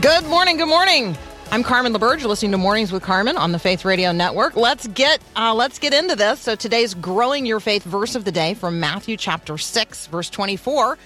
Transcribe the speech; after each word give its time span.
Good 0.00 0.26
morning, 0.26 0.58
good 0.58 0.68
morning. 0.68 1.18
I'm 1.50 1.64
Carmen 1.64 1.92
LaBerge. 1.92 2.20
You're 2.20 2.28
listening 2.28 2.52
to 2.52 2.56
Mornings 2.56 2.92
with 2.92 3.02
Carmen 3.02 3.36
on 3.36 3.50
the 3.50 3.58
Faith 3.58 3.84
Radio 3.84 4.12
Network. 4.12 4.54
Let's 4.54 4.86
get 4.86 5.20
uh, 5.34 5.52
let's 5.52 5.80
get 5.80 5.92
into 5.92 6.14
this. 6.14 6.38
So 6.38 6.54
today's 6.54 6.94
growing 6.94 7.44
your 7.44 7.58
faith 7.58 7.82
verse 7.82 8.14
of 8.14 8.24
the 8.24 8.30
day 8.30 8.54
from 8.54 8.78
Matthew 8.78 9.16
chapter 9.16 9.58
6, 9.58 10.06
verse 10.06 10.30
24. 10.30 10.98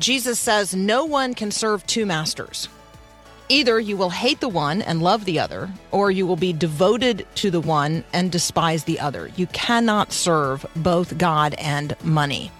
Jesus 0.00 0.40
says, 0.40 0.74
No 0.74 1.04
one 1.04 1.34
can 1.34 1.52
serve 1.52 1.86
two 1.86 2.04
masters. 2.04 2.68
Either 3.48 3.78
you 3.78 3.96
will 3.96 4.10
hate 4.10 4.40
the 4.40 4.48
one 4.48 4.82
and 4.82 5.00
love 5.00 5.24
the 5.24 5.38
other, 5.38 5.70
or 5.92 6.10
you 6.10 6.26
will 6.26 6.34
be 6.34 6.52
devoted 6.52 7.24
to 7.36 7.52
the 7.52 7.60
one 7.60 8.02
and 8.12 8.32
despise 8.32 8.82
the 8.82 8.98
other. 8.98 9.30
You 9.36 9.46
cannot 9.46 10.12
serve 10.12 10.66
both 10.74 11.18
God 11.18 11.54
and 11.54 11.94
money. 12.02 12.50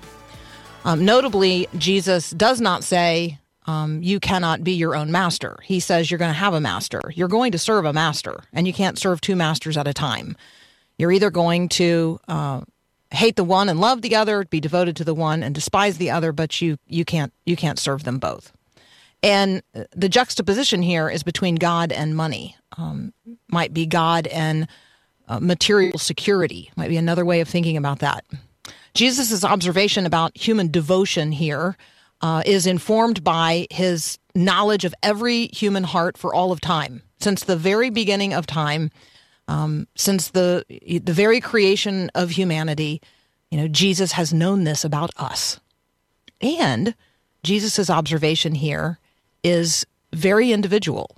Um, 0.84 1.04
notably, 1.04 1.66
Jesus 1.76 2.30
does 2.30 2.60
not 2.60 2.84
say, 2.84 3.38
um, 3.66 4.02
you 4.02 4.18
cannot 4.18 4.64
be 4.64 4.72
your 4.72 4.96
own 4.96 5.12
master. 5.12 5.58
He 5.62 5.80
says 5.80 6.10
you're 6.10 6.18
going 6.18 6.32
to 6.32 6.38
have 6.38 6.54
a 6.54 6.60
master. 6.60 7.00
You're 7.14 7.28
going 7.28 7.52
to 7.52 7.58
serve 7.58 7.84
a 7.84 7.92
master, 7.92 8.44
and 8.52 8.66
you 8.66 8.72
can't 8.72 8.98
serve 8.98 9.20
two 9.20 9.36
masters 9.36 9.76
at 9.76 9.86
a 9.86 9.94
time. 9.94 10.36
You're 10.98 11.12
either 11.12 11.30
going 11.30 11.68
to 11.70 12.18
uh, 12.28 12.62
hate 13.12 13.36
the 13.36 13.44
one 13.44 13.68
and 13.68 13.80
love 13.80 14.02
the 14.02 14.16
other, 14.16 14.44
be 14.44 14.60
devoted 14.60 14.96
to 14.96 15.04
the 15.04 15.14
one 15.14 15.42
and 15.42 15.54
despise 15.54 15.98
the 15.98 16.10
other, 16.10 16.32
but 16.32 16.60
you 16.60 16.78
you 16.86 17.04
can't 17.04 17.32
you 17.46 17.56
can't 17.56 17.78
serve 17.78 18.04
them 18.04 18.18
both. 18.18 18.52
And 19.22 19.62
the 19.94 20.08
juxtaposition 20.08 20.82
here 20.82 21.08
is 21.08 21.22
between 21.22 21.54
God 21.54 21.92
and 21.92 22.16
money. 22.16 22.56
Um, 22.76 23.12
might 23.48 23.72
be 23.72 23.86
God 23.86 24.26
and 24.26 24.66
uh, 25.28 25.38
material 25.38 25.98
security. 25.98 26.70
Might 26.76 26.88
be 26.88 26.96
another 26.96 27.24
way 27.24 27.40
of 27.40 27.48
thinking 27.48 27.76
about 27.76 28.00
that. 28.00 28.24
Jesus' 28.94 29.44
observation 29.44 30.06
about 30.06 30.36
human 30.36 30.70
devotion 30.70 31.32
here 31.32 31.76
uh, 32.22 32.42
is 32.46 32.66
informed 32.66 33.22
by 33.24 33.66
his 33.70 34.18
knowledge 34.34 34.84
of 34.84 34.94
every 35.02 35.48
human 35.48 35.84
heart 35.84 36.16
for 36.16 36.34
all 36.34 36.52
of 36.52 36.60
time. 36.60 37.02
Since 37.20 37.44
the 37.44 37.56
very 37.56 37.90
beginning 37.90 38.32
of 38.32 38.46
time, 38.46 38.90
um, 39.48 39.86
since 39.96 40.28
the 40.28 40.64
the 41.04 41.12
very 41.12 41.40
creation 41.40 42.10
of 42.14 42.30
humanity, 42.30 43.02
you 43.50 43.58
know, 43.58 43.68
Jesus 43.68 44.12
has 44.12 44.32
known 44.32 44.64
this 44.64 44.84
about 44.84 45.10
us. 45.16 45.60
And 46.40 46.94
Jesus' 47.42 47.90
observation 47.90 48.54
here 48.54 48.98
is 49.42 49.84
very 50.12 50.52
individual. 50.52 51.16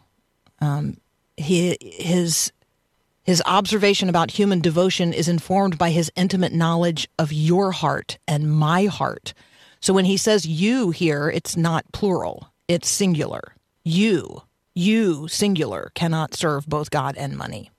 Um, 0.60 0.96
he, 1.36 1.76
his 1.80 2.52
his 3.22 3.42
observation 3.46 4.08
about 4.08 4.32
human 4.32 4.60
devotion 4.60 5.12
is 5.12 5.28
informed 5.28 5.78
by 5.78 5.90
his 5.90 6.12
intimate 6.14 6.52
knowledge 6.52 7.08
of 7.18 7.32
your 7.32 7.72
heart 7.72 8.18
and 8.28 8.50
my 8.50 8.84
heart. 8.86 9.32
So 9.84 9.92
when 9.92 10.06
he 10.06 10.16
says 10.16 10.46
you 10.46 10.92
here, 10.92 11.28
it's 11.28 11.58
not 11.58 11.84
plural, 11.92 12.48
it's 12.68 12.88
singular. 12.88 13.54
You, 13.84 14.40
you, 14.74 15.28
singular, 15.28 15.92
cannot 15.94 16.32
serve 16.32 16.66
both 16.66 16.88
God 16.88 17.18
and 17.18 17.36
money. 17.36 17.70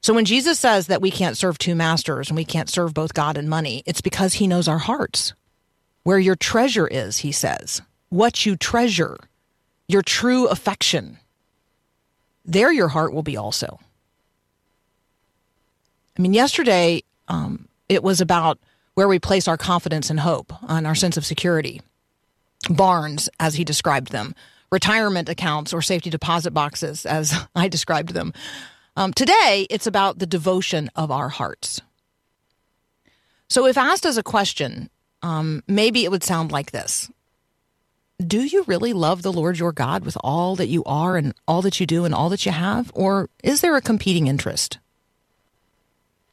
So 0.00 0.14
when 0.14 0.24
Jesus 0.24 0.58
says 0.58 0.86
that 0.86 1.02
we 1.02 1.10
can't 1.10 1.36
serve 1.36 1.58
two 1.58 1.74
masters 1.74 2.30
and 2.30 2.36
we 2.38 2.46
can't 2.46 2.70
serve 2.70 2.94
both 2.94 3.12
God 3.12 3.36
and 3.36 3.50
money, 3.50 3.82
it's 3.84 4.00
because 4.00 4.32
he 4.32 4.46
knows 4.46 4.66
our 4.66 4.78
hearts. 4.78 5.34
Where 6.04 6.18
your 6.18 6.36
treasure 6.36 6.88
is, 6.88 7.18
he 7.18 7.32
says, 7.32 7.82
what 8.08 8.46
you 8.46 8.56
treasure, 8.56 9.18
your 9.86 10.00
true 10.00 10.46
affection, 10.46 11.18
there 12.46 12.72
your 12.72 12.88
heart 12.88 13.12
will 13.12 13.22
be 13.22 13.36
also. 13.36 13.78
I 16.18 16.22
mean, 16.22 16.32
yesterday 16.32 17.02
um, 17.28 17.68
it 17.90 18.02
was 18.02 18.22
about 18.22 18.58
where 18.94 19.08
we 19.08 19.18
place 19.18 19.48
our 19.48 19.56
confidence 19.56 20.10
and 20.10 20.20
hope 20.20 20.52
and 20.68 20.86
our 20.86 20.94
sense 20.94 21.16
of 21.16 21.26
security. 21.26 21.80
Barns, 22.70 23.28
as 23.40 23.54
he 23.54 23.64
described 23.64 24.12
them, 24.12 24.34
retirement 24.70 25.28
accounts 25.28 25.72
or 25.72 25.82
safety 25.82 26.10
deposit 26.10 26.52
boxes, 26.52 27.04
as 27.06 27.34
I 27.54 27.68
described 27.68 28.14
them. 28.14 28.32
Um, 28.96 29.12
today, 29.12 29.66
it's 29.70 29.86
about 29.86 30.18
the 30.18 30.26
devotion 30.26 30.90
of 30.94 31.10
our 31.10 31.28
hearts. 31.28 31.80
So, 33.48 33.66
if 33.66 33.76
asked 33.76 34.06
as 34.06 34.16
a 34.16 34.22
question, 34.22 34.88
um, 35.22 35.62
maybe 35.66 36.04
it 36.04 36.10
would 36.10 36.22
sound 36.22 36.52
like 36.52 36.70
this 36.70 37.10
Do 38.24 38.42
you 38.42 38.64
really 38.64 38.92
love 38.92 39.22
the 39.22 39.32
Lord 39.32 39.58
your 39.58 39.72
God 39.72 40.04
with 40.04 40.16
all 40.22 40.56
that 40.56 40.68
you 40.68 40.84
are 40.84 41.16
and 41.16 41.34
all 41.48 41.62
that 41.62 41.80
you 41.80 41.86
do 41.86 42.04
and 42.04 42.14
all 42.14 42.28
that 42.30 42.46
you 42.46 42.52
have? 42.52 42.90
Or 42.94 43.28
is 43.42 43.60
there 43.60 43.76
a 43.76 43.82
competing 43.82 44.28
interest? 44.28 44.78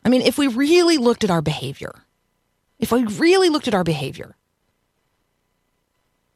I 0.03 0.09
mean, 0.09 0.21
if 0.21 0.37
we 0.37 0.47
really 0.47 0.97
looked 0.97 1.23
at 1.23 1.31
our 1.31 1.41
behavior, 1.41 1.93
if 2.81 2.91
we 2.91 3.03
really 3.05 3.47
looked 3.47 3.67
at 3.67 3.75
our 3.75 3.83
behavior, 3.83 4.35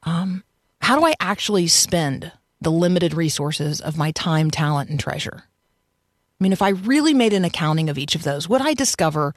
um, 0.04 0.44
how 0.80 0.98
do 0.98 1.04
I 1.04 1.14
actually 1.20 1.66
spend 1.66 2.32
the 2.60 2.70
limited 2.70 3.12
resources 3.12 3.80
of 3.80 3.98
my 3.98 4.12
time, 4.12 4.50
talent, 4.50 4.88
and 4.88 4.98
treasure? 4.98 5.42
I 5.44 6.44
mean, 6.44 6.52
if 6.52 6.62
I 6.62 6.68
really 6.70 7.12
made 7.12 7.32
an 7.32 7.44
accounting 7.44 7.90
of 7.90 7.98
each 7.98 8.14
of 8.14 8.22
those, 8.22 8.48
would 8.48 8.62
I 8.62 8.74
discover 8.74 9.34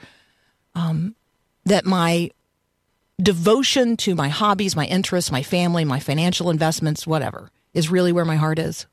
um, 0.75 1.15
that 1.65 1.85
my 1.85 2.29
devotion 3.19 3.97
to 3.97 4.13
my 4.13 4.29
hobbies, 4.29 4.75
my 4.75 4.85
interests, 4.85 5.31
my 5.31 5.41
family, 5.41 5.83
my 5.83 5.99
financial 5.99 6.51
investments, 6.51 7.07
whatever, 7.07 7.49
is 7.73 7.89
really 7.89 8.11
where 8.11 8.25
my 8.25 8.35
heart 8.35 8.59
is? 8.59 8.85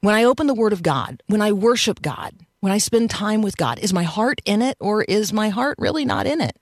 When 0.00 0.14
I 0.14 0.24
open 0.24 0.46
the 0.46 0.54
Word 0.54 0.74
of 0.74 0.82
God, 0.82 1.22
when 1.28 1.40
I 1.40 1.52
worship 1.52 2.02
God, 2.02 2.34
when 2.64 2.72
I 2.72 2.78
spend 2.78 3.10
time 3.10 3.42
with 3.42 3.58
God, 3.58 3.78
is 3.80 3.92
my 3.92 4.04
heart 4.04 4.40
in 4.46 4.62
it 4.62 4.78
or 4.80 5.04
is 5.04 5.34
my 5.34 5.50
heart 5.50 5.76
really 5.78 6.06
not 6.06 6.26
in 6.26 6.40
it? 6.40 6.56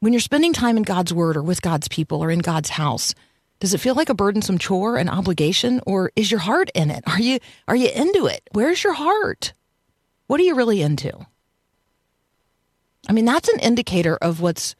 When 0.00 0.12
you're 0.12 0.20
spending 0.20 0.52
time 0.52 0.76
in 0.76 0.82
God's 0.82 1.14
Word 1.14 1.38
or 1.38 1.42
with 1.42 1.62
God's 1.62 1.88
people 1.88 2.22
or 2.22 2.30
in 2.30 2.40
God's 2.40 2.68
house, 2.68 3.14
does 3.60 3.72
it 3.72 3.80
feel 3.80 3.94
like 3.94 4.10
a 4.10 4.14
burdensome 4.14 4.58
chore, 4.58 4.98
an 4.98 5.08
obligation, 5.08 5.80
or 5.86 6.12
is 6.16 6.30
your 6.30 6.40
heart 6.40 6.68
in 6.74 6.90
it? 6.90 7.02
Are 7.06 7.18
you 7.18 7.38
are 7.66 7.74
you 7.74 7.88
into 7.88 8.26
it? 8.26 8.42
Where's 8.52 8.84
your 8.84 8.92
heart? 8.92 9.54
What 10.26 10.38
are 10.38 10.44
you 10.44 10.54
really 10.54 10.82
into? 10.82 11.24
I 13.08 13.14
mean, 13.14 13.24
that's 13.24 13.48
an 13.48 13.60
indicator 13.60 14.16
of 14.16 14.38
what's 14.38 14.76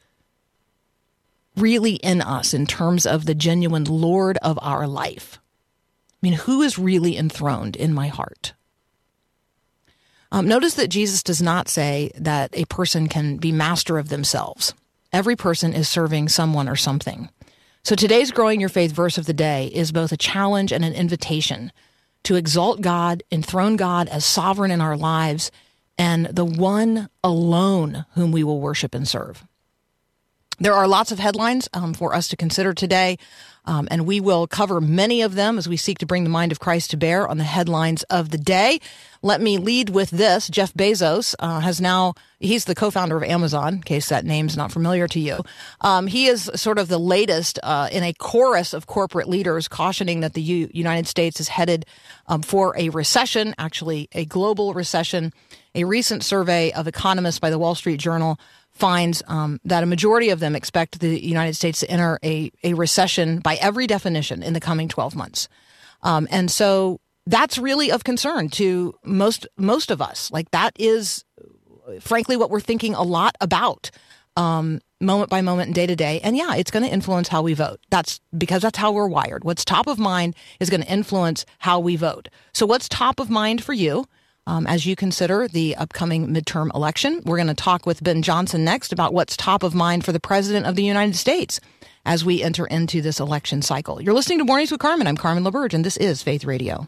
really 1.57 1.95
in 1.95 2.21
us 2.21 2.53
in 2.53 2.67
terms 2.67 3.07
of 3.07 3.25
the 3.25 3.33
genuine 3.33 3.85
Lord 3.85 4.37
of 4.43 4.59
our 4.61 4.85
life. 4.85 5.39
I 6.13 6.17
mean, 6.21 6.33
who 6.33 6.61
is 6.61 6.77
really 6.77 7.17
enthroned 7.17 7.75
in 7.75 7.91
my 7.91 8.09
heart? 8.09 8.53
Um, 10.35 10.49
notice 10.49 10.73
that 10.73 10.89
Jesus 10.89 11.23
does 11.23 11.41
not 11.41 11.69
say 11.69 12.11
that 12.17 12.49
a 12.51 12.65
person 12.65 13.07
can 13.07 13.37
be 13.37 13.53
master 13.53 13.97
of 13.97 14.09
themselves. 14.09 14.73
Every 15.13 15.37
person 15.37 15.73
is 15.73 15.87
serving 15.87 16.27
someone 16.27 16.67
or 16.67 16.75
something. 16.75 17.29
So 17.83 17.95
today's 17.95 18.31
Growing 18.31 18.59
Your 18.59 18.67
Faith 18.67 18.91
verse 18.91 19.17
of 19.17 19.27
the 19.27 19.33
day 19.33 19.67
is 19.67 19.93
both 19.93 20.11
a 20.11 20.17
challenge 20.17 20.73
and 20.73 20.83
an 20.83 20.91
invitation 20.91 21.71
to 22.23 22.35
exalt 22.35 22.81
God, 22.81 23.23
enthrone 23.31 23.77
God 23.77 24.09
as 24.09 24.25
sovereign 24.25 24.71
in 24.71 24.81
our 24.81 24.97
lives, 24.97 25.51
and 25.97 26.25
the 26.25 26.43
one 26.43 27.07
alone 27.23 28.05
whom 28.15 28.33
we 28.33 28.43
will 28.43 28.59
worship 28.59 28.93
and 28.93 29.07
serve. 29.07 29.45
There 30.59 30.73
are 30.73 30.85
lots 30.85 31.13
of 31.13 31.19
headlines 31.19 31.69
um, 31.71 31.93
for 31.93 32.13
us 32.13 32.27
to 32.27 32.35
consider 32.35 32.73
today, 32.73 33.17
um, 33.65 33.87
and 33.91 34.05
we 34.05 34.19
will 34.19 34.47
cover 34.47 34.79
many 34.79 35.21
of 35.21 35.35
them 35.35 35.57
as 35.57 35.67
we 35.67 35.77
seek 35.77 35.97
to 35.99 36.05
bring 36.05 36.23
the 36.23 36.29
mind 36.29 36.51
of 36.51 36.59
Christ 36.59 36.91
to 36.91 36.97
bear 36.97 37.27
on 37.27 37.37
the 37.37 37.43
headlines 37.43 38.03
of 38.03 38.29
the 38.29 38.37
day. 38.37 38.79
Let 39.21 39.41
me 39.41 39.57
lead 39.57 39.89
with 39.89 40.11
this. 40.11 40.47
Jeff 40.49 40.73
Bezos 40.73 41.33
uh, 41.39 41.59
has 41.59 41.81
now, 41.81 42.13
he's 42.39 42.65
the 42.65 42.75
co 42.75 42.91
founder 42.91 43.17
of 43.17 43.23
Amazon, 43.23 43.75
in 43.75 43.81
case 43.81 44.09
that 44.09 44.23
name's 44.23 44.55
not 44.55 44.71
familiar 44.71 45.07
to 45.07 45.19
you. 45.19 45.39
Um, 45.81 46.05
he 46.05 46.27
is 46.27 46.51
sort 46.53 46.77
of 46.77 46.89
the 46.89 46.99
latest 46.99 47.57
uh, 47.63 47.89
in 47.91 48.03
a 48.03 48.13
chorus 48.13 48.73
of 48.73 48.85
corporate 48.85 49.27
leaders 49.27 49.67
cautioning 49.67 50.19
that 50.19 50.33
the 50.33 50.41
U- 50.41 50.69
United 50.71 51.07
States 51.07 51.39
is 51.39 51.47
headed 51.47 51.87
um, 52.27 52.43
for 52.43 52.75
a 52.77 52.89
recession, 52.89 53.55
actually, 53.57 54.09
a 54.11 54.25
global 54.25 54.73
recession. 54.73 55.33
A 55.73 55.83
recent 55.83 56.23
survey 56.23 56.71
of 56.71 56.87
economists 56.87 57.39
by 57.39 57.49
the 57.49 57.59
Wall 57.59 57.75
Street 57.75 57.99
Journal 57.99 58.39
finds 58.75 59.23
um, 59.27 59.59
that 59.63 59.83
a 59.83 59.85
majority 59.85 60.29
of 60.29 60.39
them 60.39 60.55
expect 60.55 60.99
the 60.99 61.25
United 61.25 61.55
States 61.55 61.79
to 61.79 61.89
enter 61.89 62.19
a, 62.23 62.51
a 62.63 62.73
recession 62.73 63.39
by 63.39 63.55
every 63.55 63.87
definition 63.87 64.43
in 64.43 64.53
the 64.53 64.59
coming 64.59 64.87
12 64.87 65.15
months. 65.15 65.47
Um, 66.03 66.27
and 66.29 66.51
so 66.51 66.99
that's 67.25 67.57
really 67.57 67.89
of 67.89 68.03
concern 68.03 68.49
to 68.49 68.93
most 69.03 69.47
most 69.57 69.89
of 69.89 70.01
us. 70.01 70.29
Like 70.29 70.51
that 70.51 70.73
is, 70.77 71.23
frankly, 71.99 72.37
what 72.37 72.49
we're 72.49 72.59
thinking 72.59 72.93
a 72.93 73.01
lot 73.01 73.35
about. 73.41 73.89
Um, 74.37 74.81
moment 74.99 75.29
by 75.29 75.41
moment 75.41 75.67
and 75.67 75.75
day 75.75 75.87
to 75.87 75.95
day. 75.95 76.19
And 76.21 76.35
yeah, 76.35 76.55
it's 76.55 76.71
going 76.71 76.83
to 76.83 76.91
influence 76.91 77.27
how 77.27 77.41
we 77.41 77.53
vote. 77.53 77.79
That's 77.89 78.19
because 78.37 78.61
that's 78.61 78.77
how 78.77 78.91
we're 78.91 79.07
wired. 79.07 79.43
What's 79.43 79.63
top 79.63 79.87
of 79.87 79.97
mind 79.99 80.35
is 80.59 80.69
going 80.69 80.81
to 80.81 80.91
influence 80.91 81.45
how 81.59 81.79
we 81.79 81.95
vote. 81.95 82.27
So, 82.53 82.65
what's 82.65 82.89
top 82.89 83.19
of 83.19 83.29
mind 83.29 83.63
for 83.63 83.73
you? 83.73 84.05
Um, 84.47 84.67
as 84.67 84.85
you 84.85 84.95
consider 84.95 85.47
the 85.47 85.75
upcoming 85.75 86.27
midterm 86.27 86.73
election, 86.75 87.21
we're 87.25 87.37
going 87.37 87.47
to 87.47 87.55
talk 87.55 87.87
with 87.87 88.03
Ben 88.03 88.21
Johnson 88.21 88.63
next 88.63 88.93
about 88.93 89.11
what's 89.11 89.35
top 89.35 89.63
of 89.63 89.73
mind 89.73 90.05
for 90.05 90.11
the 90.11 90.19
President 90.19 90.67
of 90.67 90.75
the 90.75 90.83
United 90.83 91.15
States 91.15 91.59
as 92.05 92.23
we 92.23 92.43
enter 92.43 92.67
into 92.67 93.01
this 93.01 93.19
election 93.19 93.63
cycle. 93.63 93.99
You're 93.99 94.13
listening 94.13 94.37
to 94.37 94.45
Mornings 94.45 94.69
with 94.69 94.79
Carmen. 94.79 95.07
I'm 95.07 95.17
Carmen 95.17 95.43
LaBerge, 95.43 95.73
and 95.73 95.83
this 95.83 95.97
is 95.97 96.21
Faith 96.21 96.45
Radio. 96.45 96.87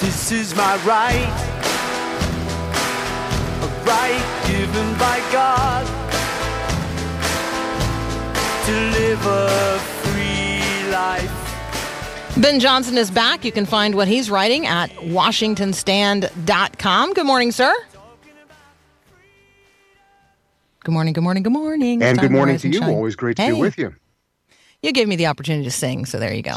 This 0.00 0.32
is 0.32 0.54
my 0.56 0.76
right, 0.84 1.43
right 3.84 4.44
given 4.46 4.94
by 4.98 5.18
God 5.32 5.86
to 8.66 8.72
live 8.72 9.26
a 9.26 9.78
free 10.02 10.90
life. 10.90 11.30
Ben 12.40 12.58
Johnson 12.60 12.96
is 12.98 13.10
back. 13.10 13.44
You 13.44 13.52
can 13.52 13.64
find 13.66 13.94
what 13.94 14.08
he's 14.08 14.28
writing 14.30 14.66
at 14.66 14.90
WashingtonStand.com. 14.90 17.12
Good 17.14 17.26
morning, 17.26 17.52
sir. 17.52 17.72
Good 20.82 20.92
morning, 20.92 21.12
good 21.14 21.22
morning, 21.22 21.42
good 21.42 21.52
morning. 21.52 22.02
And 22.02 22.18
good 22.18 22.30
morning 22.32 22.58
to 22.58 22.68
you. 22.68 22.80
shine. 22.80 22.90
Always 22.90 23.16
great 23.16 23.36
to 23.36 23.42
Hey. 23.42 23.52
be 23.52 23.60
with 23.60 23.78
you. 23.78 23.94
You 24.82 24.92
gave 24.92 25.08
me 25.08 25.16
the 25.16 25.26
opportunity 25.28 25.64
to 25.64 25.70
sing, 25.70 26.04
so 26.04 26.18
there 26.18 26.34
you 26.34 26.42
go. 26.42 26.56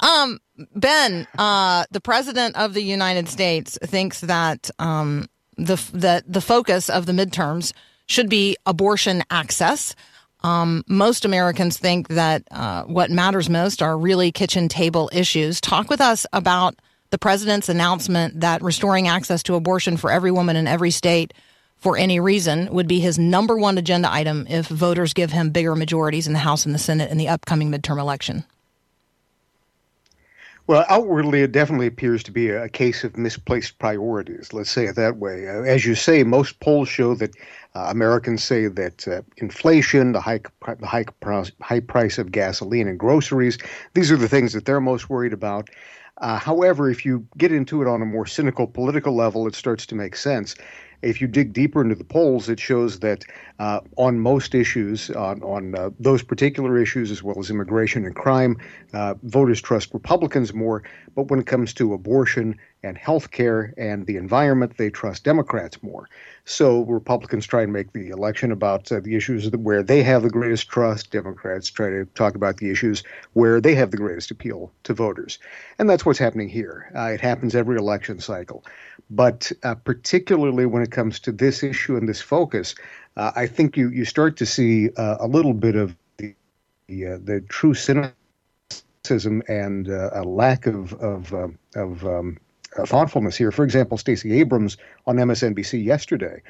Um, 0.00 0.38
ben, 0.74 1.26
uh, 1.36 1.84
the 1.90 2.00
president 2.00 2.56
of 2.56 2.72
the 2.72 2.82
United 2.82 3.28
States 3.28 3.78
thinks 3.84 4.20
that 4.22 4.70
um, 4.78 5.28
the 5.58 5.76
that 5.92 6.30
the 6.32 6.40
focus 6.40 6.88
of 6.88 7.06
the 7.06 7.12
midterms 7.12 7.72
should 8.06 8.28
be 8.28 8.56
abortion 8.64 9.22
access. 9.30 9.94
Um, 10.42 10.84
most 10.86 11.24
Americans 11.24 11.78
think 11.78 12.08
that 12.08 12.44
uh, 12.50 12.84
what 12.84 13.10
matters 13.10 13.50
most 13.50 13.82
are 13.82 13.98
really 13.98 14.30
kitchen 14.30 14.68
table 14.68 15.10
issues. 15.12 15.60
Talk 15.60 15.90
with 15.90 16.00
us 16.00 16.26
about 16.32 16.76
the 17.10 17.18
president's 17.18 17.68
announcement 17.68 18.40
that 18.40 18.62
restoring 18.62 19.08
access 19.08 19.42
to 19.44 19.56
abortion 19.56 19.96
for 19.96 20.10
every 20.12 20.30
woman 20.30 20.56
in 20.56 20.66
every 20.66 20.90
state 20.90 21.34
for 21.76 21.96
any 21.96 22.20
reason 22.20 22.72
would 22.72 22.88
be 22.88 23.00
his 23.00 23.18
number 23.18 23.56
one 23.56 23.78
agenda 23.78 24.12
item 24.12 24.46
if 24.48 24.66
voters 24.66 25.12
give 25.12 25.32
him 25.32 25.50
bigger 25.50 25.74
majorities 25.74 26.26
in 26.26 26.32
the 26.32 26.38
House 26.38 26.66
and 26.66 26.74
the 26.74 26.78
Senate 26.78 27.10
in 27.10 27.18
the 27.18 27.28
upcoming 27.28 27.70
midterm 27.70 27.98
election. 27.98 28.44
Well, 30.68 30.84
outwardly, 30.88 31.42
it 31.42 31.50
definitely 31.52 31.86
appears 31.88 32.22
to 32.24 32.30
be 32.30 32.50
a 32.50 32.68
case 32.68 33.02
of 33.02 33.16
misplaced 33.16 33.78
priorities. 33.80 34.52
Let's 34.52 34.70
say 34.70 34.84
it 34.84 34.96
that 34.96 35.16
way. 35.16 35.48
Uh, 35.48 35.62
As 35.62 35.86
you 35.86 35.94
say, 35.96 36.22
most 36.24 36.60
polls 36.60 36.88
show 36.90 37.14
that 37.16 37.34
uh, 37.74 37.86
Americans 37.88 38.44
say 38.44 38.68
that 38.68 39.08
uh, 39.08 39.22
inflation, 39.38 40.12
the 40.12 40.20
high, 40.20 40.40
the 40.78 40.86
high, 40.86 41.04
price- 41.20 41.52
high 41.62 41.80
price 41.80 42.18
of 42.18 42.30
gasoline 42.32 42.86
and 42.86 42.98
groceries, 43.00 43.58
these 43.94 44.12
are 44.12 44.16
the 44.18 44.28
things 44.28 44.52
that 44.52 44.66
they're 44.66 44.80
most 44.80 45.10
worried 45.10 45.32
about. 45.32 45.70
Uh, 46.18 46.38
however, 46.38 46.90
if 46.90 47.04
you 47.04 47.26
get 47.38 47.50
into 47.52 47.80
it 47.80 47.88
on 47.88 48.02
a 48.02 48.06
more 48.06 48.26
cynical 48.26 48.66
political 48.66 49.14
level, 49.16 49.46
it 49.46 49.54
starts 49.54 49.86
to 49.86 49.94
make 49.94 50.16
sense. 50.16 50.54
If 51.02 51.20
you 51.20 51.28
dig 51.28 51.52
deeper 51.52 51.80
into 51.80 51.94
the 51.94 52.04
polls, 52.04 52.48
it 52.48 52.58
shows 52.58 52.98
that 53.00 53.24
uh, 53.58 53.80
on 53.96 54.18
most 54.18 54.54
issues, 54.54 55.10
on, 55.10 55.42
on 55.42 55.74
uh, 55.74 55.90
those 56.00 56.22
particular 56.22 56.78
issues, 56.78 57.10
as 57.10 57.22
well 57.22 57.38
as 57.38 57.50
immigration 57.50 58.04
and 58.04 58.14
crime, 58.14 58.56
uh, 58.92 59.14
voters 59.22 59.60
trust 59.60 59.94
Republicans 59.94 60.52
more. 60.52 60.82
But 61.14 61.28
when 61.30 61.38
it 61.40 61.46
comes 61.46 61.72
to 61.74 61.94
abortion 61.94 62.56
and 62.82 62.98
health 62.98 63.30
care 63.30 63.74
and 63.76 64.06
the 64.06 64.16
environment, 64.16 64.76
they 64.76 64.90
trust 64.90 65.24
Democrats 65.24 65.82
more. 65.82 66.08
So 66.48 66.80
Republicans 66.84 67.46
try 67.46 67.60
and 67.60 67.74
make 67.74 67.92
the 67.92 68.08
election 68.08 68.52
about 68.52 68.90
uh, 68.90 69.00
the 69.00 69.14
issues 69.14 69.50
where 69.50 69.82
they 69.82 70.02
have 70.02 70.22
the 70.22 70.30
greatest 70.30 70.66
trust. 70.70 71.10
Democrats 71.10 71.68
try 71.68 71.90
to 71.90 72.06
talk 72.14 72.34
about 72.36 72.56
the 72.56 72.70
issues 72.70 73.02
where 73.34 73.60
they 73.60 73.74
have 73.74 73.90
the 73.90 73.98
greatest 73.98 74.30
appeal 74.30 74.72
to 74.84 74.94
voters. 74.94 75.38
And 75.78 75.90
that's 75.90 76.06
what's 76.06 76.18
happening 76.18 76.48
here. 76.48 76.90
Uh, 76.96 77.10
it 77.12 77.20
happens 77.20 77.54
every 77.54 77.76
election 77.76 78.18
cycle. 78.18 78.64
But 79.10 79.52
uh, 79.62 79.74
particularly 79.74 80.64
when 80.64 80.82
it 80.82 80.90
comes 80.90 81.20
to 81.20 81.32
this 81.32 81.62
issue 81.62 81.98
and 81.98 82.08
this 82.08 82.22
focus, 82.22 82.74
uh, 83.18 83.30
I 83.36 83.46
think 83.46 83.76
you, 83.76 83.90
you 83.90 84.06
start 84.06 84.38
to 84.38 84.46
see 84.46 84.88
uh, 84.96 85.18
a 85.20 85.26
little 85.26 85.52
bit 85.52 85.76
of 85.76 85.94
the, 86.16 86.34
the, 86.86 87.06
uh, 87.08 87.18
the 87.22 87.42
true 87.42 87.74
cynicism 87.74 88.14
and 89.48 89.88
a 89.88 90.22
lack 90.24 90.66
of, 90.66 90.94
of, 90.94 91.34
um 91.34 91.58
of 91.74 92.06
um, 92.06 92.38
uh, 92.76 92.84
thoughtfulness 92.84 93.36
here. 93.36 93.50
For 93.50 93.64
example, 93.64 93.98
Stacey 93.98 94.40
Abrams 94.40 94.76
on 95.06 95.16
MSNBC 95.16 95.84
yesterday 95.84 96.42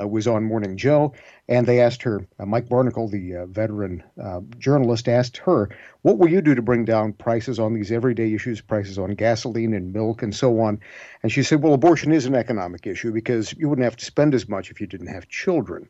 uh, 0.00 0.06
was 0.06 0.26
on 0.26 0.44
Morning 0.44 0.76
Joe, 0.76 1.12
and 1.48 1.66
they 1.66 1.80
asked 1.80 2.02
her, 2.02 2.26
uh, 2.38 2.46
Mike 2.46 2.68
Barnicle, 2.68 3.10
the 3.10 3.36
uh, 3.36 3.46
veteran 3.46 4.02
uh, 4.22 4.40
journalist, 4.58 5.08
asked 5.08 5.36
her, 5.38 5.68
What 6.02 6.18
will 6.18 6.28
you 6.28 6.40
do 6.40 6.54
to 6.54 6.62
bring 6.62 6.84
down 6.84 7.12
prices 7.12 7.58
on 7.58 7.74
these 7.74 7.92
everyday 7.92 8.32
issues, 8.32 8.60
prices 8.60 8.98
on 8.98 9.14
gasoline 9.14 9.74
and 9.74 9.92
milk 9.92 10.22
and 10.22 10.34
so 10.34 10.60
on? 10.60 10.80
And 11.22 11.30
she 11.30 11.42
said, 11.42 11.62
Well, 11.62 11.74
abortion 11.74 12.12
is 12.12 12.26
an 12.26 12.34
economic 12.34 12.86
issue 12.86 13.12
because 13.12 13.52
you 13.54 13.68
wouldn't 13.68 13.84
have 13.84 13.96
to 13.96 14.04
spend 14.04 14.34
as 14.34 14.48
much 14.48 14.70
if 14.70 14.80
you 14.80 14.86
didn't 14.86 15.08
have 15.08 15.28
children. 15.28 15.88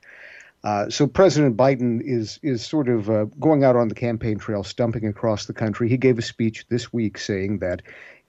Uh, 0.64 0.90
so 0.90 1.06
President 1.06 1.56
Biden 1.56 2.00
is 2.02 2.40
is 2.42 2.64
sort 2.64 2.88
of 2.88 3.08
uh, 3.08 3.26
going 3.38 3.62
out 3.62 3.76
on 3.76 3.86
the 3.86 3.94
campaign 3.94 4.36
trail, 4.36 4.64
stumping 4.64 5.06
across 5.06 5.46
the 5.46 5.52
country. 5.52 5.88
He 5.88 5.96
gave 5.96 6.18
a 6.18 6.22
speech 6.22 6.66
this 6.68 6.92
week 6.92 7.18
saying 7.18 7.58
that 7.58 7.82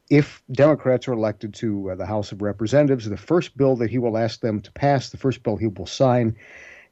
if 0.09 0.42
Democrats 0.51 1.07
are 1.07 1.13
elected 1.13 1.54
to 1.56 1.92
uh, 1.92 1.95
the 1.95 2.06
House 2.06 2.31
of 2.31 2.42
Representatives, 2.42 3.09
the 3.09 3.18
first 3.18 3.57
bill 3.57 3.75
that 3.77 3.89
he 3.89 3.98
will 3.98 4.18
ask 4.18 4.39
them 4.39 4.62
to 4.62 4.71
pass, 4.71 5.09
the 5.09 5.18
first 5.18 5.44
bill 5.44 5.57
he 5.57 5.68
will 5.68 5.86
sign, 5.86 6.36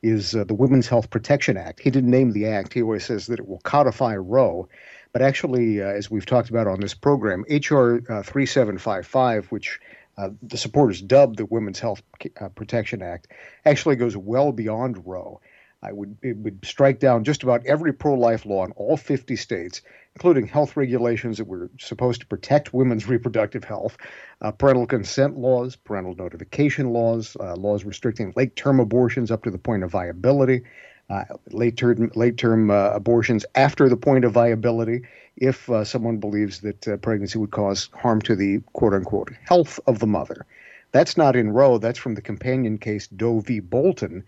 is 0.02 0.36
uh, 0.36 0.44
the 0.44 0.54
Women's 0.54 0.88
Health 0.88 1.10
Protection 1.10 1.58
Act. 1.58 1.80
He 1.80 1.90
didn't 1.90 2.12
name 2.12 2.32
the 2.32 2.48
act. 2.48 2.74
He 2.74 2.82
always 2.82 3.06
says 3.06 3.28
that 3.28 3.40
it 3.40 3.48
will 3.48 3.62
codify 3.62 4.16
Roe. 4.16 4.68
But 5.14 5.22
actually, 5.22 5.82
uh, 5.82 5.88
as 5.88 6.12
we've 6.12 6.26
talked 6.26 6.50
about 6.50 6.68
on 6.68 6.82
this 6.82 6.94
program, 6.94 7.46
H.R. 7.48 7.96
Uh, 8.10 8.22
3755, 8.22 9.48
which 9.48 9.80
uh, 10.18 10.30
the 10.44 10.58
supporters 10.58 11.02
dubbed 11.02 11.38
the 11.38 11.46
Women's 11.46 11.80
Health 11.80 12.02
uh, 12.40 12.50
Protection 12.50 13.02
Act, 13.02 13.30
actually 13.66 13.96
goes 13.96 14.18
well 14.18 14.52
beyond 14.52 15.06
Roe. 15.06 15.40
I 15.82 15.92
would 15.92 16.18
it 16.22 16.38
would 16.38 16.66
strike 16.66 17.00
down 17.00 17.24
just 17.24 17.44
about 17.44 17.66
every 17.66 17.94
pro-life 17.94 18.46
law 18.46 18.66
in 18.66 18.72
all 18.72 18.98
50 18.98 19.36
states, 19.36 19.82
including 20.16 20.48
health 20.48 20.78
regulations 20.78 21.38
that 21.38 21.46
were 21.46 21.70
supposed 21.78 22.22
to 22.22 22.28
protect 22.28 22.74
women's 22.74 23.08
reproductive 23.16 23.64
health, 23.64 23.98
uh, 24.42 24.52
parental 24.52 24.88
consent 24.88 25.38
laws, 25.38 25.76
parental 25.76 26.16
notification 26.16 26.92
laws, 26.92 27.36
uh, 27.40 27.56
laws 27.56 27.84
restricting 27.84 28.32
late-term 28.36 28.80
abortions 28.80 29.30
up 29.30 29.44
to 29.44 29.52
the 29.52 29.58
point 29.58 29.84
of 29.84 29.92
viability, 29.92 30.62
uh, 31.10 31.26
late-term 31.52 32.12
late-term 32.16 32.72
uh, 32.72 32.92
abortions 32.92 33.46
after 33.56 33.90
the 33.90 33.98
point 33.98 34.24
of 34.26 34.32
viability, 34.32 35.02
if 35.36 35.70
uh, 35.70 35.84
someone 35.84 36.18
believes 36.18 36.62
that 36.62 36.88
uh, 36.88 36.98
pregnancy 36.98 37.38
would 37.38 37.52
cause 37.52 37.90
harm 37.94 38.22
to 38.22 38.36
the 38.36 38.62
quote-unquote 38.74 39.32
health 39.46 39.80
of 39.86 40.00
the 40.00 40.08
mother. 40.08 40.46
That's 40.94 41.18
not 41.18 41.36
in 41.36 41.52
Roe. 41.52 41.78
That's 41.78 42.00
from 42.00 42.16
the 42.16 42.22
companion 42.22 42.78
case 42.78 43.08
Doe 43.08 43.42
v. 43.42 43.60
Bolton. 43.60 44.24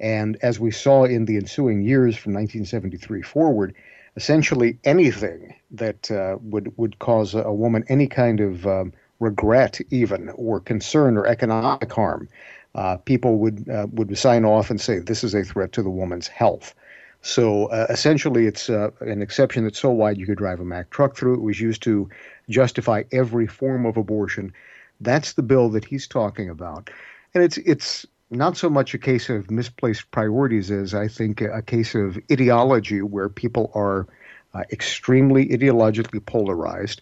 And 0.00 0.36
as 0.42 0.58
we 0.58 0.72
saw 0.72 1.04
in 1.04 1.26
the 1.26 1.36
ensuing 1.36 1.82
years 1.82 2.16
from 2.16 2.32
1973 2.32 3.22
forward, 3.22 3.74
essentially 4.18 4.76
anything 4.82 5.54
that 5.70 6.10
uh, 6.10 6.36
would 6.52 6.66
would 6.76 6.98
cause 6.98 7.34
a, 7.34 7.52
woman 7.52 7.84
any 7.88 8.08
kind 8.08 8.40
of 8.40 8.66
um, 8.66 8.92
regret, 9.20 9.80
even 9.90 10.30
or 10.30 10.58
concern 10.58 11.16
or 11.16 11.24
economic 11.26 11.92
harm, 11.92 12.28
uh, 12.74 12.96
people 12.96 13.38
would 13.38 13.68
uh, 13.68 13.86
would 13.92 14.18
sign 14.18 14.44
off 14.44 14.70
and 14.70 14.80
say 14.80 14.98
this 14.98 15.22
is 15.22 15.34
a 15.34 15.44
threat 15.44 15.70
to 15.72 15.82
the 15.84 15.96
woman's 16.00 16.26
health. 16.26 16.74
So 17.22 17.66
uh, 17.66 17.86
essentially, 17.90 18.46
it's 18.46 18.68
uh, 18.68 18.90
an 19.00 19.22
exception 19.22 19.64
that's 19.64 19.78
so 19.78 19.90
wide 19.90 20.18
you 20.18 20.26
could 20.26 20.38
drive 20.38 20.60
a 20.60 20.64
Mack 20.64 20.90
truck 20.90 21.16
through. 21.16 21.34
It 21.34 21.42
was 21.42 21.60
used 21.60 21.82
to 21.84 22.08
justify 22.48 23.04
every 23.12 23.46
form 23.46 23.86
of 23.86 23.96
abortion. 23.96 24.52
That's 25.00 25.34
the 25.34 25.42
bill 25.42 25.68
that 25.70 25.84
he's 25.84 26.08
talking 26.08 26.50
about, 26.50 26.90
and 27.34 27.44
it's 27.44 27.58
it's 27.58 28.04
not 28.30 28.56
so 28.56 28.68
much 28.68 28.94
a 28.94 28.98
case 28.98 29.28
of 29.28 29.50
misplaced 29.50 30.10
priorities 30.10 30.70
as 30.70 30.94
I 30.94 31.08
think 31.08 31.40
a 31.40 31.62
case 31.62 31.94
of 31.94 32.18
ideology 32.30 33.00
where 33.02 33.28
people 33.28 33.70
are 33.74 34.06
uh, 34.54 34.62
extremely 34.70 35.48
ideologically 35.48 36.24
polarized. 36.24 37.00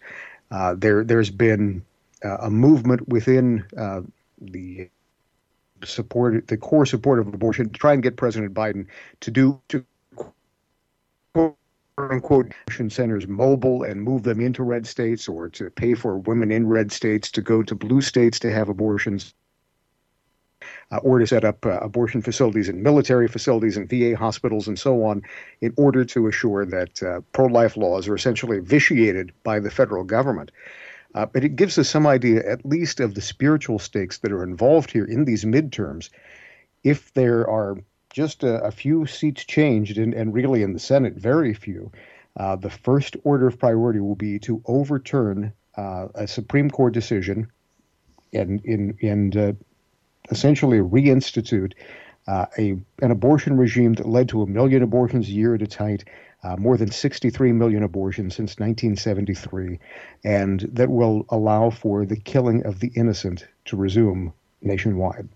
Uh, 0.50 0.75
there, 0.76 1.04
there's 1.04 1.30
been 1.30 1.85
uh, 2.25 2.37
a 2.42 2.50
movement 2.50 3.09
within 3.09 3.64
uh, 3.76 4.02
the 4.40 4.88
support, 5.85 6.47
the 6.49 6.56
core 6.56 6.87
support 6.87 7.18
of 7.18 7.28
abortion, 7.28 7.68
to 7.71 7.78
try 7.78 7.92
and 7.92 8.02
get 8.02 8.16
President 8.16 8.54
Biden 8.54 8.87
to 9.21 9.30
do 9.30 9.61
to 9.68 9.85
quote 11.35 11.56
unquote 11.99 12.52
abortion 12.62 12.90
centers 12.90 13.26
mobile 13.26 13.83
and 13.83 14.02
move 14.02 14.23
them 14.23 14.40
into 14.40 14.62
red 14.62 14.87
states 14.87 15.28
or 15.28 15.49
to 15.49 15.71
pay 15.71 15.95
for 15.95 16.18
women 16.18 16.50
in 16.52 16.66
red 16.66 16.92
states 16.92 17.30
to 17.33 17.42
go 17.42 17.62
to 17.62 17.75
blue 17.75 18.00
states 18.00 18.38
to 18.40 18.52
have 18.52 18.68
abortions. 18.68 19.35
Uh, 20.92 20.99
or 20.99 21.18
to 21.18 21.26
set 21.26 21.44
up 21.44 21.66
uh, 21.66 21.78
abortion 21.80 22.23
facilities 22.23 22.68
in 22.68 22.82
military 22.82 23.26
facilities 23.26 23.76
and 23.76 23.90
VA 23.90 24.14
hospitals 24.16 24.68
and 24.68 24.78
so 24.78 25.04
on, 25.04 25.23
in 25.61 25.73
order 25.76 26.04
to 26.04 26.28
assure 26.28 26.64
that 26.64 27.02
uh, 27.02 27.20
pro 27.32 27.46
life 27.46 27.76
laws 27.76 28.06
are 28.06 28.14
essentially 28.14 28.61
vitiated 28.61 29.32
by 29.42 29.58
the 29.58 29.70
federal 29.70 30.04
government. 30.04 30.52
Uh, 31.16 31.25
but 31.25 31.42
it 31.42 31.56
gives 31.56 31.78
us 31.78 31.88
some 31.88 32.06
idea, 32.06 32.46
at 32.46 32.64
least, 32.66 33.00
of 33.00 33.14
the 33.14 33.23
spiritual 33.23 33.78
stakes 33.78 34.18
that 34.18 34.32
are 34.32 34.44
involved 34.44 34.90
here 34.90 35.04
in 35.04 35.25
these 35.25 35.44
midterms. 35.44 36.11
If 36.85 37.12
there 37.14 37.49
are 37.49 37.78
just 38.11 38.44
a, 38.44 38.62
a 38.62 38.70
few 38.70 39.06
seats 39.06 39.44
changed, 39.44 39.99
and, 39.99 40.14
and, 40.14 40.35
really 40.35 40.62
in 40.62 40.73
the 40.73 40.78
Senate, 40.78 41.14
very 41.14 41.54
few, 41.54 41.90
uh, 42.37 42.56
the 42.56 42.70
first 42.70 43.16
order 43.25 43.46
of 43.46 43.58
priority 43.58 43.99
will 43.99 44.14
be 44.14 44.38
to 44.40 44.62
overturn 44.66 45.52
uh, 45.76 46.08
a 46.14 46.26
Supreme 46.26 46.70
Court 46.70 46.92
decision 46.92 47.50
and, 48.32 48.61
in, 48.64 48.99
and 49.02 49.37
uh, 49.37 49.52
essentially 50.30 50.78
reinstitute 50.78 51.73
uh, 52.26 52.47
a, 52.59 52.76
an 53.02 53.11
abortion 53.11 53.56
regime 53.56 53.95
that 53.95 54.09
led 54.09 54.28
to 54.28 54.42
a 54.42 54.47
million 54.47 54.83
abortions 54.83 55.28
a 55.28 55.33
year 55.33 55.54
at 55.54 55.62
its 55.62 55.76
height, 55.76 56.04
uh, 56.42 56.56
more 56.56 56.76
than 56.76 56.90
63 56.90 57.52
million 57.52 57.83
abortions 57.83 58.35
since 58.35 58.59
1973, 58.59 59.78
and 60.25 60.61
that 60.73 60.90
will 60.90 61.25
allow 61.28 61.71
for 61.71 62.04
the 62.04 62.16
killing 62.16 62.64
of 62.66 62.80
the 62.80 62.90
innocent 62.95 63.47
to 63.64 63.76
resume 63.76 64.33
nationwide. 64.62 65.28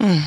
Mm. 0.00 0.22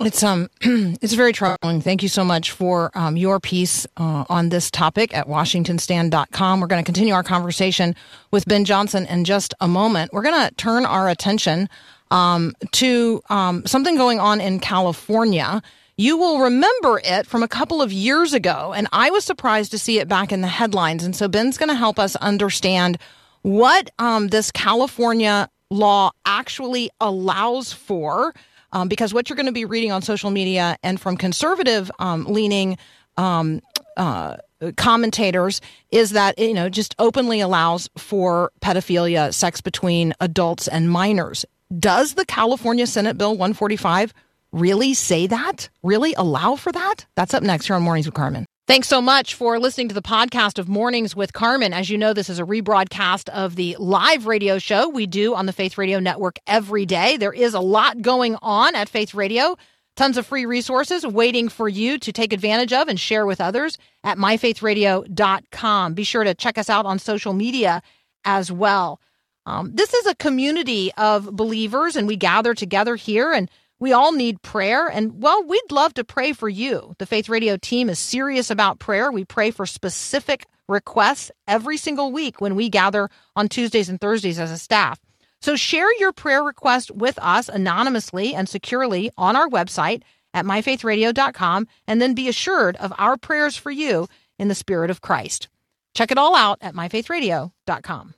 It's 0.00 0.22
um, 0.22 0.48
it's 0.60 1.14
very 1.14 1.32
troubling. 1.32 1.80
Thank 1.80 2.02
you 2.02 2.08
so 2.08 2.24
much 2.24 2.52
for 2.52 2.90
um, 2.94 3.16
your 3.16 3.40
piece 3.40 3.86
uh, 3.96 4.24
on 4.28 4.48
this 4.48 4.70
topic 4.70 5.14
at 5.16 5.26
WashingtonStand.com. 5.26 6.60
We're 6.60 6.68
going 6.68 6.82
to 6.82 6.86
continue 6.86 7.14
our 7.14 7.24
conversation 7.24 7.96
with 8.30 8.46
Ben 8.46 8.64
Johnson 8.64 9.06
in 9.06 9.24
just 9.24 9.54
a 9.60 9.66
moment. 9.66 10.12
We're 10.12 10.22
going 10.22 10.48
to 10.48 10.54
turn 10.54 10.86
our 10.86 11.08
attention 11.08 11.68
um, 12.12 12.54
to 12.72 13.22
um, 13.28 13.66
something 13.66 13.96
going 13.96 14.20
on 14.20 14.40
in 14.40 14.60
California. 14.60 15.62
You 15.96 16.16
will 16.16 16.38
remember 16.38 17.00
it 17.04 17.26
from 17.26 17.42
a 17.42 17.48
couple 17.48 17.82
of 17.82 17.92
years 17.92 18.32
ago, 18.32 18.72
and 18.72 18.86
I 18.92 19.10
was 19.10 19.24
surprised 19.24 19.72
to 19.72 19.78
see 19.78 19.98
it 19.98 20.06
back 20.06 20.30
in 20.30 20.42
the 20.42 20.48
headlines. 20.48 21.02
And 21.02 21.16
so 21.16 21.26
Ben's 21.26 21.58
going 21.58 21.70
to 21.70 21.74
help 21.74 21.98
us 21.98 22.14
understand 22.16 22.98
what 23.42 23.90
um, 23.98 24.28
this 24.28 24.52
California 24.52 25.48
law 25.70 26.12
actually 26.24 26.88
allows 27.00 27.72
for 27.72 28.32
um, 28.72 28.88
because 28.88 29.14
what 29.14 29.28
you're 29.28 29.36
going 29.36 29.46
to 29.46 29.52
be 29.52 29.64
reading 29.64 29.92
on 29.92 30.02
social 30.02 30.30
media 30.30 30.76
and 30.82 31.00
from 31.00 31.16
conservative 31.16 31.90
um, 31.98 32.24
leaning 32.24 32.78
um, 33.16 33.60
uh, 33.96 34.36
commentators 34.76 35.60
is 35.90 36.10
that 36.10 36.38
you 36.38 36.54
know 36.54 36.68
just 36.68 36.94
openly 36.98 37.40
allows 37.40 37.88
for 37.96 38.50
pedophilia, 38.60 39.32
sex 39.32 39.60
between 39.60 40.14
adults 40.20 40.68
and 40.68 40.90
minors. 40.90 41.44
Does 41.78 42.14
the 42.14 42.24
California 42.24 42.86
Senate 42.86 43.18
Bill 43.18 43.32
145 43.32 44.14
really 44.52 44.94
say 44.94 45.26
that? 45.26 45.68
Really 45.82 46.14
allow 46.14 46.56
for 46.56 46.72
that? 46.72 47.06
That's 47.14 47.34
up 47.34 47.42
next 47.42 47.66
here 47.66 47.76
on 47.76 47.82
Mornings 47.82 48.06
with 48.06 48.14
Carmen. 48.14 48.46
Thanks 48.68 48.86
so 48.86 49.00
much 49.00 49.32
for 49.32 49.58
listening 49.58 49.88
to 49.88 49.94
the 49.94 50.02
podcast 50.02 50.58
of 50.58 50.68
Mornings 50.68 51.16
with 51.16 51.32
Carmen. 51.32 51.72
As 51.72 51.88
you 51.88 51.96
know, 51.96 52.12
this 52.12 52.28
is 52.28 52.38
a 52.38 52.44
rebroadcast 52.44 53.30
of 53.30 53.56
the 53.56 53.74
live 53.78 54.26
radio 54.26 54.58
show 54.58 54.90
we 54.90 55.06
do 55.06 55.34
on 55.34 55.46
the 55.46 55.54
Faith 55.54 55.78
Radio 55.78 55.98
Network 56.00 56.38
every 56.46 56.84
day. 56.84 57.16
There 57.16 57.32
is 57.32 57.54
a 57.54 57.60
lot 57.60 58.02
going 58.02 58.36
on 58.42 58.74
at 58.74 58.90
Faith 58.90 59.14
Radio. 59.14 59.56
Tons 59.96 60.18
of 60.18 60.26
free 60.26 60.44
resources 60.44 61.06
waiting 61.06 61.48
for 61.48 61.66
you 61.66 61.98
to 61.98 62.12
take 62.12 62.34
advantage 62.34 62.74
of 62.74 62.88
and 62.88 63.00
share 63.00 63.24
with 63.24 63.40
others 63.40 63.78
at 64.04 64.18
myfaithradio.com. 64.18 65.94
Be 65.94 66.04
sure 66.04 66.24
to 66.24 66.34
check 66.34 66.58
us 66.58 66.68
out 66.68 66.84
on 66.84 66.98
social 66.98 67.32
media 67.32 67.80
as 68.26 68.52
well. 68.52 69.00
Um, 69.46 69.74
this 69.74 69.94
is 69.94 70.04
a 70.04 70.14
community 70.14 70.92
of 70.98 71.34
believers, 71.34 71.96
and 71.96 72.06
we 72.06 72.16
gather 72.16 72.52
together 72.52 72.96
here 72.96 73.32
and 73.32 73.50
we 73.80 73.92
all 73.92 74.12
need 74.12 74.42
prayer, 74.42 74.88
and 74.88 75.22
well, 75.22 75.44
we'd 75.44 75.70
love 75.70 75.94
to 75.94 76.04
pray 76.04 76.32
for 76.32 76.48
you. 76.48 76.94
The 76.98 77.06
Faith 77.06 77.28
Radio 77.28 77.56
team 77.56 77.88
is 77.88 77.98
serious 77.98 78.50
about 78.50 78.78
prayer. 78.78 79.12
We 79.12 79.24
pray 79.24 79.50
for 79.50 79.66
specific 79.66 80.46
requests 80.68 81.30
every 81.46 81.76
single 81.76 82.12
week 82.12 82.40
when 82.40 82.56
we 82.56 82.68
gather 82.68 83.08
on 83.36 83.48
Tuesdays 83.48 83.88
and 83.88 84.00
Thursdays 84.00 84.38
as 84.38 84.50
a 84.50 84.58
staff. 84.58 85.00
So 85.40 85.54
share 85.54 85.92
your 85.98 86.12
prayer 86.12 86.42
request 86.42 86.90
with 86.90 87.18
us 87.20 87.48
anonymously 87.48 88.34
and 88.34 88.48
securely 88.48 89.10
on 89.16 89.36
our 89.36 89.48
website 89.48 90.02
at 90.34 90.44
myfaithradio.com 90.44 91.68
and 91.86 92.02
then 92.02 92.14
be 92.14 92.28
assured 92.28 92.76
of 92.76 92.92
our 92.98 93.16
prayers 93.16 93.56
for 93.56 93.70
you 93.70 94.08
in 94.38 94.48
the 94.48 94.54
spirit 94.54 94.90
of 94.90 95.00
Christ. 95.00 95.48
Check 95.94 96.10
it 96.10 96.18
all 96.18 96.34
out 96.34 96.58
at 96.60 96.74
myfaithradio.com. 96.74 98.14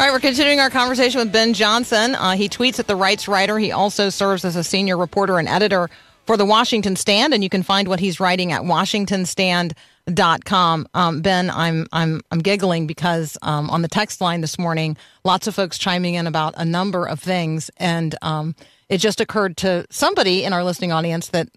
All 0.00 0.06
right, 0.06 0.14
we're 0.14 0.20
continuing 0.20 0.60
our 0.60 0.70
conversation 0.70 1.20
with 1.20 1.30
Ben 1.30 1.52
Johnson. 1.52 2.14
Uh, 2.14 2.30
he 2.30 2.48
tweets 2.48 2.78
at 2.78 2.86
the 2.86 2.96
Rights 2.96 3.28
Writer. 3.28 3.58
He 3.58 3.70
also 3.70 4.08
serves 4.08 4.46
as 4.46 4.56
a 4.56 4.64
senior 4.64 4.96
reporter 4.96 5.38
and 5.38 5.46
editor 5.46 5.90
for 6.24 6.38
the 6.38 6.46
Washington 6.46 6.96
Stand, 6.96 7.34
and 7.34 7.44
you 7.44 7.50
can 7.50 7.62
find 7.62 7.86
what 7.86 8.00
he's 8.00 8.18
writing 8.18 8.50
at 8.50 8.62
WashingtonStand.com. 8.62 10.88
Um, 10.94 11.20
ben, 11.20 11.50
I'm 11.50 11.86
I'm 11.92 12.22
I'm 12.30 12.38
giggling 12.38 12.86
because 12.86 13.36
um, 13.42 13.68
on 13.68 13.82
the 13.82 13.88
text 13.88 14.22
line 14.22 14.40
this 14.40 14.58
morning, 14.58 14.96
lots 15.22 15.46
of 15.46 15.54
folks 15.54 15.76
chiming 15.76 16.14
in 16.14 16.26
about 16.26 16.54
a 16.56 16.64
number 16.64 17.04
of 17.04 17.20
things, 17.20 17.70
and 17.76 18.14
um, 18.22 18.54
it 18.88 19.02
just 19.02 19.20
occurred 19.20 19.58
to 19.58 19.84
somebody 19.90 20.44
in 20.44 20.54
our 20.54 20.64
listening 20.64 20.92
audience 20.92 21.28
that 21.28 21.50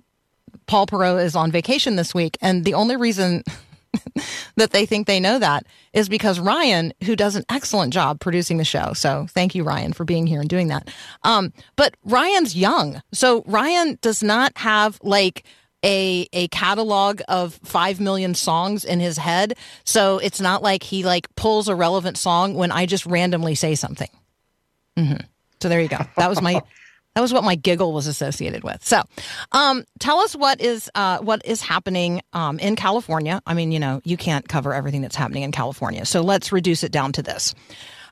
Paul 0.65 0.85
Perot 0.85 1.23
is 1.23 1.38
on 1.38 1.50
vacation 1.50 1.95
this 1.95 2.13
week, 2.13 2.38
and 2.41 2.65
the 2.65 2.73
only 2.73 2.97
reason 2.97 3.45
that 4.55 4.71
they 4.71 4.85
think 4.85 5.07
they 5.07 5.19
know 5.19 5.39
that 5.39 5.65
is 5.93 6.09
because 6.09 6.39
Ryan, 6.39 6.93
who 7.03 7.15
does 7.15 7.35
an 7.35 7.43
excellent 7.50 7.93
job 7.93 8.19
producing 8.19 8.57
the 8.57 8.65
show. 8.65 8.93
So 8.93 9.27
thank 9.29 9.55
you, 9.55 9.63
Ryan, 9.63 9.93
for 9.93 10.05
being 10.05 10.27
here 10.27 10.39
and 10.39 10.50
doing 10.50 10.67
that. 10.67 10.89
Um, 11.23 11.53
but 11.75 11.95
Ryan's 12.03 12.55
young. 12.55 13.01
So 13.12 13.43
Ryan 13.45 13.97
does 14.01 14.23
not 14.23 14.57
have 14.57 15.00
like 15.03 15.43
a 15.83 16.27
a 16.33 16.47
catalog 16.47 17.21
of 17.27 17.59
five 17.63 18.00
million 18.00 18.35
songs 18.35 18.85
in 18.85 19.00
his 19.00 19.17
head. 19.17 19.55
So 19.83 20.17
it's 20.17 20.39
not 20.39 20.63
like 20.63 20.83
he 20.83 21.03
like 21.03 21.33
pulls 21.35 21.67
a 21.67 21.75
relevant 21.75 22.17
song 22.17 22.55
when 22.55 22.71
I 22.71 22.85
just 22.85 23.05
randomly 23.05 23.55
say 23.55 23.75
something. 23.75 24.09
Mm-hmm. 24.97 25.25
So 25.62 25.69
there 25.69 25.81
you 25.81 25.89
go. 25.89 26.00
That 26.17 26.29
was 26.29 26.41
my 26.41 26.62
that 27.15 27.22
was 27.22 27.34
what 27.34 27.43
my 27.43 27.55
giggle 27.55 27.93
was 27.93 28.08
associated 28.08 28.63
with. 28.63 28.84
So, 28.84 29.01
um, 29.51 29.84
tell 30.00 30.20
us 30.20 30.36
what 30.36 30.62
is 30.62 30.89
uh, 30.96 31.20
what 31.20 31.46
is 31.46 31.62
happening 31.62 32.22
um, 32.34 32.60
in 32.60 32.75
California. 32.75 33.41
I 33.46 33.53
mean, 33.53 33.72
you 33.72 33.79
know, 33.79 34.01
you 34.03 34.17
can't 34.17 34.48
cover 34.48 34.74
everything 34.74 35.01
that's 35.01 35.15
happening 35.15 35.43
in 35.43 35.51
California, 35.51 36.05
so 36.05 36.22
let's 36.22 36.51
reduce 36.51 36.84
it 36.84 36.91
down 36.91 37.12
to 37.13 37.24
this. 37.24 37.53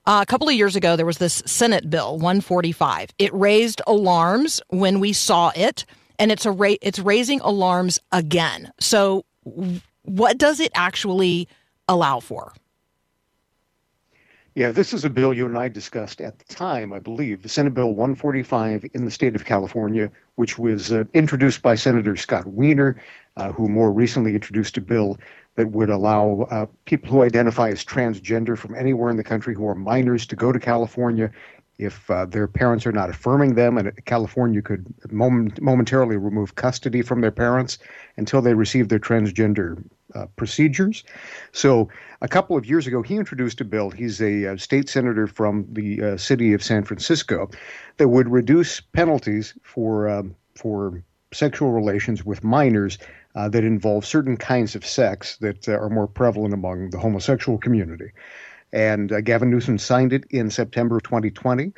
Uh, 0.06 0.20
a 0.22 0.26
couple 0.26 0.50
of 0.50 0.56
years 0.56 0.76
ago, 0.76 0.96
there 0.96 1.06
was 1.06 1.20
this 1.20 1.44
Senate 1.46 1.90
bill 1.90 2.14
145. 2.14 3.10
It 3.20 3.32
raised 3.34 3.82
alarms 3.86 4.60
when 4.70 5.00
we 5.00 5.14
saw 5.14 5.52
it, 5.56 5.86
and 6.18 6.32
it's 6.32 6.46
a 6.46 6.52
ra- 6.52 6.76
it's 6.82 7.00
raising 7.00 7.40
alarms 7.42 8.00
again. 8.12 8.72
So, 8.80 9.26
what 10.04 10.38
does 10.38 10.60
it 10.60 10.72
actually 10.74 11.48
allow 11.88 12.20
for? 12.20 12.54
Yeah, 14.54 14.72
this 14.74 14.92
is 14.92 15.06
a 15.06 15.10
bill 15.10 15.34
you 15.34 15.46
and 15.46 15.58
I 15.58 15.70
discussed 15.70 16.20
at 16.20 16.38
the 16.38 16.54
time, 16.54 16.92
I 16.92 17.00
believe, 17.00 17.42
the 17.42 17.48
Senate 17.48 17.74
Bill 17.74 17.92
145 17.92 18.86
in 18.94 19.06
the 19.06 19.12
state 19.12 19.34
of 19.34 19.46
California, 19.46 20.12
which 20.36 20.60
was 20.60 20.92
uh, 20.92 21.06
introduced 21.14 21.62
by 21.62 21.76
Senator 21.76 22.18
Scott 22.18 22.46
Wiener, 22.48 23.02
uh, 23.38 23.54
who 23.54 23.70
more 23.70 23.94
recently 23.94 24.36
introduced 24.36 24.76
a 24.76 24.82
bill 24.82 25.18
that 25.56 25.72
would 25.72 25.90
allow 25.90 26.48
uh, 26.52 26.66
people 26.84 27.10
who 27.10 27.24
identify 27.24 27.70
as 27.70 27.86
transgender 27.86 28.58
from 28.58 28.76
anywhere 28.76 29.10
in 29.10 29.16
the 29.16 29.24
country 29.24 29.56
who 29.56 29.66
are 29.66 29.76
minors 29.76 30.26
to 30.26 30.36
go 30.36 30.52
to 30.52 30.60
California 30.60 31.32
if 31.78 32.10
uh, 32.12 32.26
their 32.26 32.48
parents 32.48 32.86
are 32.86 32.92
not 32.92 33.10
affirming 33.10 33.56
them, 33.56 33.78
and 33.78 33.92
California 34.06 34.62
could 34.62 34.86
moment, 35.12 35.60
momentarily 35.62 36.18
remove 36.18 36.56
custody 36.56 37.02
from 37.02 37.22
their 37.22 37.32
parents 37.32 37.80
until 38.18 38.42
they 38.42 38.54
receive 38.54 38.90
their 38.90 39.00
transgender 39.00 39.84
uh, 40.14 40.26
procedures. 40.36 41.04
So, 41.52 41.90
a 42.22 42.28
couple 42.28 42.56
of 42.56 42.66
years 42.66 42.86
ago, 42.86 43.02
he 43.02 43.16
introduced 43.16 43.62
a 43.62 43.66
bill. 43.66 43.90
He's 43.90 44.22
a, 44.22 44.54
uh, 44.54 44.58
state 44.58 44.90
senator 44.90 45.26
from 45.26 45.66
the 45.72 46.02
uh, 46.02 46.18
city 46.18 46.54
of 46.54 46.64
San 46.64 46.84
Francisco 46.84 47.50
that 47.98 48.10
would 48.10 48.30
reduce 48.30 48.80
penalties 48.80 49.54
for 49.64 50.08
um, 50.10 50.36
for 50.56 51.04
sexual 51.34 51.72
relations 51.72 52.26
with 52.26 52.44
minors 52.44 52.98
uh, 53.36 53.48
that 53.50 53.64
involve 53.64 54.06
certain 54.06 54.36
kinds 54.36 54.76
of 54.76 54.86
sex 54.86 55.38
that 55.38 55.68
are 55.68 55.90
more 55.90 56.08
prevalent 56.08 56.54
among 56.54 56.90
the 56.90 57.00
homosexual 57.00 57.58
community. 57.58 58.12
And 58.74 59.12
uh, 59.12 59.22
Gavin 59.22 59.50
Newsom 59.50 59.78
signed 59.78 60.14
it 60.14 60.26
in 60.30 60.50
September 60.50 60.98
of 60.98 61.04
2020. 61.04 61.74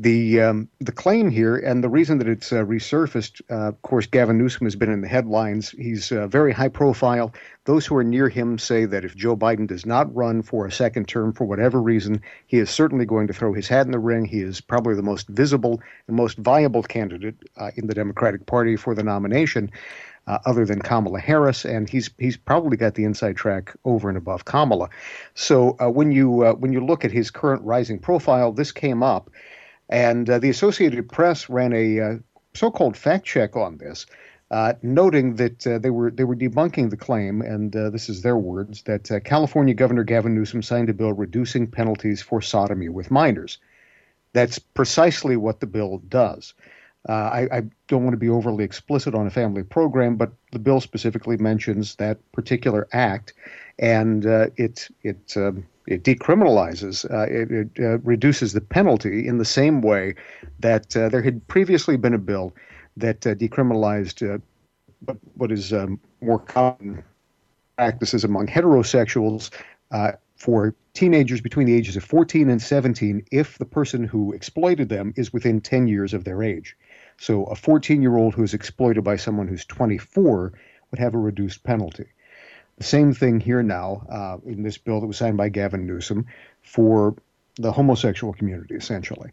The 0.00 0.40
um, 0.42 0.68
the 0.78 0.92
claim 0.92 1.28
here, 1.28 1.56
and 1.56 1.82
the 1.82 1.88
reason 1.88 2.18
that 2.18 2.28
it's 2.28 2.52
uh, 2.52 2.62
resurfaced, 2.64 3.42
uh, 3.50 3.70
of 3.70 3.82
course, 3.82 4.06
Gavin 4.06 4.38
Newsom 4.38 4.64
has 4.66 4.76
been 4.76 4.92
in 4.92 5.00
the 5.00 5.08
headlines. 5.08 5.70
He's 5.70 6.12
uh, 6.12 6.28
very 6.28 6.52
high 6.52 6.68
profile. 6.68 7.34
Those 7.64 7.84
who 7.84 7.96
are 7.96 8.04
near 8.04 8.28
him 8.28 8.58
say 8.58 8.84
that 8.84 9.04
if 9.04 9.16
Joe 9.16 9.36
Biden 9.36 9.66
does 9.66 9.84
not 9.84 10.14
run 10.14 10.42
for 10.42 10.66
a 10.66 10.72
second 10.72 11.08
term 11.08 11.32
for 11.32 11.46
whatever 11.46 11.82
reason, 11.82 12.22
he 12.46 12.58
is 12.58 12.70
certainly 12.70 13.06
going 13.06 13.26
to 13.26 13.32
throw 13.32 13.52
his 13.52 13.66
hat 13.66 13.86
in 13.86 13.92
the 13.92 13.98
ring. 13.98 14.24
He 14.24 14.40
is 14.40 14.60
probably 14.60 14.94
the 14.94 15.02
most 15.02 15.26
visible 15.26 15.82
and 16.06 16.16
most 16.16 16.38
viable 16.38 16.84
candidate 16.84 17.34
uh, 17.56 17.72
in 17.74 17.88
the 17.88 17.94
Democratic 17.94 18.46
Party 18.46 18.76
for 18.76 18.94
the 18.94 19.02
nomination. 19.02 19.72
Uh, 20.28 20.38
other 20.44 20.66
than 20.66 20.78
Kamala 20.82 21.20
Harris, 21.20 21.64
and 21.64 21.88
he's 21.88 22.10
he's 22.18 22.36
probably 22.36 22.76
got 22.76 22.94
the 22.94 23.04
inside 23.04 23.34
track 23.34 23.74
over 23.86 24.10
and 24.10 24.18
above 24.18 24.44
Kamala. 24.44 24.90
So 25.32 25.74
uh, 25.80 25.88
when 25.88 26.12
you 26.12 26.44
uh, 26.44 26.52
when 26.52 26.70
you 26.70 26.84
look 26.84 27.02
at 27.02 27.10
his 27.10 27.30
current 27.30 27.62
rising 27.64 27.98
profile, 27.98 28.52
this 28.52 28.70
came 28.70 29.02
up, 29.02 29.30
and 29.88 30.28
uh, 30.28 30.38
the 30.38 30.50
Associated 30.50 31.08
Press 31.08 31.48
ran 31.48 31.72
a 31.72 32.00
uh, 32.00 32.14
so-called 32.52 32.94
fact 32.94 33.24
check 33.24 33.56
on 33.56 33.78
this. 33.78 34.04
Uh, 34.50 34.74
noting 34.82 35.36
that 35.36 35.60
they 35.60 35.90
were 35.90 36.10
they 36.10 36.24
were 36.24 36.36
debunking 36.36 36.90
the 36.90 36.96
claim, 36.96 37.40
and 37.40 37.72
this 37.72 38.10
is 38.10 38.20
their 38.20 38.36
words, 38.36 38.82
that 38.82 39.08
California 39.24 39.72
Governor 39.72 40.04
Gavin 40.04 40.34
Newsom 40.34 40.62
signed 40.62 40.90
a 40.90 40.94
bill 40.94 41.14
reducing 41.14 41.66
penalties 41.66 42.20
for 42.20 42.42
sodomy 42.42 42.90
with 42.90 43.10
minors. 43.10 43.58
That's 44.34 44.58
precisely 44.58 45.36
what 45.36 45.60
the 45.60 45.66
bill 45.66 46.02
does. 46.08 46.52
Uh, 47.08 47.12
I, 47.12 47.48
I, 47.56 47.62
don't 47.86 48.04
want 48.04 48.12
to 48.12 48.18
be 48.18 48.28
overly 48.28 48.64
explicit 48.64 49.14
on 49.14 49.26
a 49.26 49.30
family 49.30 49.62
program, 49.62 50.16
but 50.16 50.30
the 50.52 50.58
bill 50.58 50.78
specifically 50.78 51.38
mentions 51.38 51.94
that 51.94 52.18
particular 52.32 52.86
act, 52.92 53.32
and 53.78 54.26
uh, 54.26 54.48
it 54.56 54.88
it 55.02 55.34
um, 55.34 55.66
it 55.86 56.04
decriminalizes, 56.04 57.10
uh, 57.10 57.22
it, 57.22 57.50
it 57.50 57.82
uh, 57.82 57.98
reduces 58.00 58.52
the 58.52 58.60
penalty 58.60 59.26
in 59.26 59.38
the 59.38 59.44
same 59.44 59.80
way 59.80 60.14
that 60.60 60.94
uh, 60.94 61.08
there 61.08 61.22
had 61.22 61.46
previously 61.48 61.96
been 61.96 62.12
a 62.12 62.18
bill 62.18 62.54
that 62.98 63.26
uh, 63.26 63.34
decriminalized 63.34 64.42
what 65.34 65.50
is 65.50 65.72
um, 65.72 65.98
more 66.20 66.40
common 66.40 67.02
practices 67.76 68.22
among 68.22 68.46
heterosexuals 68.46 69.50
for 70.36 70.74
teenagers 70.92 71.40
between 71.40 71.66
the 71.66 71.74
ages 71.74 71.96
of 71.96 72.04
14 72.04 72.50
and 72.50 72.60
17 72.60 73.24
if 73.32 73.56
the 73.58 73.64
person 73.64 74.04
who 74.04 74.32
exploited 74.32 74.88
them 74.88 75.14
is 75.16 75.32
within 75.32 75.60
10 75.60 75.88
years 75.88 76.12
of 76.12 76.24
their 76.24 76.42
age. 76.42 76.76
So 77.18 77.44
a 77.44 77.54
14 77.54 78.00
year 78.00 78.16
old 78.16 78.34
who 78.34 78.42
is 78.42 78.54
exploited 78.54 79.04
by 79.04 79.16
someone 79.16 79.48
who's 79.48 79.64
24 79.64 80.52
would 80.90 80.98
have 80.98 81.14
a 81.14 81.18
reduced 81.18 81.62
penalty. 81.64 82.06
The 82.78 82.84
same 82.84 83.12
thing 83.12 83.40
here 83.40 83.62
now 83.62 84.06
uh, 84.08 84.48
in 84.48 84.62
this 84.62 84.78
bill 84.78 85.00
that 85.00 85.06
was 85.06 85.16
signed 85.16 85.36
by 85.36 85.48
Gavin 85.48 85.86
Newsom 85.86 86.26
for 86.62 87.16
the 87.56 87.72
homosexual 87.72 88.32
community, 88.32 88.76
essentially. 88.76 89.30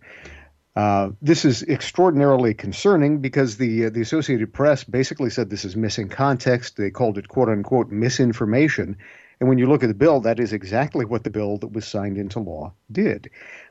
Uh, 0.76 1.12
this 1.22 1.46
is 1.46 1.64
extraordinarily 1.64 2.54
concerning 2.54 3.20
because 3.20 3.56
the 3.56 3.86
uh, 3.86 3.90
the 3.90 4.02
Associated 4.02 4.52
Press 4.52 4.84
basically 4.84 5.30
said 5.30 5.50
this 5.50 5.64
is 5.64 5.76
missing 5.76 6.10
context. 6.10 6.76
They 6.76 6.90
called 6.90 7.18
it 7.18 7.30
"quote 7.30 7.48
unquote" 7.48 7.92
misinformation, 7.92 8.98
and 9.40 9.50
when 9.50 9.58
you 9.58 9.68
look 9.68 9.84
at 9.84 9.88
the 9.88 9.94
bill, 9.94 10.22
that 10.22 10.40
is 10.40 10.54
exactly 10.54 11.06
what 11.06 11.24
the 11.24 11.30
bill 11.30 11.58
that 11.58 11.74
was 11.74 11.86
signed 11.86 12.18
into 12.18 12.40
law 12.40 12.74
did. 12.92 13.30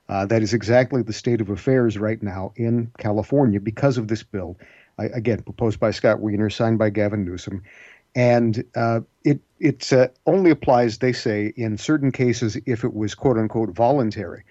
Uh, 0.09 0.27
that 0.27 0.43
is 0.43 0.53
exactly 0.53 1.03
the 1.03 1.13
state 1.13 1.41
of 1.41 1.49
affairs 1.49 1.99
right 1.99 2.23
now 2.23 2.53
in 2.57 2.91
California 2.99 3.61
because 3.61 3.97
of 3.97 4.09
this 4.09 4.23
bill. 4.23 4.59
I, 4.99 5.07
again, 5.07 5.43
proposed 5.43 5.81
by 5.81 5.91
Scott 5.91 6.21
Wiener, 6.21 6.51
signed 6.51 6.79
by 6.79 6.91
Gavin 6.91 7.25
Newsom. 7.25 7.63
And 8.15 8.65
uh, 8.77 9.01
it 9.25 9.41
it 9.59 9.93
uh, 9.93 10.09
only 10.27 10.51
applies, 10.51 10.99
they 10.99 11.13
say, 11.13 11.53
in 11.57 11.79
certain 11.79 12.13
cases 12.13 12.57
if 12.67 12.85
it 12.85 12.95
was 12.95 13.15
quote 13.15 13.39
unquote 13.39 13.71
voluntary. 13.71 14.45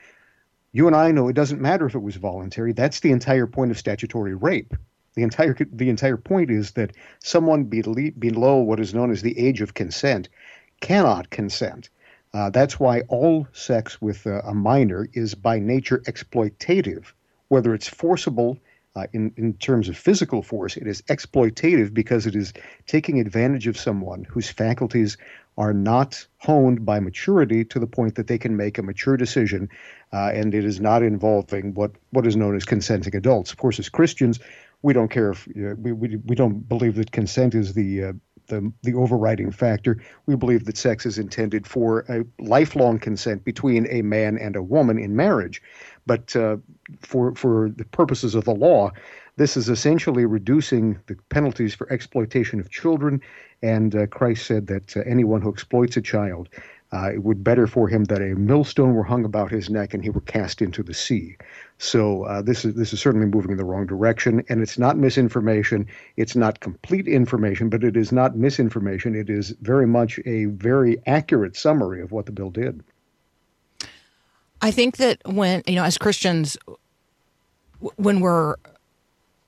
You 0.73 0.87
and 0.87 0.95
I 0.95 1.11
know 1.11 1.27
it 1.27 1.35
doesn't 1.35 1.61
matter 1.61 1.85
if 1.85 1.95
it 1.95 1.99
was 1.99 2.15
voluntary. 2.15 2.73
That's 2.73 2.99
the 2.99 3.11
entire 3.11 3.47
point 3.47 3.71
of 3.71 3.77
statutory 3.77 4.33
rape. 4.33 4.73
The 5.15 5.21
entire 5.21 5.55
the 5.71 5.89
entire 5.89 6.17
point 6.17 6.49
is 6.49 6.71
that 6.71 6.91
someone 7.19 7.65
below 7.65 8.57
what 8.57 8.79
is 8.79 8.93
known 8.93 9.11
as 9.11 9.21
the 9.21 9.37
age 9.37 9.61
of 9.61 9.75
consent 9.75 10.27
cannot 10.83 11.29
consent. 11.29 11.89
Uh, 12.33 12.49
that's 12.49 12.77
why 12.77 13.01
all 13.07 13.47
sex 13.53 14.01
with 14.01 14.25
a, 14.25 14.41
a, 14.41 14.53
minor 14.53 15.07
is 15.13 15.33
by 15.33 15.57
nature 15.57 15.99
exploitative, 15.99 17.05
whether 17.47 17.73
it's 17.73 17.87
forcible 17.87 18.57
uh, 18.95 19.07
in, 19.13 19.33
in 19.37 19.53
terms 19.53 19.87
of 19.87 19.97
physical 19.97 20.43
force, 20.43 20.75
it 20.75 20.85
is 20.85 21.01
exploitative 21.03 21.93
because 21.93 22.27
it 22.27 22.35
is 22.35 22.51
taking 22.85 23.19
advantage 23.19 23.65
of 23.65 23.77
someone 23.77 24.25
whose 24.25 24.49
faculties 24.49 25.17
are 25.57 25.73
not 25.73 26.27
honed 26.37 26.85
by 26.85 26.99
maturity 26.99 27.63
to 27.63 27.79
the 27.79 27.87
point 27.87 28.15
that 28.15 28.27
they 28.27 28.37
can 28.37 28.57
make 28.57 28.77
a 28.77 28.83
mature 28.83 29.15
decision, 29.15 29.69
uh, 30.11 30.31
and 30.33 30.53
it 30.53 30.65
is 30.65 30.81
not 30.81 31.01
involving 31.01 31.73
what, 31.75 31.91
what 32.09 32.27
is 32.27 32.35
known 32.35 32.55
as 32.57 32.65
consenting 32.65 33.15
adults. 33.15 33.51
Of 33.51 33.57
course, 33.57 33.79
as 33.79 33.87
Christians, 33.87 34.39
we 34.81 34.91
don't 34.91 35.09
care 35.09 35.31
if 35.31 35.47
uh, 35.47 35.75
we, 35.77 35.93
we, 35.93 36.17
we 36.17 36.35
don't 36.35 36.67
believe 36.67 36.95
that 36.95 37.11
consent 37.11 37.55
is 37.55 37.73
the 37.73 38.03
uh, 38.03 38.13
the, 38.47 38.71
the 38.83 38.93
overriding 38.93 39.51
factor. 39.51 40.01
We 40.25 40.35
believe 40.35 40.65
that 40.65 40.77
sex 40.77 41.05
is 41.05 41.17
intended 41.17 41.67
for 41.67 42.05
a 42.09 42.23
lifelong 42.39 42.99
consent 42.99 43.43
between 43.43 43.87
a 43.89 44.01
man 44.01 44.37
and 44.37 44.55
a 44.55 44.63
woman 44.63 44.99
in 44.99 45.15
marriage. 45.15 45.61
But 46.05 46.35
uh, 46.35 46.57
for, 47.01 47.33
for 47.35 47.69
the 47.69 47.85
purposes 47.85 48.35
of 48.35 48.43
the 48.45 48.55
law, 48.55 48.91
this 49.35 49.57
is 49.57 49.69
essentially 49.69 50.25
reducing 50.25 50.99
the 51.07 51.15
penalties 51.29 51.73
for 51.73 51.91
exploitation 51.91 52.59
of 52.59 52.69
children. 52.69 53.21
And 53.61 53.95
uh, 53.95 54.07
Christ 54.07 54.45
said 54.45 54.67
that 54.67 54.95
uh, 54.95 55.01
anyone 55.05 55.41
who 55.41 55.49
exploits 55.49 55.97
a 55.97 56.01
child 56.01 56.49
uh, 56.93 57.11
it 57.11 57.23
would 57.23 57.43
better 57.43 57.65
for 57.65 57.87
him 57.87 58.03
that 58.05 58.21
a 58.21 58.35
millstone 58.35 58.93
were 58.93 59.03
hung 59.03 59.25
about 59.25 59.49
his 59.49 59.69
neck 59.69 59.93
and 59.93 60.03
he 60.03 60.11
were 60.11 60.21
cast 60.21 60.61
into 60.61 60.83
the 60.83 60.93
sea. 60.93 61.35
So 61.79 62.23
uh, 62.25 62.41
this 62.41 62.63
is 62.63 62.75
this 62.75 62.93
is 62.93 63.01
certainly 63.01 63.25
moving 63.25 63.51
in 63.51 63.57
the 63.57 63.65
wrong 63.65 63.87
direction, 63.87 64.43
and 64.47 64.61
it's 64.61 64.77
not 64.77 64.95
misinformation. 64.95 65.87
It's 66.17 66.35
not 66.35 66.59
complete 66.59 67.07
information, 67.07 67.69
but 67.69 67.83
it 67.83 67.97
is 67.97 68.11
not 68.11 68.37
misinformation. 68.37 69.15
It 69.15 69.29
is 69.29 69.55
very 69.61 69.87
much 69.87 70.19
a 70.25 70.45
very 70.45 70.97
accurate 71.07 71.57
summary 71.57 72.01
of 72.01 72.11
what 72.11 72.27
the 72.27 72.31
bill 72.31 72.51
did. 72.51 72.83
I 74.61 74.71
think 74.71 74.97
that 74.97 75.19
when 75.25 75.63
you 75.65 75.75
know, 75.75 75.83
as 75.83 75.97
Christians, 75.97 76.57
when 77.95 78.19
we're 78.19 78.55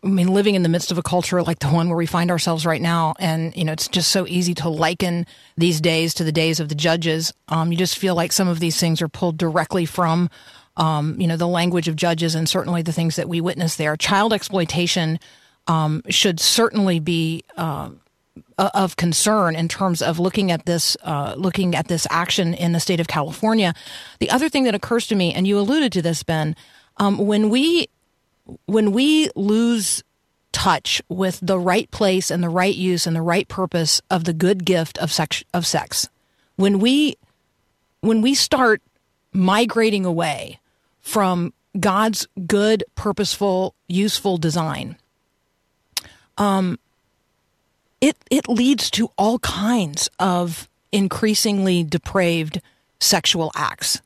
I 0.06 0.08
mean, 0.08 0.28
living 0.28 0.54
in 0.54 0.62
the 0.62 0.70
midst 0.70 0.92
of 0.92 1.00
a 1.00 1.02
culture 1.02 1.42
like 1.42 1.60
the 1.60 1.68
one 1.68 1.90
where 1.90 1.98
we 1.98 2.06
find 2.06 2.30
ourselves 2.30 2.64
right 2.64 2.82
now, 2.82 3.16
and 3.18 3.56
you 3.56 3.64
know, 3.64 3.72
it's 3.72 3.88
just 3.88 4.12
so 4.12 4.28
easy 4.28 4.54
to 4.56 4.70
liken 4.70 5.26
these 5.58 5.82
days 5.82 6.14
to 6.16 6.24
the 6.24 6.32
days 6.32 6.60
of 6.60 6.70
the 6.70 6.76
judges. 6.76 7.34
Um, 7.48 7.72
you 7.72 7.78
just 7.78 7.98
feel 7.98 8.14
like 8.14 8.32
some 8.32 8.48
of 8.48 8.60
these 8.60 8.80
things 8.80 9.02
are 9.02 9.08
pulled 9.08 9.38
directly 9.38 9.86
from, 9.86 10.30
um, 10.78 11.20
you 11.20 11.28
know, 11.28 11.38
the 11.38 11.48
language 11.48 11.88
of 11.88 11.96
judges, 11.96 12.36
and 12.36 12.48
certainly 12.48 12.84
the 12.84 12.92
things 12.92 13.16
that 13.16 13.28
we 13.28 13.42
witness 13.42 13.78
there. 13.78 13.98
Child 13.98 14.32
exploitation 14.32 15.20
um, 15.68 16.04
should 16.10 16.40
certainly 16.40 17.00
be. 17.00 17.44
Uh, 17.58 17.90
of 18.58 18.98
concern 18.98 19.56
in 19.56 19.68
terms 19.70 20.02
of 20.02 20.20
looking 20.20 20.52
at 20.52 20.66
this, 20.66 20.98
uh, 21.04 21.34
looking 21.38 21.74
at 21.74 21.88
this 21.88 22.06
action 22.10 22.54
in 22.54 22.74
the 22.74 22.82
state 22.82 23.00
of 23.00 23.08
California. 23.08 23.74
The 24.20 24.30
other 24.30 24.50
thing 24.50 24.66
that 24.66 24.76
occurs 24.76 25.08
to 25.08 25.16
me, 25.16 25.34
and 25.34 25.48
you 25.48 25.58
alluded 25.58 25.94
to 25.94 26.02
this, 26.02 26.22
Ben, 26.24 26.54
um, 26.98 27.18
when 27.18 27.50
we 27.50 27.88
when 28.66 28.92
we 28.92 29.30
lose 29.36 30.04
touch 30.52 31.02
with 31.10 31.40
the 31.42 31.60
right 31.60 31.90
place 31.92 32.32
and 32.32 32.44
the 32.44 32.50
right 32.50 32.76
use 32.76 33.06
and 33.06 33.16
the 33.16 33.22
right 33.22 33.48
purpose 33.48 34.02
of 34.10 34.24
the 34.24 34.34
good 34.34 34.64
gift 34.64 34.98
of 35.00 35.12
sex 35.12 35.44
of 35.54 35.68
sex 35.68 36.08
when 36.56 36.80
we 36.80 37.18
when 38.00 38.22
we 38.22 38.34
start 38.34 38.82
migrating 39.34 40.06
away 40.06 40.60
from 41.02 41.54
God's 41.78 42.26
good 42.48 42.86
purposeful 42.96 43.76
useful 43.88 44.38
design 44.38 44.96
um 46.38 46.80
it 48.00 48.16
it 48.30 48.48
leads 48.48 48.90
to 48.92 49.10
all 49.18 49.40
kinds 49.40 50.10
of 50.20 50.70
increasingly 50.92 51.84
depraved 51.84 52.62
sexual 53.00 53.52
acts. 53.56 54.02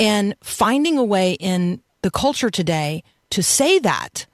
And 0.00 0.34
finding 0.42 0.98
a 0.98 1.04
way 1.04 1.32
in 1.34 1.80
the 2.02 2.10
culture 2.10 2.50
today 2.50 3.04
to 3.34 3.42
say 3.42 3.80
that 3.80 4.26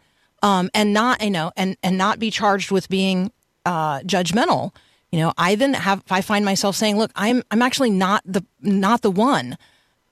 um, 0.43 0.71
and 0.75 0.93
not 0.93 1.23
you 1.23 1.31
know 1.31 1.53
and 1.57 1.77
and 1.83 1.97
not 1.97 2.19
be 2.19 2.31
charged 2.31 2.71
with 2.71 2.89
being 2.89 3.33
uh, 3.65 4.01
judgmental. 4.01 4.75
You 5.11 5.19
know, 5.21 5.33
I 5.37 5.55
then 5.55 5.75
have 5.75 6.03
I 6.11 6.21
find 6.21 6.45
myself 6.45 6.77
saying, 6.77 6.99
"Look, 6.99 7.11
I'm 7.17 7.43
I'm 7.51 7.63
actually 7.63 7.91
not 7.91 8.23
the 8.25 8.45
not 8.61 9.03
the 9.03 9.11
one 9.11 9.57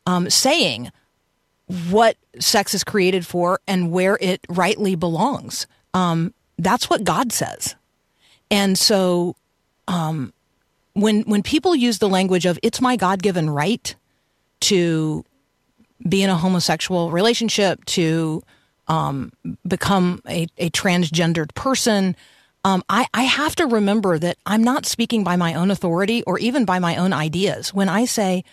um, 0.07 0.29
saying 0.31 0.90
what 1.90 2.16
sex 2.40 2.72
is 2.72 2.83
created 2.83 3.27
for 3.27 3.61
and 3.68 3.92
where 3.92 4.18
it 4.20 4.40
rightly 4.48 4.94
belongs." 4.94 5.66
Um, 5.94 6.33
that's 6.59 6.90
what 6.90 7.05
God 7.05 7.33
says, 7.33 7.77
and 8.51 8.79
so 8.79 9.37
um, 9.87 10.33
when 10.94 11.22
when 11.22 11.42
people 11.42 11.77
use 11.77 11.98
the 11.98 12.09
language 12.09 12.46
of 12.46 12.59
"it's 12.62 12.81
my 12.81 12.96
God 12.96 13.22
given 13.22 13.51
right" 13.51 13.94
to 14.61 15.24
be 16.09 16.22
in 16.22 16.31
a 16.31 16.37
homosexual 16.37 17.11
relationship 17.11 17.85
to 17.85 18.42
um, 18.88 19.33
become 19.66 20.20
a, 20.29 20.46
a, 20.57 20.70
transgendered 20.70 21.55
person, 21.55 22.16
um, 22.64 22.83
I, 22.88 23.07
I 23.14 23.22
have 23.22 23.55
to 23.57 23.66
remember 23.66 24.18
that 24.18 24.38
I'm 24.46 24.64
not 24.64 24.87
speaking 24.87 25.24
by 25.24 25.37
my 25.37 25.55
own 25.55 25.70
authority 25.70 26.22
or 26.24 26.38
even 26.38 26.64
by 26.64 26.79
my 26.79 26.96
own 26.96 27.12
ideas. 27.12 27.72
When 27.72 27.88
I 27.88 28.07
say, 28.07 28.44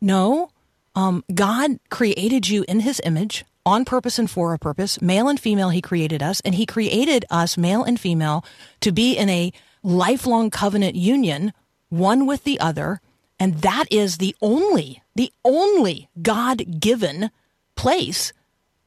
no, 0.00 0.50
um, 0.94 1.24
God 1.34 1.78
created 1.90 2.48
you 2.48 2.64
in 2.68 2.80
his 2.80 3.00
image. 3.04 3.44
on 3.66 3.82
purpose 3.82 4.18
and 4.18 4.30
for 4.30 4.52
a 4.52 4.58
purpose. 4.58 5.00
Male 5.00 5.26
and 5.26 5.40
female, 5.40 5.70
he 5.70 5.80
created 5.80 6.22
us, 6.22 6.42
and 6.44 6.54
he 6.54 6.66
created 6.66 7.24
us, 7.30 7.56
male 7.56 7.82
and 7.82 7.98
female, 7.98 8.44
to 8.80 8.92
be 8.92 9.16
in 9.16 9.30
a 9.30 9.52
lifelong 9.82 10.50
covenant 10.50 10.94
union, 10.96 11.50
one 11.88 12.26
with 12.26 12.44
the 12.44 12.60
other. 12.60 13.00
And 13.40 13.62
that 13.62 13.86
is 13.90 14.18
the 14.18 14.36
only, 14.42 15.02
the 15.14 15.32
only 15.46 16.10
God 16.20 16.78
given 16.78 17.30
place 17.74 18.34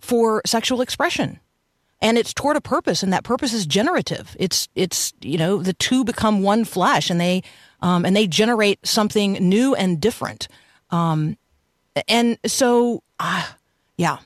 for 0.08 0.42
sexual 0.46 0.82
expression. 0.82 1.40
And 2.00 2.18
it's 2.18 2.34
toward 2.34 2.56
a 2.56 2.62
purpose, 2.62 3.04
and 3.04 3.12
that 3.12 3.24
purpose 3.24 3.54
is 3.54 3.66
generative. 3.66 4.36
It's, 4.40 4.70
it's, 4.76 5.14
you 5.20 5.38
know, 5.38 5.62
the 5.62 5.74
two 5.74 6.06
become 6.06 6.44
one 6.44 6.64
flesh 6.64 7.10
and 7.10 7.20
they, 7.20 7.44
um, 7.82 8.06
and 8.06 8.16
they 8.16 8.28
generate 8.28 8.86
something 8.86 9.34
new 9.34 9.76
and 9.76 10.00
different. 10.00 10.48
Um, 10.92 11.38
and 12.08 12.38
so, 12.46 13.04
uh, 13.20 13.48
yeah, 13.98 14.20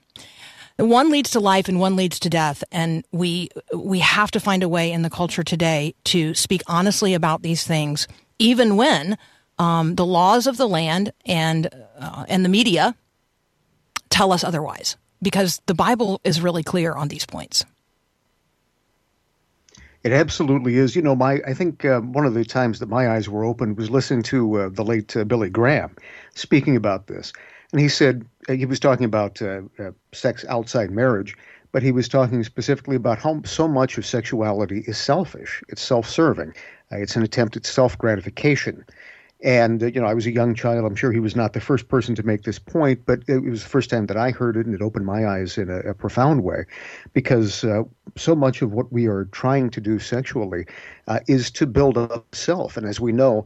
one 0.78 1.10
leads 1.10 1.32
to 1.32 1.40
life 1.40 1.68
and 1.68 1.80
one 1.80 1.96
leads 1.96 2.20
to 2.20 2.30
death 2.30 2.64
and 2.72 3.06
we 3.12 3.50
we 3.76 4.00
have 4.00 4.32
to 4.32 4.40
find 4.40 4.64
a 4.64 4.70
way 4.70 4.92
in 4.92 5.04
the 5.04 5.10
culture 5.10 5.44
today 5.44 5.94
to 6.06 6.34
speak 6.34 6.64
honestly 6.66 7.14
about 7.14 7.44
these 7.44 7.64
things 7.64 8.08
even 8.40 8.78
when 8.78 9.18
um, 9.60 9.94
the 9.96 10.06
laws 10.06 10.48
of 10.48 10.58
the 10.58 10.68
land 10.68 11.14
and 11.26 11.70
uh, 12.00 12.26
and 12.28 12.44
the 12.44 12.50
media 12.50 12.96
tell 14.10 14.32
us 14.32 14.44
otherwise 14.44 14.98
because 15.22 15.62
the 15.66 15.74
bible 15.74 16.20
is 16.24 16.42
really 16.42 16.64
clear 16.64 16.94
on 16.94 17.08
these 17.08 17.26
points 17.26 17.66
it 20.04 20.12
absolutely 20.12 20.78
is. 20.78 20.96
You 20.96 21.02
know, 21.02 21.16
my 21.16 21.42
I 21.46 21.54
think 21.54 21.86
uh, 21.86 22.00
one 22.02 22.26
of 22.26 22.34
the 22.34 22.44
times 22.44 22.80
that 22.80 22.90
my 22.90 23.10
eyes 23.10 23.30
were 23.30 23.44
opened 23.44 23.78
was 23.78 23.90
listening 23.90 24.24
to 24.24 24.62
uh, 24.62 24.70
the 24.70 24.84
late 24.84 25.16
uh, 25.16 25.24
Billy 25.24 25.50
Graham 25.50 25.96
speaking 26.34 26.76
about 26.76 27.08
this, 27.08 27.34
and 27.72 27.80
he 27.80 27.88
said 27.88 28.26
uh, 28.50 28.54
he 28.54 28.66
was 28.66 28.80
talking 28.80 29.06
about 29.06 29.42
uh, 29.42 29.62
uh, 29.80 29.92
sex 30.12 30.44
outside 30.50 30.90
marriage, 30.92 31.38
but 31.72 31.84
he 31.84 31.92
was 31.92 32.08
talking 32.08 32.44
specifically 32.44 32.96
about 32.96 33.20
how 33.20 33.42
so 33.46 33.68
much 33.68 33.98
of 33.98 34.06
sexuality 34.06 34.84
is 34.88 34.98
selfish. 34.98 35.64
It's 35.70 35.82
self-serving. 35.82 36.54
It's 36.90 37.16
an 37.16 37.24
attempt 37.24 37.56
at 37.56 37.66
self-gratification. 37.66 38.84
And 39.44 39.82
uh, 39.82 39.88
you 39.88 40.00
know, 40.00 40.08
I 40.08 40.14
was 40.14 40.28
a 40.28 40.32
young 40.32 40.54
child. 40.54 40.86
I'm 40.86 40.96
sure 40.96 41.12
he 41.12 41.20
was 41.20 41.36
not 41.36 41.54
the 41.54 41.62
first 41.62 41.88
person 41.88 42.14
to 42.16 42.24
make 42.24 42.44
this 42.44 42.60
point, 42.60 43.06
but 43.06 43.24
it 43.28 43.40
was 43.44 43.64
the 43.64 43.70
first 43.70 43.90
time 43.90 44.06
that 44.06 44.18
I 44.18 44.32
heard 44.32 44.56
it, 44.56 44.66
and 44.66 44.76
it 44.76 44.82
opened 44.82 45.06
my 45.06 45.26
eyes 45.26 45.58
in 45.58 45.70
a, 45.70 45.80
a 45.80 45.94
profound 45.94 46.44
way, 46.44 46.66
because 47.14 47.64
uh, 47.64 47.84
so 48.16 48.36
much 48.36 48.62
of 48.62 48.72
what 48.72 48.92
we 48.92 49.08
are 49.08 49.26
trying 49.26 49.70
to 49.72 49.82
do 49.82 49.98
sexually 50.00 50.66
is 51.28 51.50
to 51.52 51.66
build 51.66 51.98
up 51.98 52.36
self. 52.36 52.78
And 52.78 52.86
as 52.86 53.00
we 53.00 53.12
know, 53.12 53.46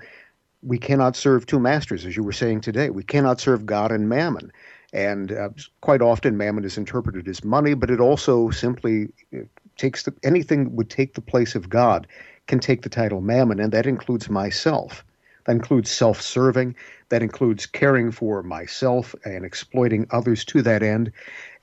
we 0.62 0.78
cannot 0.78 1.16
serve 1.16 1.46
two 1.46 1.60
masters, 1.60 2.06
as 2.06 2.18
you 2.18 2.24
were 2.24 2.34
saying 2.34 2.62
today. 2.62 2.90
We 2.90 3.04
cannot 3.04 3.40
serve 3.40 3.66
God 3.66 3.92
and 3.92 4.10
mammon. 4.10 4.52
And 4.94 5.32
uh, 5.32 5.50
quite 5.82 6.02
often, 6.02 6.38
mammon 6.38 6.64
is 6.64 6.78
interpreted 6.78 7.28
as 7.28 7.44
money, 7.44 7.74
but 7.74 7.90
it 7.90 8.00
also 8.00 8.50
simply 8.50 9.10
uh, 9.34 9.42
takes 9.78 10.04
the, 10.04 10.14
anything 10.24 10.64
that 10.66 10.74
would 10.74 10.90
take 10.90 11.14
the 11.14 11.22
place 11.22 11.56
of 11.56 11.70
God 11.70 12.08
can 12.48 12.60
take 12.60 12.82
the 12.82 12.90
title 12.90 13.22
mammon, 13.22 13.60
and 13.60 13.72
that 13.72 13.86
includes 13.86 14.30
myself. 14.30 15.06
That 15.46 15.54
includes 15.54 15.90
self 15.90 16.22
serving. 16.22 16.76
That 17.10 17.22
includes 17.22 17.66
caring 17.66 18.12
for 18.12 18.44
myself 18.44 19.16
and 19.26 19.46
exploiting 19.46 20.08
others 20.12 20.44
to 20.46 20.62
that 20.64 20.84
end. 20.84 21.12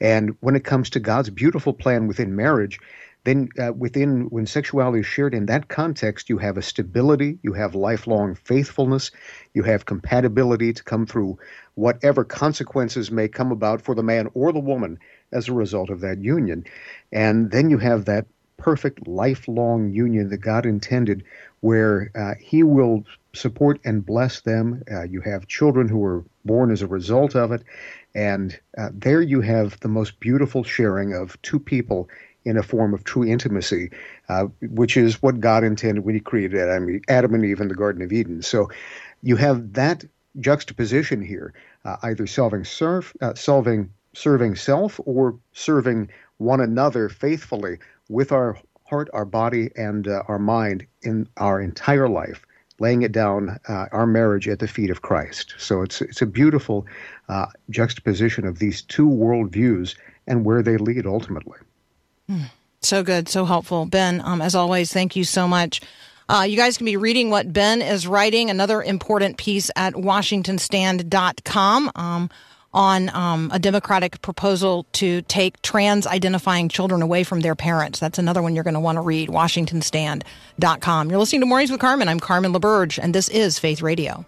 And 0.01 0.37
when 0.41 0.57
it 0.57 0.65
comes 0.65 0.91
to 0.91 1.01
God's 1.01 1.31
beautiful 1.31 1.73
plan 1.73 2.07
within 2.07 2.37
marriage, 2.37 2.79
then 3.25 3.49
uh, 3.59 3.73
within 3.73 4.23
when 4.31 4.47
sexuality 4.47 5.01
is 5.01 5.07
shared 5.07 5.35
in 5.35 5.47
that 5.47 5.69
context 5.69 6.29
you 6.29 6.39
have 6.39 6.57
a 6.57 6.63
stability 6.63 7.39
you 7.43 7.53
have 7.53 7.75
lifelong 7.75 8.35
faithfulness 8.35 9.11
you 9.55 9.63
have 9.63 9.87
compatibility 9.87 10.73
to 10.73 10.83
come 10.83 11.07
through 11.07 11.39
whatever 11.75 12.25
consequences 12.25 13.11
may 13.11 13.29
come 13.29 13.53
about 13.53 13.81
for 13.81 13.95
the 13.95 14.03
man 14.03 14.29
or 14.35 14.53
the 14.53 14.59
woman 14.59 14.99
as 15.33 15.49
a 15.49 15.53
result 15.53 15.91
of 15.91 16.01
that 16.01 16.19
union 16.19 16.65
and 17.13 17.51
then 17.51 17.71
you 17.71 17.79
have 17.79 18.05
that 18.05 18.27
perfect 18.57 19.07
lifelong 19.07 19.91
union 19.91 20.29
that 20.29 20.39
god 20.39 20.67
intended 20.67 21.23
where 21.61 22.11
uh, 22.17 22.35
he 22.41 22.63
will 22.63 23.05
support 23.35 23.81
and 23.85 24.05
bless 24.05 24.41
them 24.41 24.83
uh, 24.91 25.03
you 25.03 25.21
have 25.21 25.47
children 25.47 25.89
who 25.89 25.99
were 25.99 26.25
born 26.45 26.71
as 26.71 26.83
a 26.83 26.87
result 26.87 27.35
of 27.35 27.53
it 27.53 27.63
and 28.15 28.59
uh, 28.77 28.91
there 28.93 29.23
you 29.23 29.41
have 29.41 29.79
the 29.81 29.89
most 29.89 30.21
beautiful 30.21 30.63
sharing 30.65 31.15
of 31.15 31.41
two 31.43 31.59
people 31.59 32.09
in 32.45 32.57
a 32.57 32.63
form 32.63 32.93
of 32.93 33.05
true 33.05 33.25
intimacy, 33.25 33.91
uh, 34.29 34.47
which 34.63 34.97
is 34.97 35.23
what 35.23 35.41
God 35.41 35.65
intended 35.65 36.05
when 36.05 36.15
He 36.15 36.21
created 36.21 36.59
Adam, 36.59 37.01
Adam 37.09 37.35
and 37.35 37.45
Eve 37.45 37.61
in 37.61 37.69
the 37.69 37.75
Garden 37.75 38.03
of 38.03 38.13
Eden. 38.13 38.43
So 38.43 38.69
you 39.23 39.37
have 39.37 39.75
that 39.75 40.05
juxtaposition 40.41 41.23
here, 41.23 41.53
uh, 41.85 41.97
either 42.03 42.27
solving, 42.27 42.65
serve, 42.65 43.13
uh, 43.21 43.35
solving, 43.35 43.91
serving 44.15 44.57
self 44.57 45.01
or 45.05 45.39
serving 45.53 46.11
one 46.39 46.61
another 46.61 47.09
faithfully 47.09 47.79
with 48.09 48.33
our 48.33 48.59
heart, 48.85 49.09
our 49.13 49.25
body, 49.25 49.71
and 49.77 50.09
uh, 50.09 50.23
our 50.29 50.39
mind 50.39 50.87
in 51.03 51.29
our 51.37 51.61
entire 51.61 52.09
life. 52.09 52.45
Laying 52.83 53.03
it 53.03 53.13
down, 53.13 53.61
uh, 53.69 53.87
our 53.93 54.07
marriage 54.07 54.49
at 54.49 54.59
the 54.59 54.67
feet 54.67 54.91
of 54.91 55.03
Christ. 55.03 55.55
So 55.57 55.83
it's 55.83 56.03
it's 56.03 56.21
a 56.21 56.27
beautiful 56.27 56.85
uh, 57.29 57.47
juxtaposition 57.71 58.45
of 58.45 58.59
these 58.59 58.83
two 58.83 59.09
worldviews 59.09 59.95
and 60.27 60.45
where 60.45 60.63
they 60.63 60.77
lead 60.77 61.07
ultimately. 61.07 61.59
So 62.81 63.05
good, 63.05 63.29
so 63.29 63.45
helpful. 63.45 63.87
Ben, 63.87 64.21
um, 64.25 64.43
as 64.43 64.57
always, 64.57 64.93
thank 64.93 65.15
you 65.15 65.23
so 65.23 65.47
much. 65.47 65.81
Uh, 66.29 66.45
you 66.49 66.57
guys 66.57 66.77
can 66.77 66.87
be 66.87 66.97
reading 66.97 67.31
what 67.31 67.53
Ben 67.53 67.81
is 67.83 68.09
writing, 68.09 68.51
another 68.51 68.83
important 68.83 69.37
piece 69.37 69.71
at 69.77 69.95
WashingtonStand.com 69.95 71.91
um, 71.95 72.31
on 72.75 73.09
um, 73.11 73.51
a 73.53 73.59
Democratic 73.59 74.23
proposal 74.23 74.87
to 74.93 75.23
take 75.23 75.61
trans 75.63 76.07
identifying 76.07 76.69
children 76.69 77.03
away 77.03 77.25
from 77.25 77.41
their 77.41 77.55
parents. 77.55 78.01
That's 78.01 78.19
another 78.19 78.43
one 78.43 78.55
you're 78.55 78.65
going 78.65 78.75
to 78.75 78.81
want 78.81 78.97
to 78.97 79.03
read, 79.03 79.29
WashingtonStand.com. 79.29 81.11
You're 81.11 81.19
listening 81.19 81.41
to 81.43 81.47
Mornings 81.47 81.71
with 81.71 81.81
Carmen. 81.81 82.09
I'm 82.09 82.21
Carmen 82.21 82.53
LaBerge, 82.53 82.99
and 83.03 83.15
this 83.15 83.29
is 83.29 83.59
Faith 83.59 83.83
Radio. 83.83 84.25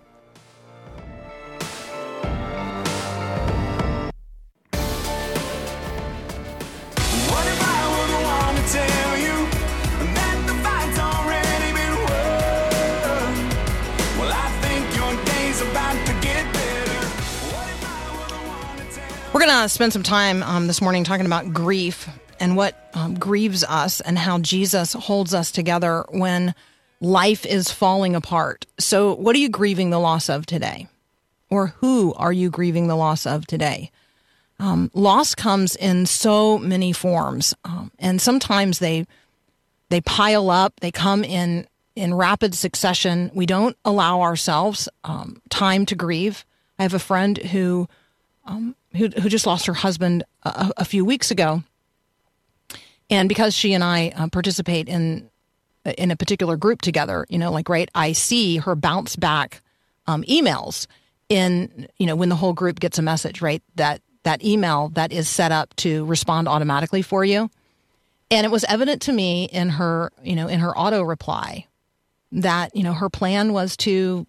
We're 19.34 19.40
going 19.40 19.62
to 19.64 19.68
spend 19.68 19.92
some 19.92 20.04
time 20.04 20.44
um, 20.44 20.68
this 20.68 20.80
morning 20.80 21.02
talking 21.02 21.26
about 21.26 21.52
grief 21.52 22.08
and 22.38 22.56
what 22.56 22.88
um, 22.94 23.14
grieves 23.18 23.64
us 23.64 24.00
and 24.00 24.16
how 24.16 24.38
Jesus 24.38 24.92
holds 24.92 25.34
us 25.34 25.50
together 25.50 26.04
when 26.10 26.54
life 27.00 27.44
is 27.44 27.68
falling 27.68 28.14
apart. 28.14 28.64
So, 28.78 29.12
what 29.14 29.34
are 29.34 29.40
you 29.40 29.48
grieving 29.48 29.90
the 29.90 29.98
loss 29.98 30.30
of 30.30 30.46
today? 30.46 30.86
Or 31.50 31.74
who 31.78 32.14
are 32.14 32.32
you 32.32 32.48
grieving 32.48 32.86
the 32.86 32.94
loss 32.94 33.26
of 33.26 33.44
today? 33.44 33.90
Um, 34.60 34.88
loss 34.94 35.34
comes 35.34 35.74
in 35.74 36.06
so 36.06 36.56
many 36.56 36.92
forms, 36.92 37.54
um, 37.64 37.90
and 37.98 38.22
sometimes 38.22 38.78
they 38.78 39.04
they 39.88 40.00
pile 40.00 40.48
up. 40.48 40.78
They 40.78 40.92
come 40.92 41.24
in 41.24 41.66
in 41.96 42.14
rapid 42.14 42.54
succession. 42.54 43.32
We 43.34 43.46
don't 43.46 43.76
allow 43.84 44.20
ourselves 44.20 44.88
um, 45.02 45.42
time 45.50 45.86
to 45.86 45.96
grieve. 45.96 46.44
I 46.78 46.84
have 46.84 46.94
a 46.94 47.00
friend 47.00 47.36
who 47.36 47.88
um, 48.46 48.76
who, 48.96 49.08
who 49.08 49.28
just 49.28 49.46
lost 49.46 49.66
her 49.66 49.74
husband 49.74 50.24
a, 50.42 50.72
a 50.78 50.84
few 50.84 51.04
weeks 51.04 51.30
ago, 51.30 51.62
and 53.10 53.28
because 53.28 53.54
she 53.54 53.72
and 53.72 53.84
I 53.84 54.12
uh, 54.16 54.28
participate 54.28 54.88
in 54.88 55.28
in 55.98 56.10
a 56.10 56.16
particular 56.16 56.56
group 56.56 56.80
together, 56.80 57.26
you 57.28 57.38
know, 57.38 57.50
like 57.50 57.68
right, 57.68 57.90
I 57.94 58.12
see 58.12 58.58
her 58.58 58.74
bounce 58.74 59.16
back 59.16 59.62
um, 60.06 60.22
emails 60.24 60.86
in 61.28 61.88
you 61.98 62.06
know 62.06 62.16
when 62.16 62.28
the 62.28 62.36
whole 62.36 62.52
group 62.52 62.80
gets 62.80 62.98
a 62.98 63.02
message, 63.02 63.42
right? 63.42 63.62
That 63.76 64.00
that 64.22 64.44
email 64.44 64.88
that 64.90 65.12
is 65.12 65.28
set 65.28 65.52
up 65.52 65.74
to 65.76 66.04
respond 66.06 66.48
automatically 66.48 67.02
for 67.02 67.24
you, 67.24 67.50
and 68.30 68.46
it 68.46 68.50
was 68.50 68.64
evident 68.64 69.02
to 69.02 69.12
me 69.12 69.44
in 69.44 69.70
her 69.70 70.10
you 70.22 70.36
know 70.36 70.48
in 70.48 70.60
her 70.60 70.76
auto 70.76 71.02
reply 71.02 71.66
that 72.32 72.74
you 72.74 72.82
know 72.82 72.92
her 72.92 73.08
plan 73.08 73.52
was 73.52 73.76
to 73.76 74.26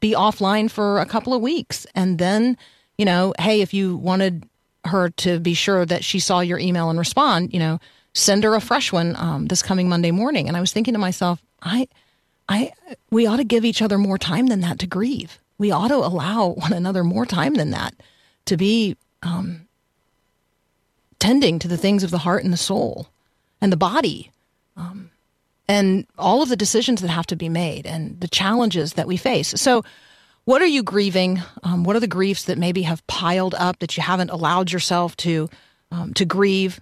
be 0.00 0.14
offline 0.14 0.70
for 0.70 0.98
a 0.98 1.06
couple 1.06 1.32
of 1.32 1.40
weeks 1.40 1.86
and 1.94 2.18
then 2.18 2.56
you 2.98 3.04
know 3.04 3.34
hey 3.38 3.60
if 3.60 3.74
you 3.74 3.96
wanted 3.96 4.44
her 4.84 5.10
to 5.10 5.38
be 5.38 5.54
sure 5.54 5.86
that 5.86 6.04
she 6.04 6.18
saw 6.18 6.40
your 6.40 6.58
email 6.58 6.90
and 6.90 6.98
respond 6.98 7.52
you 7.52 7.58
know 7.58 7.78
send 8.14 8.44
her 8.44 8.54
a 8.54 8.60
fresh 8.60 8.92
one 8.92 9.16
um, 9.16 9.46
this 9.46 9.62
coming 9.62 9.88
monday 9.88 10.10
morning. 10.10 10.48
And 10.48 10.56
i 10.56 10.60
was 10.60 10.72
thinking 10.72 10.94
to 10.94 10.98
myself 10.98 11.42
i 11.62 11.88
i 12.48 12.72
we 13.10 13.26
ought 13.26 13.36
to 13.36 13.44
give 13.44 13.64
each 13.64 13.82
other 13.82 13.98
more 13.98 14.18
time 14.18 14.48
than 14.48 14.60
that 14.60 14.78
to 14.80 14.86
grieve. 14.86 15.38
We 15.58 15.70
ought 15.70 15.88
to 15.88 15.96
allow 15.96 16.48
one 16.56 16.72
another 16.72 17.04
more 17.04 17.26
time 17.26 17.54
than 17.54 17.70
that 17.70 17.94
to 18.46 18.56
be 18.56 18.96
um, 19.22 19.66
tending 21.18 21.58
to 21.60 21.68
the 21.68 21.76
things 21.76 22.02
of 22.02 22.10
the 22.10 22.18
heart 22.18 22.44
and 22.44 22.52
the 22.52 22.56
soul 22.58 23.06
and 23.60 23.72
the 23.72 23.76
body. 23.76 24.30
Um, 24.76 25.10
and 25.68 26.06
all 26.18 26.42
of 26.42 26.48
the 26.48 26.56
decisions 26.56 27.00
that 27.00 27.08
have 27.08 27.26
to 27.26 27.36
be 27.36 27.48
made 27.48 27.86
and 27.86 28.20
the 28.20 28.28
challenges 28.28 28.94
that 28.94 29.06
we 29.06 29.16
face. 29.16 29.48
So, 29.48 29.84
what 30.44 30.62
are 30.62 30.66
you 30.66 30.82
grieving? 30.82 31.42
Um, 31.62 31.84
what 31.84 31.96
are 31.96 32.00
the 32.00 32.06
griefs 32.06 32.44
that 32.44 32.58
maybe 32.58 32.82
have 32.82 33.06
piled 33.06 33.54
up 33.54 33.78
that 33.78 33.96
you 33.96 34.02
haven't 34.02 34.30
allowed 34.30 34.72
yourself 34.72 35.16
to 35.18 35.48
um, 35.92 36.14
to 36.14 36.24
grieve. 36.24 36.80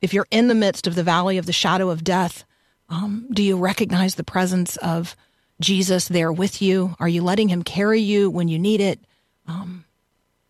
If 0.00 0.14
you're 0.14 0.28
in 0.30 0.48
the 0.48 0.54
midst 0.54 0.86
of 0.86 0.94
the 0.94 1.02
valley 1.02 1.36
of 1.38 1.46
the 1.46 1.52
shadow 1.52 1.90
of 1.90 2.04
death, 2.04 2.44
um, 2.88 3.26
do 3.32 3.42
you 3.42 3.58
recognize 3.58 4.14
the 4.14 4.24
presence 4.24 4.76
of 4.76 5.16
Jesus 5.60 6.08
there 6.08 6.32
with 6.32 6.62
you? 6.62 6.94
Are 7.00 7.08
you 7.08 7.22
letting 7.22 7.48
him 7.48 7.62
carry 7.62 8.00
you 8.00 8.30
when 8.30 8.48
you 8.48 8.58
need 8.58 8.80
it? 8.80 9.00
Um, 9.46 9.84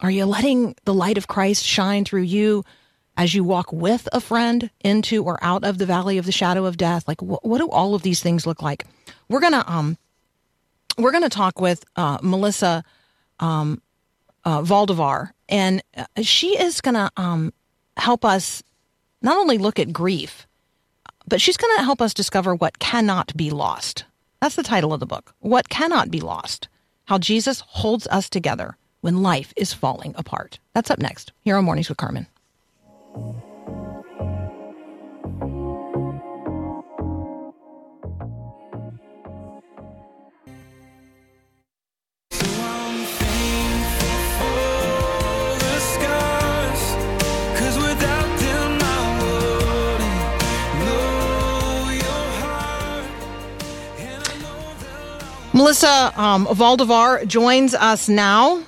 are 0.01 0.11
you 0.11 0.27
letting 0.27 0.77
the 0.85 0.95
light 0.95 1.17
of 1.17 1.29
Christ 1.29 1.65
shine 1.65 2.05
through 2.05 2.23
you 2.23 2.65
as 3.17 3.33
you 3.33 3.45
walk 3.45 3.73
with 3.73 4.09
a 4.13 4.21
friend 4.21 4.71
into 4.81 5.25
or 5.25 5.39
out 5.43 5.65
of 5.65 5.79
the 5.79 5.87
valley 5.87 6.19
of 6.19 6.27
the 6.27 6.33
shadow 6.33 6.67
of 6.67 6.77
death? 6.77 7.09
Like, 7.09 7.21
wh- 7.21 7.45
what 7.45 7.59
do 7.59 7.69
all 7.69 7.95
of 7.95 8.03
these 8.03 8.21
things 8.21 8.47
look 8.47 8.61
like? 8.61 8.85
We're 9.29 9.41
gonna 9.41 9.65
um, 9.67 9.97
we're 10.99 11.13
gonna 11.13 11.29
talk 11.29 11.61
with 11.61 11.85
uh, 11.97 12.19
Melissa 12.23 12.85
um, 13.41 13.81
uh, 14.45 14.63
Zaldivar, 14.63 15.31
and 15.49 15.83
uh, 15.97 16.05
she 16.23 16.59
is 16.59 16.81
gonna 16.81 17.11
um, 17.17 17.53
help 17.97 18.25
us 18.25 18.63
not 19.23 19.37
only 19.39 19.59
look 19.59 19.79
at 19.79 19.93
grief, 19.93 20.47
but 21.27 21.41
she's 21.41 21.57
going 21.57 21.77
to 21.79 21.83
help 21.83 22.01
us 22.01 22.15
discover 22.15 22.55
what 22.55 22.79
cannot 22.79 23.35
be 23.37 23.51
lost. 23.51 24.05
That's 24.41 24.57
the 24.57 24.63
title 24.63 24.93
of 24.93 25.01
the 25.01 25.07
book. 25.07 25.35
What 25.41 25.69
cannot 25.71 26.11
be 26.11 26.21
lost. 26.21 26.69
How 27.07 27.19
Jesus 27.19 27.61
holds 27.61 28.07
us 28.09 28.29
together 28.29 28.77
when 29.01 29.23
life 29.23 29.53
is 29.57 29.73
falling 29.73 30.15
apart. 30.17 30.59
That's 30.75 30.91
up 30.91 30.99
next 30.99 31.33
here 31.41 31.57
on 31.57 31.65
Mornings 31.65 31.89
with 31.89 31.99
Carmen. 31.99 32.27
Melissa 55.65 56.13
um, 56.21 56.45
Zaldivar 56.45 57.27
joins 57.27 57.73
us 57.73 58.07
now. 58.07 58.63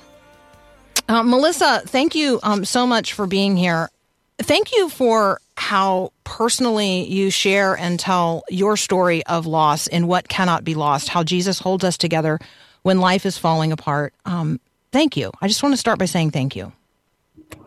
Uh, 1.07 1.21
Melissa, 1.21 1.83
thank 1.85 2.15
you 2.15 2.39
um, 2.41 2.65
so 2.65 2.87
much 2.87 3.13
for 3.13 3.27
being 3.27 3.55
here. 3.55 3.91
Thank 4.39 4.75
you 4.75 4.89
for 4.89 5.39
how 5.57 6.11
personally 6.23 7.07
you 7.07 7.29
share 7.29 7.77
and 7.77 7.99
tell 7.99 8.45
your 8.49 8.75
story 8.77 9.23
of 9.27 9.45
loss 9.45 9.85
and 9.85 10.07
what 10.07 10.27
cannot 10.27 10.63
be 10.63 10.73
lost, 10.73 11.09
how 11.09 11.23
Jesus 11.23 11.59
holds 11.59 11.83
us 11.83 11.99
together 11.99 12.39
when 12.81 12.99
life 12.99 13.27
is 13.27 13.37
falling 13.37 13.71
apart. 13.71 14.15
Um, 14.25 14.59
thank 14.91 15.15
you. 15.15 15.29
I 15.39 15.47
just 15.47 15.61
want 15.61 15.73
to 15.73 15.77
start 15.77 15.99
by 15.99 16.05
saying 16.05 16.31
thank 16.31 16.55
you. 16.55 16.73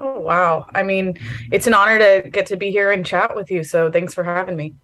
Oh, 0.01 0.19
wow. 0.19 0.67
I 0.75 0.83
mean, 0.83 1.17
it's 1.53 1.69
an 1.69 1.75
honor 1.75 2.01
to 2.01 2.29
get 2.29 2.47
to 2.47 2.57
be 2.57 2.73
here 2.73 2.91
and 2.91 3.07
chat 3.07 3.37
with 3.37 3.49
you. 3.49 3.63
So 3.63 3.93
thanks 3.93 4.13
for 4.13 4.25
having 4.25 4.57
me. 4.57 4.75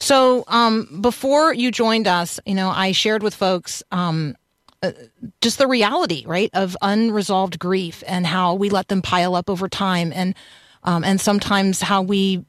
So 0.00 0.44
um, 0.46 1.00
before 1.00 1.52
you 1.52 1.70
joined 1.70 2.06
us, 2.06 2.38
you 2.46 2.54
know, 2.54 2.68
I 2.70 2.92
shared 2.92 3.22
with 3.22 3.34
folks 3.34 3.82
um, 3.90 4.36
uh, 4.82 4.92
just 5.40 5.58
the 5.58 5.66
reality, 5.66 6.24
right, 6.26 6.50
of 6.54 6.76
unresolved 6.80 7.58
grief 7.58 8.04
and 8.06 8.26
how 8.26 8.54
we 8.54 8.70
let 8.70 8.88
them 8.88 9.02
pile 9.02 9.34
up 9.34 9.50
over 9.50 9.68
time, 9.68 10.12
and 10.14 10.34
um, 10.84 11.02
and 11.02 11.20
sometimes 11.20 11.80
how 11.80 12.02
we 12.02 12.44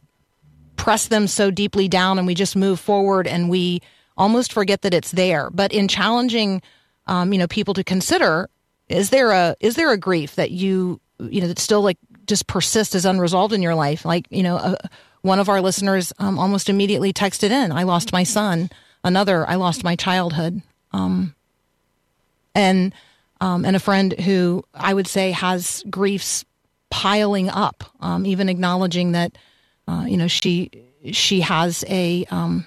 press 0.76 1.08
them 1.08 1.26
so 1.26 1.50
deeply 1.50 1.88
down, 1.88 2.20
and 2.20 2.28
we 2.28 2.36
just 2.36 2.56
move 2.56 2.80
forward, 2.80 3.26
and 3.26 3.50
we 3.50 3.82
almost 4.16 4.54
forget 4.54 4.84
that 4.84 4.94
it's 4.94 5.12
there. 5.12 5.50
But 5.50 5.74
in 5.74 5.88
challenging, 5.88 6.62
um, 7.08 7.34
you 7.34 7.40
know, 7.40 7.48
people 7.48 7.74
to 7.74 7.84
consider, 7.84 8.48
is 8.90 9.10
there 9.10 9.32
a 9.32 9.56
is 9.60 9.76
there 9.76 9.92
a 9.92 9.98
grief 9.98 10.36
that 10.36 10.52
you 10.52 11.02
you 11.18 11.42
know 11.42 11.48
that 11.48 11.58
still 11.58 11.82
like 11.82 11.98
just 12.28 12.46
persists 12.46 12.94
as 12.94 13.06
unresolved 13.06 13.54
in 13.54 13.64
your 13.64 13.76
life, 13.76 14.06
like 14.06 14.28
you 14.30 14.44
know. 14.44 14.58
A, 14.58 14.78
one 15.22 15.40
of 15.40 15.50
our 15.50 15.62
listeners 15.62 16.14
um, 16.20 16.40
almost 16.40 16.70
immediately 16.70 17.14
texted 17.14 17.52
in, 17.52 17.72
I 17.72 17.84
lost 17.84 18.14
my 18.14 18.24
son. 18.24 18.70
Another, 19.04 19.48
I 19.48 19.56
lost 19.56 19.84
my 19.84 19.96
childhood. 19.96 20.62
Um, 20.92 21.36
and, 22.56 22.94
um, 23.42 23.66
and 23.66 23.76
a 23.76 23.80
friend 23.80 24.14
who 24.20 24.64
I 24.74 24.94
would 24.94 25.08
say 25.08 25.32
has 25.32 25.84
griefs 25.90 26.46
piling 26.90 27.50
up, 27.50 27.84
um, 28.00 28.26
even 28.26 28.50
acknowledging 28.50 29.12
that, 29.14 29.38
uh, 29.88 30.06
you 30.08 30.18
know, 30.18 30.28
she, 30.28 30.72
she 31.12 31.42
has 31.42 31.84
a, 31.88 32.26
um, 32.32 32.66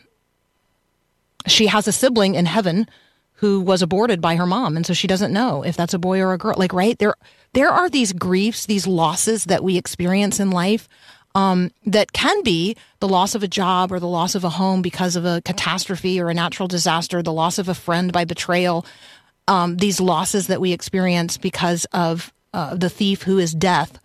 she 1.47 1.67
has 1.67 1.89
a 1.89 1.93
sibling 1.93 2.35
in 2.35 2.47
heaven 2.47 2.89
who 3.35 3.61
was 3.61 3.83
aborted 3.83 4.21
by 4.21 4.37
her 4.37 4.47
mom 4.47 4.77
and 4.77 4.87
so 4.87 4.95
she 4.95 5.09
doesn't 5.09 5.33
know 5.33 5.65
if 5.65 5.77
that's 5.77 5.95
a 5.95 5.99
boy 5.99 6.21
or 6.21 6.33
a 6.33 6.39
girl 6.39 6.55
like 6.57 6.73
right 6.73 6.99
there 7.01 7.15
there 7.55 7.71
are 7.71 7.91
these 7.91 8.13
griefs 8.13 8.67
these 8.67 8.87
losses 8.87 9.47
that 9.47 9.65
we 9.65 9.77
experience 9.77 10.39
in 10.39 10.51
life 10.51 10.89
um, 11.35 11.71
that 11.87 12.13
can 12.13 12.43
be 12.43 12.77
the 13.01 13.09
loss 13.09 13.35
of 13.35 13.43
a 13.43 13.49
job 13.49 13.93
or 13.93 13.99
the 13.99 14.07
loss 14.07 14.35
of 14.35 14.45
a 14.45 14.51
home 14.51 14.83
because 14.83 15.17
of 15.17 15.25
a 15.25 15.41
catastrophe 15.43 16.21
or 16.21 16.29
a 16.29 16.35
natural 16.35 16.69
disaster, 16.69 17.23
the 17.23 17.33
loss 17.33 17.59
of 17.59 17.69
a 17.69 17.75
friend 17.75 18.13
by 18.13 18.25
betrayal, 18.25 18.87
um, 19.49 19.77
these 19.77 20.01
losses 20.01 20.47
that 20.49 20.61
we 20.61 20.73
experience 20.73 21.39
because 21.39 21.85
of 21.87 22.33
uh, 22.53 22.75
the 22.75 22.91
thief 22.91 23.23
who 23.23 23.39
is 23.39 23.55
death. 23.55 23.99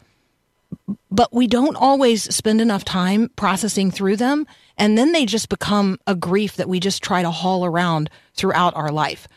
But 1.11 1.33
we 1.33 1.47
don't 1.47 1.75
always 1.75 2.33
spend 2.33 2.61
enough 2.61 2.83
time 2.83 3.29
processing 3.35 3.91
through 3.91 4.17
them. 4.17 4.45
And 4.77 4.97
then 4.97 5.11
they 5.11 5.25
just 5.25 5.49
become 5.49 5.99
a 6.05 6.15
grief 6.15 6.55
that 6.57 6.69
we 6.69 6.79
just 6.79 7.03
try 7.03 7.21
to 7.21 7.31
haul 7.31 7.65
around 7.65 8.09
throughout 8.35 8.75
our 8.75 8.91
life 8.91 9.27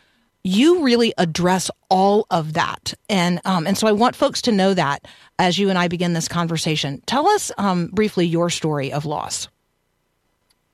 you 0.42 0.82
really 0.82 1.12
address 1.18 1.70
all 1.88 2.26
of 2.30 2.54
that, 2.54 2.94
and 3.08 3.40
um, 3.44 3.66
and 3.66 3.76
so 3.76 3.86
I 3.86 3.92
want 3.92 4.16
folks 4.16 4.40
to 4.42 4.52
know 4.52 4.74
that 4.74 5.06
as 5.38 5.58
you 5.58 5.68
and 5.68 5.78
I 5.78 5.88
begin 5.88 6.12
this 6.12 6.28
conversation. 6.28 7.02
Tell 7.06 7.28
us 7.28 7.52
um, 7.58 7.88
briefly 7.88 8.26
your 8.26 8.50
story 8.50 8.92
of 8.92 9.04
loss. 9.04 9.48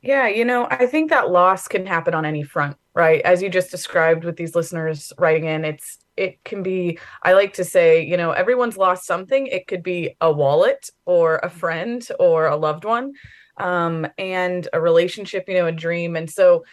Yeah, 0.03 0.29
you 0.29 0.45
know, 0.45 0.69
I 0.71 0.87
think 0.87 1.11
that 1.11 1.31
loss 1.31 1.67
can 1.67 1.85
happen 1.85 2.15
on 2.15 2.25
any 2.25 2.45
front, 2.45 2.77
right? 2.95 3.21
As 3.23 3.43
you 3.43 3.49
just 3.49 3.73
described 3.73 4.25
with 4.25 4.37
these 4.37 4.55
listeners 4.55 5.13
writing 5.19 5.47
in, 5.47 5.65
it's 5.65 5.99
it 6.17 6.43
can 6.45 6.63
be 6.63 6.99
I 7.25 7.33
like 7.33 7.55
to 7.55 7.65
say, 7.65 8.05
you 8.05 8.17
know, 8.17 8.31
everyone's 8.31 8.77
lost 8.77 9.05
something. 9.05 9.49
It 9.49 9.67
could 9.67 9.83
be 9.83 10.17
a 10.21 10.31
wallet 10.31 10.91
or 11.07 11.39
a 11.39 11.51
friend 11.51 12.07
or 12.21 12.47
a 12.47 12.57
loved 12.57 12.85
one 12.85 13.15
um 13.59 14.07
and 14.17 14.69
a 14.73 14.81
relationship, 14.81 15.49
you 15.49 15.55
know, 15.55 15.67
a 15.67 15.73
dream. 15.73 16.15
And 16.15 16.31
so 16.31 16.65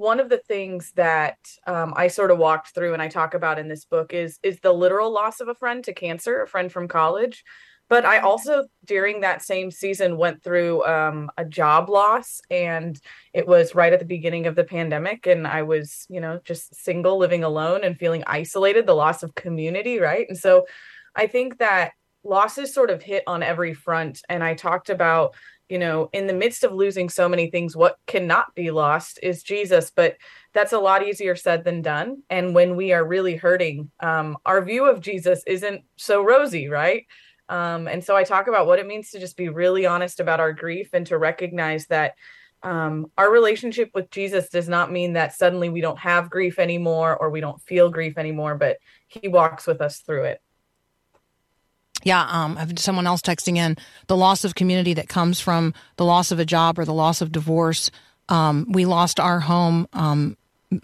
one 0.00 0.18
of 0.18 0.30
the 0.30 0.38
things 0.38 0.92
that 0.96 1.36
um, 1.66 1.92
I 1.94 2.08
sort 2.08 2.30
of 2.30 2.38
walked 2.38 2.74
through 2.74 2.94
and 2.94 3.02
I 3.02 3.08
talk 3.08 3.34
about 3.34 3.58
in 3.58 3.68
this 3.68 3.84
book 3.84 4.14
is 4.14 4.38
is 4.42 4.58
the 4.60 4.72
literal 4.72 5.12
loss 5.12 5.40
of 5.40 5.48
a 5.48 5.54
friend 5.54 5.84
to 5.84 5.92
cancer, 5.92 6.42
a 6.42 6.48
friend 6.48 6.72
from 6.72 6.88
college. 6.88 7.44
But 7.90 8.06
I 8.06 8.20
also 8.20 8.66
during 8.86 9.20
that 9.20 9.42
same 9.42 9.70
season 9.70 10.16
went 10.16 10.42
through 10.42 10.86
um, 10.86 11.30
a 11.36 11.44
job 11.44 11.90
loss, 11.90 12.40
and 12.50 12.98
it 13.34 13.46
was 13.46 13.74
right 13.74 13.92
at 13.92 13.98
the 13.98 14.06
beginning 14.06 14.46
of 14.46 14.54
the 14.54 14.64
pandemic, 14.64 15.26
and 15.26 15.46
I 15.46 15.64
was 15.64 16.06
you 16.08 16.20
know 16.22 16.40
just 16.44 16.74
single, 16.74 17.18
living 17.18 17.44
alone, 17.44 17.84
and 17.84 17.98
feeling 17.98 18.24
isolated. 18.26 18.86
The 18.86 18.94
loss 18.94 19.22
of 19.22 19.34
community, 19.34 19.98
right? 19.98 20.24
And 20.30 20.38
so 20.38 20.64
I 21.14 21.26
think 21.26 21.58
that 21.58 21.92
losses 22.24 22.72
sort 22.72 22.88
of 22.88 23.02
hit 23.02 23.22
on 23.26 23.42
every 23.42 23.74
front, 23.74 24.22
and 24.30 24.42
I 24.42 24.54
talked 24.54 24.88
about 24.88 25.34
you 25.70 25.78
know, 25.78 26.10
in 26.12 26.26
the 26.26 26.34
midst 26.34 26.64
of 26.64 26.72
losing 26.72 27.08
so 27.08 27.28
many 27.28 27.50
things, 27.50 27.76
what 27.76 27.96
cannot 28.06 28.54
be 28.54 28.70
lost 28.70 29.20
is 29.22 29.42
Jesus. 29.42 29.92
But 29.94 30.16
that's 30.52 30.72
a 30.72 30.78
lot 30.78 31.06
easier 31.06 31.36
said 31.36 31.64
than 31.64 31.80
done. 31.80 32.22
And 32.28 32.54
when 32.54 32.74
we 32.74 32.92
are 32.92 33.04
really 33.04 33.36
hurting, 33.36 33.90
um, 34.00 34.36
our 34.44 34.62
view 34.62 34.88
of 34.88 35.00
Jesus 35.00 35.42
isn't 35.46 35.82
so 35.96 36.22
rosy, 36.22 36.68
right? 36.68 37.06
Um, 37.48 37.88
and 37.88 38.02
so 38.02 38.16
I 38.16 38.24
talk 38.24 38.48
about 38.48 38.66
what 38.66 38.78
it 38.78 38.86
means 38.86 39.10
to 39.10 39.20
just 39.20 39.36
be 39.36 39.48
really 39.48 39.86
honest 39.86 40.20
about 40.20 40.40
our 40.40 40.52
grief 40.52 40.90
and 40.92 41.06
to 41.06 41.18
recognize 41.18 41.86
that 41.86 42.14
um, 42.62 43.06
our 43.16 43.30
relationship 43.30 43.90
with 43.94 44.10
Jesus 44.10 44.48
does 44.48 44.68
not 44.68 44.92
mean 44.92 45.14
that 45.14 45.34
suddenly 45.34 45.68
we 45.68 45.80
don't 45.80 45.98
have 45.98 46.30
grief 46.30 46.58
anymore 46.58 47.16
or 47.16 47.30
we 47.30 47.40
don't 47.40 47.62
feel 47.62 47.90
grief 47.90 48.18
anymore, 48.18 48.56
but 48.56 48.76
he 49.06 49.28
walks 49.28 49.66
with 49.66 49.80
us 49.80 50.00
through 50.00 50.24
it. 50.24 50.40
Yeah, 52.02 52.26
um, 52.28 52.56
I've 52.58 52.78
someone 52.78 53.06
else 53.06 53.22
texting 53.22 53.56
in 53.56 53.76
the 54.06 54.16
loss 54.16 54.44
of 54.44 54.54
community 54.54 54.94
that 54.94 55.08
comes 55.08 55.40
from 55.40 55.74
the 55.96 56.04
loss 56.04 56.30
of 56.30 56.38
a 56.38 56.44
job 56.44 56.78
or 56.78 56.84
the 56.84 56.94
loss 56.94 57.20
of 57.20 57.32
divorce. 57.32 57.90
Um, 58.28 58.66
we 58.70 58.86
lost 58.86 59.20
our 59.20 59.40
home. 59.40 59.86
Um, 59.92 60.36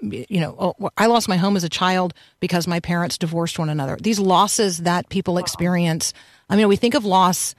you 0.03 0.41
know, 0.41 0.57
oh, 0.59 0.91
I 0.97 1.07
lost 1.07 1.29
my 1.29 1.37
home 1.37 1.57
as 1.57 1.63
a 1.65 1.69
child 1.69 2.13
because 2.41 2.67
my 2.67 2.81
parents 2.81 3.19
divorced 3.19 3.59
one 3.59 3.71
another. 3.71 3.97
These 4.01 4.19
losses 4.19 4.79
that 4.79 5.09
people 5.09 5.39
experience. 5.39 6.13
I 6.51 6.57
mean, 6.57 6.69
we 6.69 6.77
think 6.77 6.95
of 6.95 7.05
loss. 7.05 7.55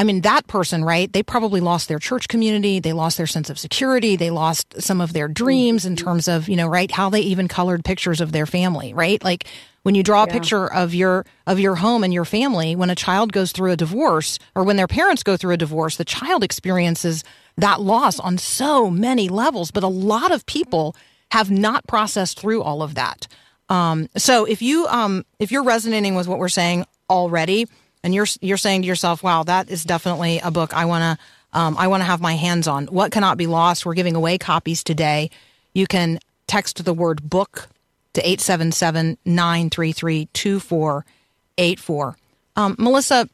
I 0.00 0.02
mean, 0.02 0.22
that 0.22 0.46
person, 0.46 0.82
right? 0.82 1.12
They 1.12 1.22
probably 1.22 1.60
lost 1.60 1.88
their 1.88 1.98
church 1.98 2.26
community. 2.26 2.80
They 2.80 2.94
lost 2.94 3.18
their 3.18 3.26
sense 3.26 3.50
of 3.50 3.58
security. 3.58 4.16
They 4.16 4.30
lost 4.30 4.80
some 4.80 4.98
of 4.98 5.12
their 5.12 5.28
dreams 5.28 5.84
in 5.84 5.94
terms 5.94 6.26
of, 6.26 6.48
you 6.48 6.56
know, 6.56 6.68
right? 6.68 6.90
How 6.90 7.10
they 7.10 7.20
even 7.20 7.48
colored 7.48 7.84
pictures 7.84 8.22
of 8.22 8.32
their 8.32 8.46
family, 8.46 8.94
right? 8.94 9.22
Like 9.22 9.46
when 9.82 9.94
you 9.94 10.02
draw 10.02 10.22
a 10.22 10.26
picture 10.26 10.72
of 10.72 10.94
your 10.94 11.26
of 11.46 11.60
your 11.60 11.74
home 11.74 12.02
and 12.02 12.14
your 12.14 12.24
family, 12.24 12.74
when 12.74 12.88
a 12.88 12.94
child 12.94 13.34
goes 13.34 13.52
through 13.52 13.72
a 13.72 13.76
divorce 13.76 14.38
or 14.56 14.64
when 14.64 14.76
their 14.76 14.86
parents 14.86 15.22
go 15.22 15.36
through 15.36 15.52
a 15.52 15.58
divorce, 15.58 15.98
the 15.98 16.04
child 16.06 16.42
experiences 16.42 17.22
that 17.58 17.82
loss 17.82 18.18
on 18.18 18.38
so 18.38 18.88
many 18.88 19.28
levels. 19.28 19.70
But 19.70 19.82
a 19.82 19.88
lot 19.88 20.32
of 20.32 20.46
people 20.46 20.96
have 21.30 21.50
not 21.50 21.86
processed 21.86 22.40
through 22.40 22.62
all 22.62 22.82
of 22.82 22.94
that. 22.94 23.28
Um, 23.68 24.08
so 24.16 24.46
if 24.46 24.62
you 24.62 24.86
um, 24.86 25.26
if 25.38 25.52
you're 25.52 25.62
resonating 25.62 26.14
with 26.14 26.26
what 26.26 26.38
we're 26.38 26.48
saying 26.48 26.86
already, 27.10 27.66
and 28.02 28.14
you're 28.14 28.26
you're 28.40 28.56
saying 28.56 28.82
to 28.82 28.88
yourself, 28.88 29.22
"Wow, 29.22 29.42
that 29.44 29.70
is 29.70 29.84
definitely 29.84 30.38
a 30.40 30.50
book 30.50 30.74
I 30.74 30.84
want 30.84 31.18
to 31.18 31.58
um, 31.58 31.76
I 31.78 31.88
want 31.88 32.00
to 32.02 32.06
have 32.06 32.20
my 32.20 32.34
hands 32.34 32.66
on." 32.68 32.86
What 32.86 33.12
cannot 33.12 33.38
be 33.38 33.46
lost? 33.46 33.84
We're 33.84 33.94
giving 33.94 34.16
away 34.16 34.38
copies 34.38 34.82
today. 34.82 35.30
You 35.74 35.86
can 35.86 36.18
text 36.46 36.84
the 36.84 36.94
word 36.94 37.28
book 37.28 37.68
to 38.14 38.20
877 38.20 39.18
933 39.24 40.28
2484. 40.32 42.16
Um, 42.56 42.76
Melissa, 42.78 43.28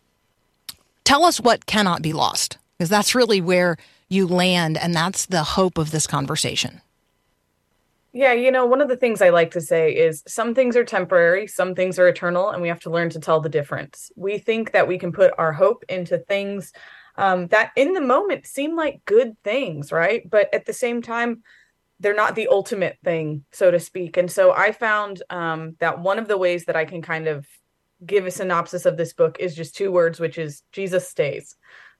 tell 1.04 1.24
us 1.24 1.40
what 1.40 1.66
cannot 1.66 2.02
be 2.02 2.12
lost, 2.12 2.58
because 2.76 2.90
that's 2.90 3.14
really 3.14 3.40
where 3.40 3.76
you 4.08 4.26
land, 4.26 4.76
and 4.76 4.94
that's 4.94 5.26
the 5.26 5.42
hope 5.42 5.78
of 5.78 5.90
this 5.90 6.06
conversation. 6.06 6.80
Yeah, 8.16 8.32
you 8.32 8.50
know, 8.50 8.64
one 8.64 8.80
of 8.80 8.88
the 8.88 8.96
things 8.96 9.20
I 9.20 9.28
like 9.28 9.50
to 9.50 9.60
say 9.60 9.92
is 9.92 10.22
some 10.26 10.54
things 10.54 10.74
are 10.74 10.86
temporary, 10.86 11.46
some 11.46 11.74
things 11.74 11.98
are 11.98 12.08
eternal, 12.08 12.48
and 12.48 12.62
we 12.62 12.68
have 12.68 12.80
to 12.80 12.90
learn 12.90 13.10
to 13.10 13.20
tell 13.20 13.40
the 13.40 13.50
difference. 13.50 14.10
We 14.16 14.38
think 14.38 14.72
that 14.72 14.88
we 14.88 14.96
can 14.96 15.12
put 15.12 15.34
our 15.36 15.52
hope 15.52 15.84
into 15.90 16.16
things 16.16 16.72
um, 17.16 17.48
that 17.48 17.72
in 17.76 17.92
the 17.92 18.00
moment 18.00 18.46
seem 18.46 18.74
like 18.74 19.04
good 19.04 19.36
things, 19.44 19.92
right? 19.92 20.22
But 20.30 20.48
at 20.54 20.64
the 20.64 20.72
same 20.72 21.02
time, 21.02 21.42
they're 22.00 22.14
not 22.14 22.34
the 22.34 22.48
ultimate 22.48 22.96
thing, 23.04 23.44
so 23.52 23.70
to 23.70 23.78
speak. 23.78 24.16
And 24.16 24.30
so 24.30 24.50
I 24.50 24.72
found 24.72 25.22
um, 25.28 25.76
that 25.80 26.00
one 26.00 26.18
of 26.18 26.26
the 26.26 26.38
ways 26.38 26.64
that 26.64 26.76
I 26.76 26.86
can 26.86 27.02
kind 27.02 27.28
of 27.28 27.46
give 28.06 28.24
a 28.24 28.30
synopsis 28.30 28.86
of 28.86 28.96
this 28.96 29.12
book 29.12 29.36
is 29.40 29.54
just 29.54 29.76
two 29.76 29.92
words, 29.92 30.18
which 30.20 30.38
is 30.38 30.62
Jesus 30.72 31.06
stays 31.06 31.54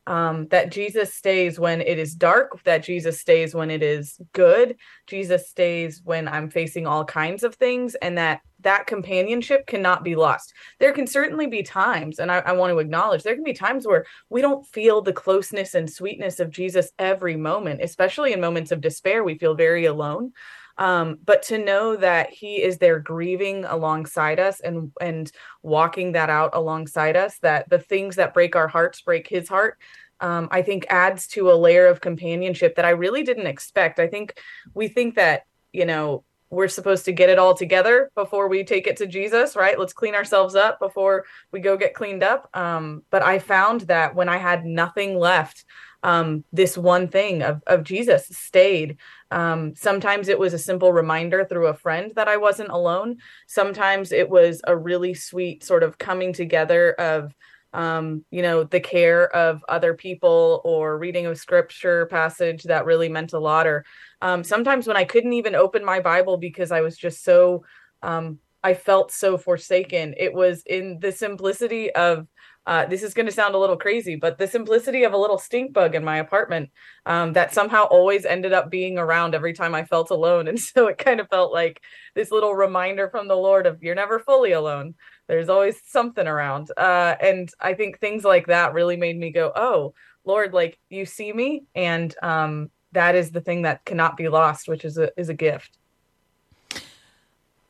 um, 0.06 0.46
that 0.48 0.70
Jesus 0.70 1.14
stays 1.14 1.58
when 1.58 1.80
it 1.80 1.98
is 1.98 2.14
dark, 2.14 2.62
that 2.64 2.84
Jesus 2.84 3.20
stays 3.20 3.54
when 3.54 3.70
it 3.70 3.82
is 3.82 4.20
good, 4.32 4.76
Jesus 5.06 5.48
stays 5.48 6.00
when 6.04 6.28
I'm 6.28 6.50
facing 6.50 6.86
all 6.86 7.04
kinds 7.04 7.42
of 7.42 7.54
things, 7.54 7.94
and 7.96 8.16
that 8.18 8.40
that 8.60 8.86
companionship 8.86 9.66
cannot 9.66 10.02
be 10.02 10.16
lost. 10.16 10.54
There 10.78 10.92
can 10.92 11.06
certainly 11.06 11.46
be 11.46 11.62
times, 11.62 12.18
and 12.18 12.30
I, 12.30 12.38
I 12.38 12.52
want 12.52 12.72
to 12.72 12.78
acknowledge 12.78 13.22
there 13.22 13.34
can 13.34 13.44
be 13.44 13.52
times 13.52 13.86
where 13.86 14.06
we 14.30 14.40
don't 14.40 14.66
feel 14.66 15.02
the 15.02 15.12
closeness 15.12 15.74
and 15.74 15.90
sweetness 15.90 16.40
of 16.40 16.50
Jesus 16.50 16.90
every 16.98 17.36
moment, 17.36 17.80
especially 17.82 18.32
in 18.32 18.40
moments 18.40 18.72
of 18.72 18.80
despair. 18.80 19.24
We 19.24 19.38
feel 19.38 19.54
very 19.54 19.86
alone. 19.86 20.32
Um, 20.78 21.18
but 21.24 21.42
to 21.44 21.58
know 21.58 21.96
that 21.96 22.30
he 22.30 22.62
is 22.62 22.78
there 22.78 22.98
grieving 22.98 23.64
alongside 23.64 24.38
us 24.38 24.60
and 24.60 24.92
and 25.00 25.32
walking 25.62 26.12
that 26.12 26.28
out 26.28 26.50
alongside 26.54 27.16
us 27.16 27.38
that 27.38 27.68
the 27.70 27.78
things 27.78 28.16
that 28.16 28.34
break 28.34 28.54
our 28.56 28.68
hearts 28.68 29.00
break 29.00 29.26
his 29.26 29.48
heart 29.48 29.78
um, 30.20 30.48
i 30.50 30.60
think 30.60 30.84
adds 30.90 31.28
to 31.28 31.50
a 31.50 31.54
layer 31.54 31.86
of 31.86 32.02
companionship 32.02 32.76
that 32.76 32.84
i 32.84 32.90
really 32.90 33.22
didn't 33.22 33.46
expect. 33.46 33.98
I 33.98 34.06
think 34.06 34.38
we 34.74 34.88
think 34.88 35.14
that 35.16 35.42
you 35.72 35.86
know 35.86 36.24
we're 36.50 36.68
supposed 36.68 37.04
to 37.06 37.12
get 37.12 37.28
it 37.28 37.38
all 37.38 37.54
together 37.54 38.10
before 38.14 38.48
we 38.48 38.64
take 38.64 38.86
it 38.86 38.96
to 38.98 39.06
Jesus, 39.06 39.56
right? 39.56 39.78
Let's 39.78 39.92
clean 39.92 40.14
ourselves 40.14 40.54
up 40.54 40.78
before 40.78 41.24
we 41.50 41.60
go 41.60 41.76
get 41.76 41.94
cleaned 41.94 42.22
up. 42.22 42.48
Um, 42.54 43.02
but 43.10 43.22
I 43.22 43.38
found 43.38 43.82
that 43.82 44.14
when 44.14 44.28
I 44.28 44.36
had 44.36 44.64
nothing 44.64 45.18
left, 45.18 45.64
um, 46.02 46.44
this 46.52 46.78
one 46.78 47.08
thing 47.08 47.42
of, 47.42 47.62
of 47.66 47.82
Jesus 47.82 48.28
stayed. 48.28 48.98
Um, 49.32 49.74
sometimes 49.74 50.28
it 50.28 50.38
was 50.38 50.54
a 50.54 50.58
simple 50.58 50.92
reminder 50.92 51.44
through 51.44 51.66
a 51.66 51.74
friend 51.74 52.12
that 52.14 52.28
I 52.28 52.36
wasn't 52.36 52.68
alone. 52.68 53.16
Sometimes 53.48 54.12
it 54.12 54.30
was 54.30 54.60
a 54.66 54.76
really 54.76 55.14
sweet 55.14 55.64
sort 55.64 55.82
of 55.82 55.98
coming 55.98 56.32
together 56.32 56.92
of, 56.92 57.34
um, 57.72 58.24
you 58.30 58.42
know, 58.42 58.62
the 58.62 58.78
care 58.78 59.34
of 59.34 59.64
other 59.68 59.94
people 59.94 60.60
or 60.64 60.96
reading 60.96 61.26
a 61.26 61.34
scripture 61.34 62.06
passage 62.06 62.62
that 62.64 62.86
really 62.86 63.08
meant 63.08 63.32
a 63.32 63.40
lot. 63.40 63.66
Or 63.66 63.84
um, 64.22 64.44
sometimes 64.44 64.86
when 64.86 64.96
I 64.96 65.04
couldn't 65.04 65.32
even 65.32 65.54
open 65.54 65.84
my 65.84 66.00
Bible 66.00 66.36
because 66.36 66.70
I 66.72 66.80
was 66.80 66.96
just 66.96 67.24
so, 67.24 67.64
um, 68.02 68.38
I 68.62 68.74
felt 68.74 69.12
so 69.12 69.38
forsaken, 69.38 70.14
it 70.16 70.32
was 70.32 70.62
in 70.66 70.98
the 71.00 71.12
simplicity 71.12 71.92
of 71.94 72.26
uh, 72.66 72.84
this 72.86 73.04
is 73.04 73.14
going 73.14 73.26
to 73.26 73.32
sound 73.32 73.54
a 73.54 73.58
little 73.58 73.76
crazy, 73.76 74.16
but 74.16 74.38
the 74.38 74.46
simplicity 74.46 75.04
of 75.04 75.12
a 75.12 75.16
little 75.16 75.38
stink 75.38 75.72
bug 75.72 75.94
in 75.94 76.02
my 76.02 76.18
apartment 76.18 76.68
um, 77.06 77.32
that 77.32 77.54
somehow 77.54 77.84
always 77.84 78.24
ended 78.24 78.52
up 78.52 78.70
being 78.70 78.98
around 78.98 79.34
every 79.36 79.52
time 79.52 79.74
I 79.74 79.84
felt 79.84 80.10
alone. 80.10 80.48
And 80.56 80.58
so 80.58 80.88
it 80.88 80.98
kind 80.98 81.20
of 81.20 81.28
felt 81.28 81.52
like 81.52 81.80
this 82.14 82.32
little 82.32 82.54
reminder 82.54 83.08
from 83.08 83.28
the 83.28 83.36
Lord 83.36 83.66
of 83.66 83.82
you're 83.82 83.94
never 83.94 84.18
fully 84.18 84.52
alone. 84.52 84.94
There's 85.28 85.48
always 85.48 85.80
something 85.86 86.26
around. 86.26 86.70
Uh, 86.76 87.14
and 87.20 87.48
I 87.60 87.74
think 87.74 88.00
things 88.00 88.24
like 88.24 88.48
that 88.48 88.72
really 88.72 88.96
made 88.96 89.18
me 89.18 89.30
go, 89.30 89.52
oh, 89.54 89.94
Lord, 90.24 90.52
like 90.52 90.76
you 90.90 91.04
see 91.06 91.32
me. 91.32 91.64
And 91.74 92.14
um, 92.20 92.70
that 92.92 93.14
is 93.14 93.30
the 93.30 93.40
thing 93.40 93.62
that 93.62 93.84
cannot 93.84 94.16
be 94.16 94.28
lost, 94.28 94.68
which 94.68 94.84
is 94.84 94.98
a, 94.98 95.10
is 95.18 95.28
a 95.28 95.34
gift. 95.34 95.78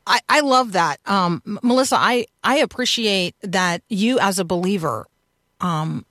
I, 0.05 0.21
I 0.29 0.39
love 0.39 0.71
that. 0.71 0.99
Um, 1.05 1.41
Melissa, 1.61 1.97
I, 1.97 2.27
I 2.43 2.59
appreciate 2.59 3.35
that 3.41 3.81
you 3.89 4.19
as 4.19 4.39
a 4.39 4.45
believer 4.45 5.05
um, 5.59 6.05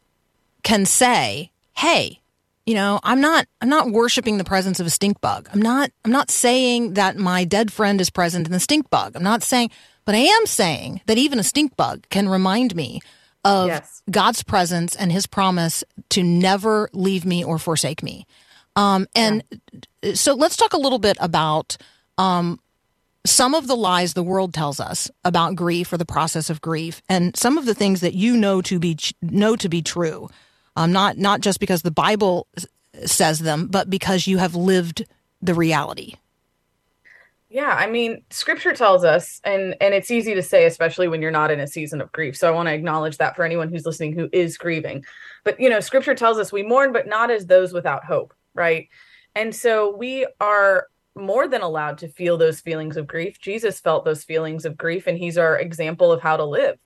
can 0.63 0.85
say, 0.85 1.51
hey, 1.75 2.21
you 2.67 2.75
know, 2.75 2.99
I'm 3.05 3.21
not 3.21 3.47
I'm 3.61 3.69
not 3.69 3.91
worshiping 3.91 4.39
the 4.39 4.45
presence 4.45 4.81
of 4.81 4.87
a 4.87 4.91
stink 4.91 5.21
bug. 5.21 5.49
I'm 5.53 5.63
not 5.63 5.93
I'm 6.05 6.11
not 6.11 6.31
saying 6.31 6.95
that 6.95 7.17
my 7.17 7.45
dead 7.45 7.73
friend 7.73 8.01
is 8.01 8.11
present 8.11 8.47
in 8.47 8.53
the 8.53 8.61
stink 8.61 8.91
bug. 8.91 9.15
I'm 9.15 9.23
not 9.23 9.45
saying 9.45 9.71
but 10.05 10.15
I 10.15 10.19
am 10.19 10.47
saying 10.47 11.01
that 11.07 11.19
even 11.19 11.39
a 11.39 11.45
stink 11.45 11.77
bug 11.77 12.07
can 12.11 12.29
remind 12.29 12.75
me 12.75 13.01
of 13.45 13.69
yes. 13.69 14.03
God's 14.11 14.43
presence 14.43 14.97
and 14.97 15.13
his 15.13 15.27
promise 15.27 15.85
to 16.11 16.23
never 16.23 16.91
leave 16.93 17.25
me 17.25 17.45
or 17.45 17.59
forsake 17.59 18.03
me. 18.03 18.27
Um, 18.77 19.07
and 19.15 19.43
yeah. 20.03 20.15
so 20.15 20.35
let's 20.35 20.57
talk 20.57 20.73
a 20.73 20.79
little 20.79 20.99
bit 20.99 21.17
about 21.21 21.77
um, 22.19 22.61
some 23.25 23.55
of 23.55 23.67
the 23.67 23.77
lies 23.77 24.15
the 24.15 24.23
world 24.23 24.55
tells 24.55 24.79
us 24.79 25.11
about 25.25 25.57
grief 25.57 25.93
or 25.93 25.97
the 25.97 26.05
process 26.05 26.49
of 26.51 26.61
grief, 26.61 27.03
and 27.09 27.37
some 27.37 27.59
of 27.59 27.67
the 27.67 27.75
things 27.75 28.01
that 28.01 28.15
you 28.15 28.37
know 28.37 28.63
to 28.63 28.79
be 28.79 28.97
know 29.23 29.57
to 29.57 29.69
be 29.69 29.83
true, 29.83 30.29
um, 30.77 30.93
not 30.93 31.19
not 31.19 31.41
just 31.41 31.59
because 31.59 31.83
the 31.83 31.91
Bible 31.91 32.47
says 33.05 33.41
them, 33.41 33.67
but 33.67 33.91
because 33.91 34.27
you 34.27 34.39
have 34.39 34.55
lived 34.55 35.05
the 35.43 35.55
reality. 35.55 36.15
Yeah, 37.49 37.75
I 37.79 37.87
mean, 37.87 38.23
Scripture 38.31 38.75
tells 38.75 39.05
us, 39.05 39.41
and 39.45 39.77
and 39.81 39.95
it's 39.95 40.11
easy 40.11 40.35
to 40.35 40.43
say, 40.43 40.67
especially 40.67 41.09
when 41.09 41.23
you're 41.23 41.31
not 41.31 41.51
in 41.51 41.61
a 41.61 41.67
season 41.67 42.01
of 42.01 42.11
grief. 42.13 42.37
So 42.37 42.49
I 42.49 42.51
want 42.51 42.69
to 42.69 42.75
acknowledge 42.75 43.19
that 43.19 43.37
for 43.37 43.45
anyone 43.45 43.69
who's 43.69 43.87
listening 43.87 44.13
who 44.13 44.29
is 44.33 44.59
grieving. 44.59 45.05
But 45.45 45.59
you 45.61 45.71
know, 45.71 45.81
Scripture 45.81 46.15
tells 46.15 46.39
us 46.39 46.53
we 46.53 46.63
mourn, 46.63 46.93
but 46.93 47.07
not 47.07 47.31
as 47.31 47.47
those 47.47 47.73
without 47.73 48.05
hope, 48.05 48.35
right? 48.57 48.89
And 49.35 49.55
so 49.55 49.95
we 49.95 50.27
are 50.41 50.87
more 51.15 51.49
than 51.49 51.63
allowed 51.63 51.99
to 51.99 52.09
feel 52.09 52.37
those 52.37 52.61
feelings 52.61 52.97
of 52.97 53.07
grief. 53.07 53.39
Jesus 53.41 53.81
felt 53.81 54.05
those 54.05 54.25
feelings 54.25 54.65
of 54.65 54.77
grief, 54.77 55.07
and 55.07 55.17
he's 55.17 55.39
our 55.39 55.59
example 55.59 56.13
of 56.13 56.21
how 56.21 56.37
to 56.37 56.45
live. 56.45 56.79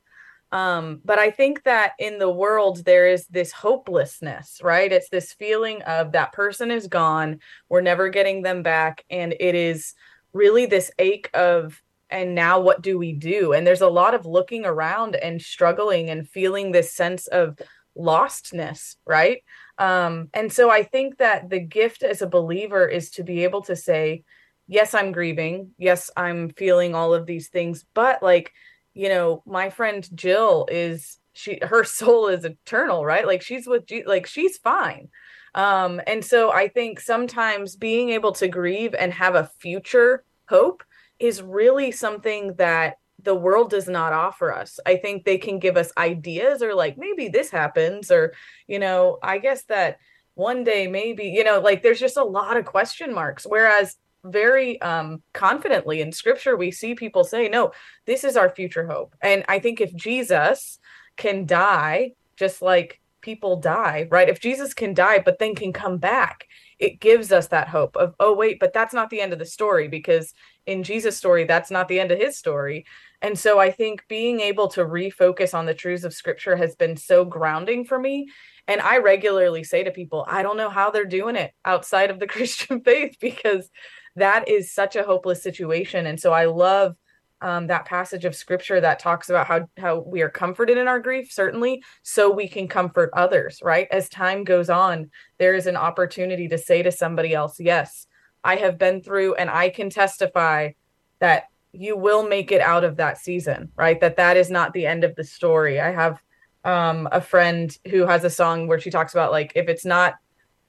Um, 0.52 1.00
but 1.04 1.18
I 1.18 1.30
think 1.30 1.62
that 1.62 1.92
in 1.98 2.18
the 2.18 2.30
world, 2.30 2.84
there 2.84 3.06
is 3.06 3.26
this 3.28 3.52
hopelessness, 3.52 4.60
right? 4.62 4.90
It's 4.90 5.08
this 5.08 5.32
feeling 5.32 5.82
of 5.82 6.12
that 6.12 6.32
person 6.32 6.70
is 6.70 6.88
gone, 6.88 7.38
we're 7.68 7.80
never 7.80 8.08
getting 8.08 8.42
them 8.42 8.62
back. 8.62 9.04
And 9.10 9.34
it 9.38 9.54
is 9.54 9.94
really 10.32 10.66
this 10.66 10.90
ache 10.98 11.30
of, 11.34 11.80
and 12.08 12.34
now 12.34 12.58
what 12.58 12.82
do 12.82 12.98
we 12.98 13.12
do? 13.12 13.52
And 13.52 13.64
there's 13.64 13.80
a 13.80 13.88
lot 13.88 14.14
of 14.14 14.26
looking 14.26 14.64
around 14.64 15.14
and 15.14 15.40
struggling 15.40 16.10
and 16.10 16.28
feeling 16.28 16.72
this 16.72 16.92
sense 16.92 17.28
of 17.28 17.56
lostness, 17.96 18.96
right? 19.06 19.42
Um, 19.80 20.28
and 20.34 20.52
so 20.52 20.70
I 20.70 20.82
think 20.82 21.16
that 21.18 21.48
the 21.48 21.58
gift 21.58 22.02
as 22.02 22.20
a 22.20 22.26
believer 22.26 22.86
is 22.86 23.10
to 23.12 23.24
be 23.24 23.44
able 23.44 23.62
to 23.62 23.74
say, 23.74 24.24
yes, 24.68 24.92
I'm 24.92 25.10
grieving. 25.10 25.70
Yes, 25.78 26.10
I'm 26.16 26.50
feeling 26.50 26.94
all 26.94 27.14
of 27.14 27.24
these 27.24 27.48
things. 27.48 27.86
But 27.94 28.22
like, 28.22 28.52
you 28.92 29.08
know, 29.08 29.42
my 29.46 29.70
friend 29.70 30.06
Jill 30.14 30.68
is, 30.70 31.18
she, 31.32 31.58
her 31.62 31.82
soul 31.98 32.28
is 32.28 32.44
eternal, 32.44 33.04
right? 33.04 33.26
Like 33.26 33.40
she's 33.40 33.66
with, 33.66 33.84
like 34.06 34.26
she's 34.26 34.58
fine. 34.58 35.08
Um, 35.54 36.00
and 36.06 36.22
so 36.22 36.52
I 36.52 36.68
think 36.68 37.00
sometimes 37.00 37.74
being 37.74 38.10
able 38.10 38.32
to 38.32 38.48
grieve 38.48 38.94
and 38.94 39.12
have 39.14 39.34
a 39.34 39.50
future 39.60 40.24
hope 40.48 40.84
is 41.18 41.42
really 41.42 41.90
something 41.90 42.54
that 42.54 42.98
the 43.24 43.34
world 43.34 43.70
does 43.70 43.88
not 43.88 44.12
offer 44.12 44.52
us. 44.52 44.78
I 44.86 44.96
think 44.96 45.24
they 45.24 45.38
can 45.38 45.58
give 45.58 45.76
us 45.76 45.92
ideas 45.96 46.62
or 46.62 46.74
like 46.74 46.96
maybe 46.98 47.28
this 47.28 47.50
happens 47.50 48.10
or 48.10 48.34
you 48.66 48.78
know, 48.78 49.18
I 49.22 49.38
guess 49.38 49.64
that 49.64 49.98
one 50.34 50.64
day 50.64 50.86
maybe, 50.86 51.24
you 51.24 51.44
know, 51.44 51.60
like 51.60 51.82
there's 51.82 52.00
just 52.00 52.16
a 52.16 52.24
lot 52.24 52.56
of 52.56 52.64
question 52.64 53.14
marks. 53.14 53.44
Whereas 53.44 53.96
very 54.24 54.80
um 54.82 55.22
confidently 55.32 56.02
in 56.02 56.12
scripture 56.12 56.54
we 56.54 56.70
see 56.70 56.94
people 56.94 57.24
say 57.24 57.48
no 57.48 57.72
this 58.04 58.22
is 58.22 58.36
our 58.36 58.50
future 58.50 58.86
hope. 58.86 59.14
And 59.22 59.44
i 59.48 59.58
think 59.58 59.80
if 59.80 59.94
jesus 59.94 60.78
can 61.16 61.46
die 61.46 62.12
just 62.36 62.60
like 62.62 63.00
people 63.22 63.56
die 63.56 64.08
right? 64.10 64.28
If 64.28 64.40
jesus 64.40 64.74
can 64.74 64.94
die 64.94 65.20
but 65.24 65.38
then 65.38 65.54
can 65.54 65.72
come 65.72 65.98
back 65.98 66.46
it 66.78 67.00
gives 67.00 67.32
us 67.32 67.48
that 67.48 67.68
hope 67.68 67.96
of 67.96 68.14
oh 68.20 68.34
wait 68.34 68.58
but 68.60 68.72
that's 68.72 68.94
not 68.94 69.10
the 69.10 69.20
end 69.20 69.32
of 69.32 69.38
the 69.38 69.44
story 69.44 69.88
because 69.88 70.32
in 70.66 70.82
jesus 70.82 71.16
story 71.16 71.44
that's 71.44 71.70
not 71.70 71.88
the 71.88 72.00
end 72.00 72.10
of 72.10 72.18
his 72.18 72.38
story 72.38 72.86
and 73.22 73.38
so 73.38 73.58
I 73.58 73.70
think 73.70 74.04
being 74.08 74.40
able 74.40 74.68
to 74.68 74.84
refocus 74.84 75.52
on 75.52 75.66
the 75.66 75.74
truths 75.74 76.04
of 76.04 76.14
scripture 76.14 76.56
has 76.56 76.74
been 76.74 76.96
so 76.96 77.24
grounding 77.24 77.84
for 77.84 77.98
me. 77.98 78.28
And 78.66 78.80
I 78.80 78.98
regularly 78.98 79.62
say 79.62 79.84
to 79.84 79.90
people, 79.90 80.24
I 80.28 80.42
don't 80.42 80.56
know 80.56 80.70
how 80.70 80.90
they're 80.90 81.04
doing 81.04 81.36
it 81.36 81.52
outside 81.64 82.10
of 82.10 82.18
the 82.18 82.26
Christian 82.28 82.80
faith 82.82 83.16
because 83.20 83.68
that 84.16 84.48
is 84.48 84.72
such 84.72 84.96
a 84.96 85.02
hopeless 85.02 85.42
situation. 85.42 86.06
And 86.06 86.18
so 86.18 86.32
I 86.32 86.46
love 86.46 86.96
um, 87.42 87.68
that 87.68 87.86
passage 87.86 88.24
of 88.24 88.34
scripture 88.34 88.80
that 88.80 88.98
talks 88.98 89.30
about 89.30 89.46
how 89.46 89.66
how 89.78 90.00
we 90.00 90.20
are 90.20 90.28
comforted 90.28 90.76
in 90.76 90.88
our 90.88 91.00
grief, 91.00 91.32
certainly, 91.32 91.82
so 92.02 92.30
we 92.30 92.48
can 92.48 92.68
comfort 92.68 93.08
others. 93.14 93.60
Right 93.62 93.88
as 93.90 94.10
time 94.10 94.44
goes 94.44 94.68
on, 94.68 95.10
there 95.38 95.54
is 95.54 95.66
an 95.66 95.76
opportunity 95.76 96.48
to 96.48 96.58
say 96.58 96.82
to 96.82 96.92
somebody 96.92 97.32
else, 97.32 97.58
"Yes, 97.58 98.06
I 98.44 98.56
have 98.56 98.76
been 98.76 99.02
through, 99.02 99.36
and 99.36 99.48
I 99.48 99.70
can 99.70 99.88
testify 99.88 100.72
that 101.20 101.44
you 101.72 101.96
will 101.96 102.26
make 102.26 102.52
it 102.52 102.60
out 102.60 102.84
of 102.84 102.96
that 102.96 103.18
season." 103.18 103.70
Right, 103.76 104.00
that 104.00 104.16
that 104.16 104.36
is 104.36 104.50
not 104.50 104.72
the 104.72 104.86
end 104.86 105.04
of 105.04 105.14
the 105.16 105.24
story. 105.24 105.80
I 105.80 105.90
have 105.90 106.20
um, 106.64 107.08
a 107.10 107.20
friend 107.20 107.76
who 107.90 108.06
has 108.06 108.24
a 108.24 108.30
song 108.30 108.66
where 108.66 108.80
she 108.80 108.90
talks 108.90 109.14
about 109.14 109.32
like 109.32 109.52
if 109.54 109.68
it's 109.68 109.84
not 109.84 110.14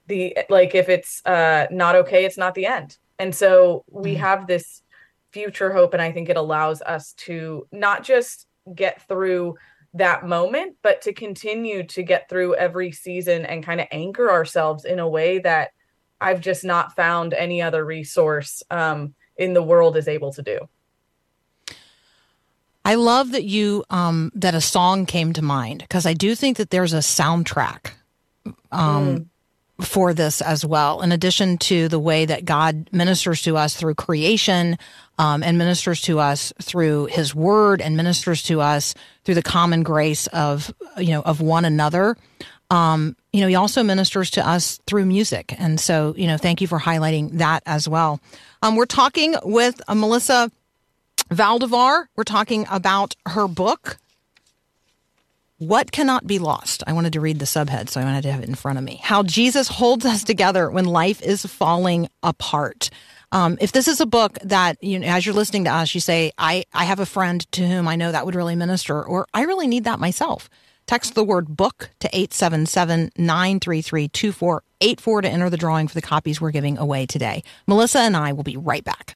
the 0.07 0.37
like 0.49 0.75
if 0.75 0.89
it's 0.89 1.25
uh, 1.25 1.67
not 1.71 1.95
okay, 1.95 2.25
it's 2.25 2.37
not 2.37 2.55
the 2.55 2.65
end. 2.65 2.97
And 3.19 3.35
so 3.35 3.85
we 3.89 4.13
mm-hmm. 4.13 4.21
have 4.21 4.47
this 4.47 4.81
future 5.31 5.71
hope 5.71 5.93
and 5.93 6.01
i 6.01 6.11
think 6.11 6.29
it 6.29 6.37
allows 6.37 6.81
us 6.81 7.13
to 7.13 7.67
not 7.71 8.03
just 8.03 8.47
get 8.75 9.07
through 9.07 9.55
that 9.93 10.25
moment 10.25 10.75
but 10.81 11.01
to 11.01 11.13
continue 11.13 11.83
to 11.83 12.03
get 12.03 12.29
through 12.29 12.55
every 12.55 12.91
season 12.91 13.45
and 13.45 13.63
kind 13.63 13.81
of 13.81 13.87
anchor 13.91 14.29
ourselves 14.29 14.85
in 14.85 14.99
a 14.99 15.07
way 15.07 15.39
that 15.39 15.71
i've 16.19 16.41
just 16.41 16.63
not 16.63 16.95
found 16.95 17.33
any 17.33 17.61
other 17.61 17.83
resource 17.85 18.61
um, 18.71 19.13
in 19.37 19.53
the 19.53 19.63
world 19.63 19.97
is 19.97 20.07
able 20.07 20.31
to 20.31 20.41
do 20.41 20.59
i 22.85 22.95
love 22.95 23.31
that 23.31 23.43
you 23.43 23.83
um, 23.89 24.31
that 24.35 24.55
a 24.55 24.61
song 24.61 25.05
came 25.05 25.33
to 25.33 25.41
mind 25.41 25.79
because 25.79 26.05
i 26.05 26.13
do 26.13 26.35
think 26.35 26.57
that 26.57 26.69
there's 26.69 26.93
a 26.93 26.99
soundtrack 26.99 27.91
um, 28.71 29.17
mm 29.17 29.25
for 29.85 30.13
this 30.13 30.41
as 30.41 30.65
well, 30.65 31.01
in 31.01 31.11
addition 31.11 31.57
to 31.57 31.87
the 31.87 31.99
way 31.99 32.25
that 32.25 32.45
God 32.45 32.89
ministers 32.91 33.41
to 33.43 33.57
us 33.57 33.75
through 33.75 33.95
creation 33.95 34.77
um, 35.17 35.43
and 35.43 35.57
ministers 35.57 36.01
to 36.01 36.19
us 36.19 36.53
through 36.61 37.07
His 37.07 37.35
Word 37.35 37.81
and 37.81 37.97
ministers 37.97 38.43
to 38.43 38.61
us 38.61 38.93
through 39.23 39.35
the 39.35 39.43
common 39.43 39.83
grace 39.83 40.27
of 40.27 40.73
you 40.97 41.09
know 41.09 41.21
of 41.21 41.41
one 41.41 41.65
another. 41.65 42.17
Um, 42.69 43.17
you 43.33 43.41
know, 43.41 43.47
He 43.47 43.55
also 43.55 43.83
ministers 43.83 44.29
to 44.31 44.47
us 44.47 44.79
through 44.87 45.05
music, 45.05 45.55
and 45.59 45.79
so 45.79 46.13
you 46.17 46.27
know, 46.27 46.37
thank 46.37 46.61
you 46.61 46.67
for 46.67 46.79
highlighting 46.79 47.37
that 47.39 47.63
as 47.65 47.87
well. 47.87 48.19
Um, 48.61 48.75
we're 48.75 48.85
talking 48.85 49.35
with 49.43 49.81
uh, 49.87 49.95
Melissa 49.95 50.51
Zaldivar. 51.31 52.05
We're 52.15 52.23
talking 52.23 52.65
about 52.69 53.15
her 53.25 53.47
book 53.47 53.97
what 55.61 55.91
cannot 55.91 56.25
be 56.25 56.39
lost? 56.39 56.81
I 56.87 56.93
wanted 56.93 57.13
to 57.13 57.21
read 57.21 57.37
the 57.37 57.45
subhead, 57.45 57.87
so 57.87 58.01
I 58.01 58.03
wanted 58.03 58.23
to 58.23 58.31
have 58.31 58.41
it 58.41 58.49
in 58.49 58.55
front 58.55 58.79
of 58.79 58.83
me. 58.83 58.99
How 59.03 59.21
Jesus 59.21 59.67
holds 59.67 60.07
us 60.07 60.23
together 60.23 60.71
when 60.71 60.85
life 60.85 61.21
is 61.21 61.45
falling 61.45 62.09
apart. 62.23 62.89
Um, 63.31 63.59
if 63.61 63.71
this 63.71 63.87
is 63.87 64.01
a 64.01 64.07
book 64.07 64.39
that 64.43 64.83
you 64.83 64.97
know, 64.97 65.05
as 65.05 65.23
you're 65.23 65.35
listening 65.35 65.65
to 65.65 65.69
us, 65.69 65.93
you 65.93 66.01
say, 66.01 66.31
"I 66.39 66.65
I 66.73 66.85
have 66.85 66.99
a 66.99 67.05
friend 67.05 67.45
to 67.51 67.67
whom 67.67 67.87
I 67.87 67.95
know 67.95 68.11
that 68.11 68.25
would 68.25 68.33
really 68.33 68.55
minister," 68.55 69.03
or 69.03 69.27
"I 69.35 69.43
really 69.43 69.67
need 69.67 69.83
that 69.83 69.99
myself." 69.99 70.49
Text 70.87 71.13
the 71.13 71.23
word 71.23 71.55
book 71.55 71.91
to 71.99 72.09
877 72.11 73.11
933 73.15 74.07
2484 74.07 75.21
to 75.21 75.29
enter 75.29 75.49
the 75.51 75.57
drawing 75.57 75.87
for 75.87 75.93
the 75.93 76.01
copies 76.01 76.41
we're 76.41 76.49
giving 76.49 76.79
away 76.79 77.05
today. 77.05 77.43
Melissa 77.67 77.99
and 77.99 78.17
I 78.17 78.33
will 78.33 78.41
be 78.41 78.57
right 78.57 78.83
back. 78.83 79.15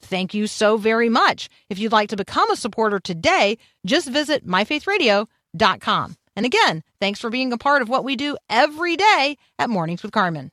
Thank 0.00 0.34
you 0.34 0.46
so 0.46 0.76
very 0.76 1.08
much. 1.08 1.48
If 1.68 1.78
you'd 1.78 1.92
like 1.92 2.10
to 2.10 2.16
become 2.16 2.50
a 2.50 2.56
supporter 2.56 3.00
today, 3.00 3.58
just 3.84 4.08
visit 4.08 4.46
myfaithradio.com. 4.46 6.16
And 6.36 6.46
again, 6.46 6.82
thanks 7.00 7.18
for 7.18 7.30
being 7.30 7.52
a 7.52 7.58
part 7.58 7.82
of 7.82 7.88
what 7.88 8.04
we 8.04 8.14
do 8.14 8.36
every 8.50 8.96
day 8.96 9.36
at 9.58 9.70
Mornings 9.70 10.02
with 10.02 10.12
Carmen. 10.12 10.50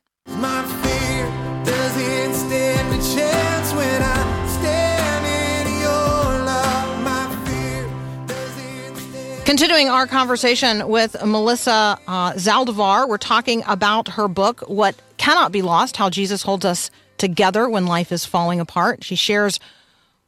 Continuing 9.44 9.90
our 9.90 10.06
conversation 10.06 10.88
with 10.88 11.22
Melissa 11.22 11.98
uh, 12.08 12.32
Zaldivar, 12.32 13.06
we're 13.06 13.18
talking 13.18 13.62
about 13.66 14.08
her 14.08 14.26
book, 14.26 14.62
What 14.62 14.96
Cannot 15.18 15.52
Be 15.52 15.60
Lost 15.60 15.98
How 15.98 16.08
Jesus 16.08 16.42
Holds 16.42 16.64
Us 16.64 16.90
together 17.18 17.68
when 17.68 17.86
life 17.86 18.12
is 18.12 18.24
falling 18.24 18.60
apart. 18.60 19.04
She 19.04 19.16
shares 19.16 19.60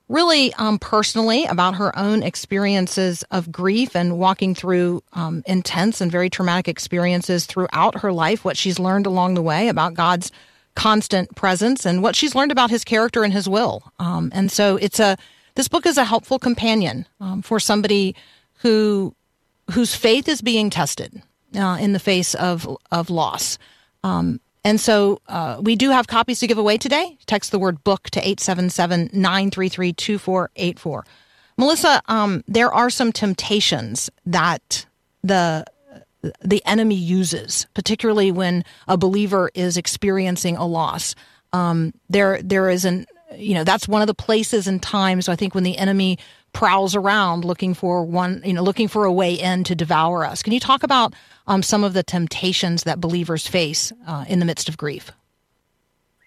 really 0.09 0.55
um, 0.55 0.79
personally 0.79 1.45
about 1.47 1.77
her 1.77 1.97
own 1.99 2.23
experiences 2.23 3.25
of 3.31 3.51
grief 3.51 3.97
and 3.97 4.19
walking 4.19 4.55
through 4.55 5.03
um, 5.13 5.43
intense 5.47 6.01
and 6.01 6.13
very 6.13 6.31
traumatic 6.31 6.69
experiences 6.69 7.47
throughout 7.47 8.01
her 8.01 8.13
life, 8.13 8.45
what 8.45 8.57
she's 8.57 8.79
learned 8.79 9.07
along 9.07 9.35
the 9.35 9.43
way 9.43 9.69
about 9.69 9.95
God's 9.95 10.31
constant 10.77 11.35
presence 11.35 11.85
and 11.85 12.03
what 12.03 12.15
she's 12.15 12.35
learned 12.35 12.53
about 12.53 12.71
his 12.71 12.85
character 12.85 13.25
and 13.25 13.33
his 13.33 13.49
will. 13.49 13.83
Um, 13.99 14.31
and 14.33 14.53
so 14.53 14.77
it's 14.77 15.01
a, 15.01 15.17
this 15.55 15.69
book 15.69 15.87
is 15.87 15.99
a 15.99 16.05
helpful 16.05 16.39
companion 16.39 17.07
um, 17.21 17.43
for 17.43 17.59
somebody 17.59 18.15
who, 18.61 19.15
whose 19.73 19.95
faith 19.95 20.29
is 20.29 20.43
being 20.43 20.71
tested 20.71 21.23
uh, 21.57 21.79
in 21.81 21.93
the 21.93 21.99
face 21.99 22.35
of, 22.35 22.69
of 22.93 23.11
loss. 23.11 23.59
Um, 24.05 24.41
and 24.67 24.81
so 24.81 25.21
uh, 25.29 25.61
we 25.63 25.77
do 25.77 25.91
have 25.91 26.09
copies 26.09 26.41
to 26.41 26.49
give 26.49 26.59
away 26.59 26.77
today. 26.77 27.17
Text 27.27 27.53
the 27.53 27.59
word 27.59 27.85
book 27.85 28.11
to 28.11 28.19
877 28.19 29.11
933 29.13 29.93
2484. 29.93 31.07
Melissa, 31.57 32.03
um, 32.09 32.43
there 32.49 32.75
are 32.75 32.91
some 32.91 33.13
temptations 33.13 34.11
that 34.27 34.85
the 35.23 35.65
the 36.43 36.67
enemy 36.67 36.97
uses, 36.97 37.69
particularly 37.75 38.33
when 38.33 38.65
a 38.89 38.97
believer 38.97 39.53
is 39.55 39.77
experiencing 39.77 40.57
a 40.57 40.67
loss. 40.67 41.15
Um, 41.53 41.95
there, 42.11 42.43
there 42.43 42.69
is 42.69 42.85
an, 42.85 43.07
you 43.37 43.55
know, 43.55 43.63
that's 43.63 43.87
one 43.87 44.01
of 44.03 44.09
the 44.09 44.15
places 44.15 44.67
and 44.67 44.83
times 44.83 45.29
I 45.29 45.37
think 45.37 45.55
when 45.55 45.63
the 45.63 45.79
enemy 45.79 46.19
prowls 46.53 46.95
around 46.95 47.45
looking 47.45 47.75
for 47.75 48.05
one, 48.05 48.41
you 48.45 48.53
know, 48.53 48.63
looking 48.63 48.89
for 48.89 49.05
a 49.05 49.13
way 49.13 49.35
in 49.35 49.65
to 49.65 49.75
devour 49.75 50.25
us. 50.25 50.43
Can 50.43 50.53
you 50.53 50.61
talk 50.61 50.83
about 50.83 51.15
um, 51.47 51.63
some 51.63 51.85
of 51.85 51.93
the 51.93 52.03
temptations 52.03 52.85
that 52.85 53.01
believers 53.01 53.47
face 53.47 53.93
uh, 54.07 54.25
in 54.29 54.39
the 54.39 54.47
midst 54.47 54.69
of 54.69 54.77
grief? 54.77 55.13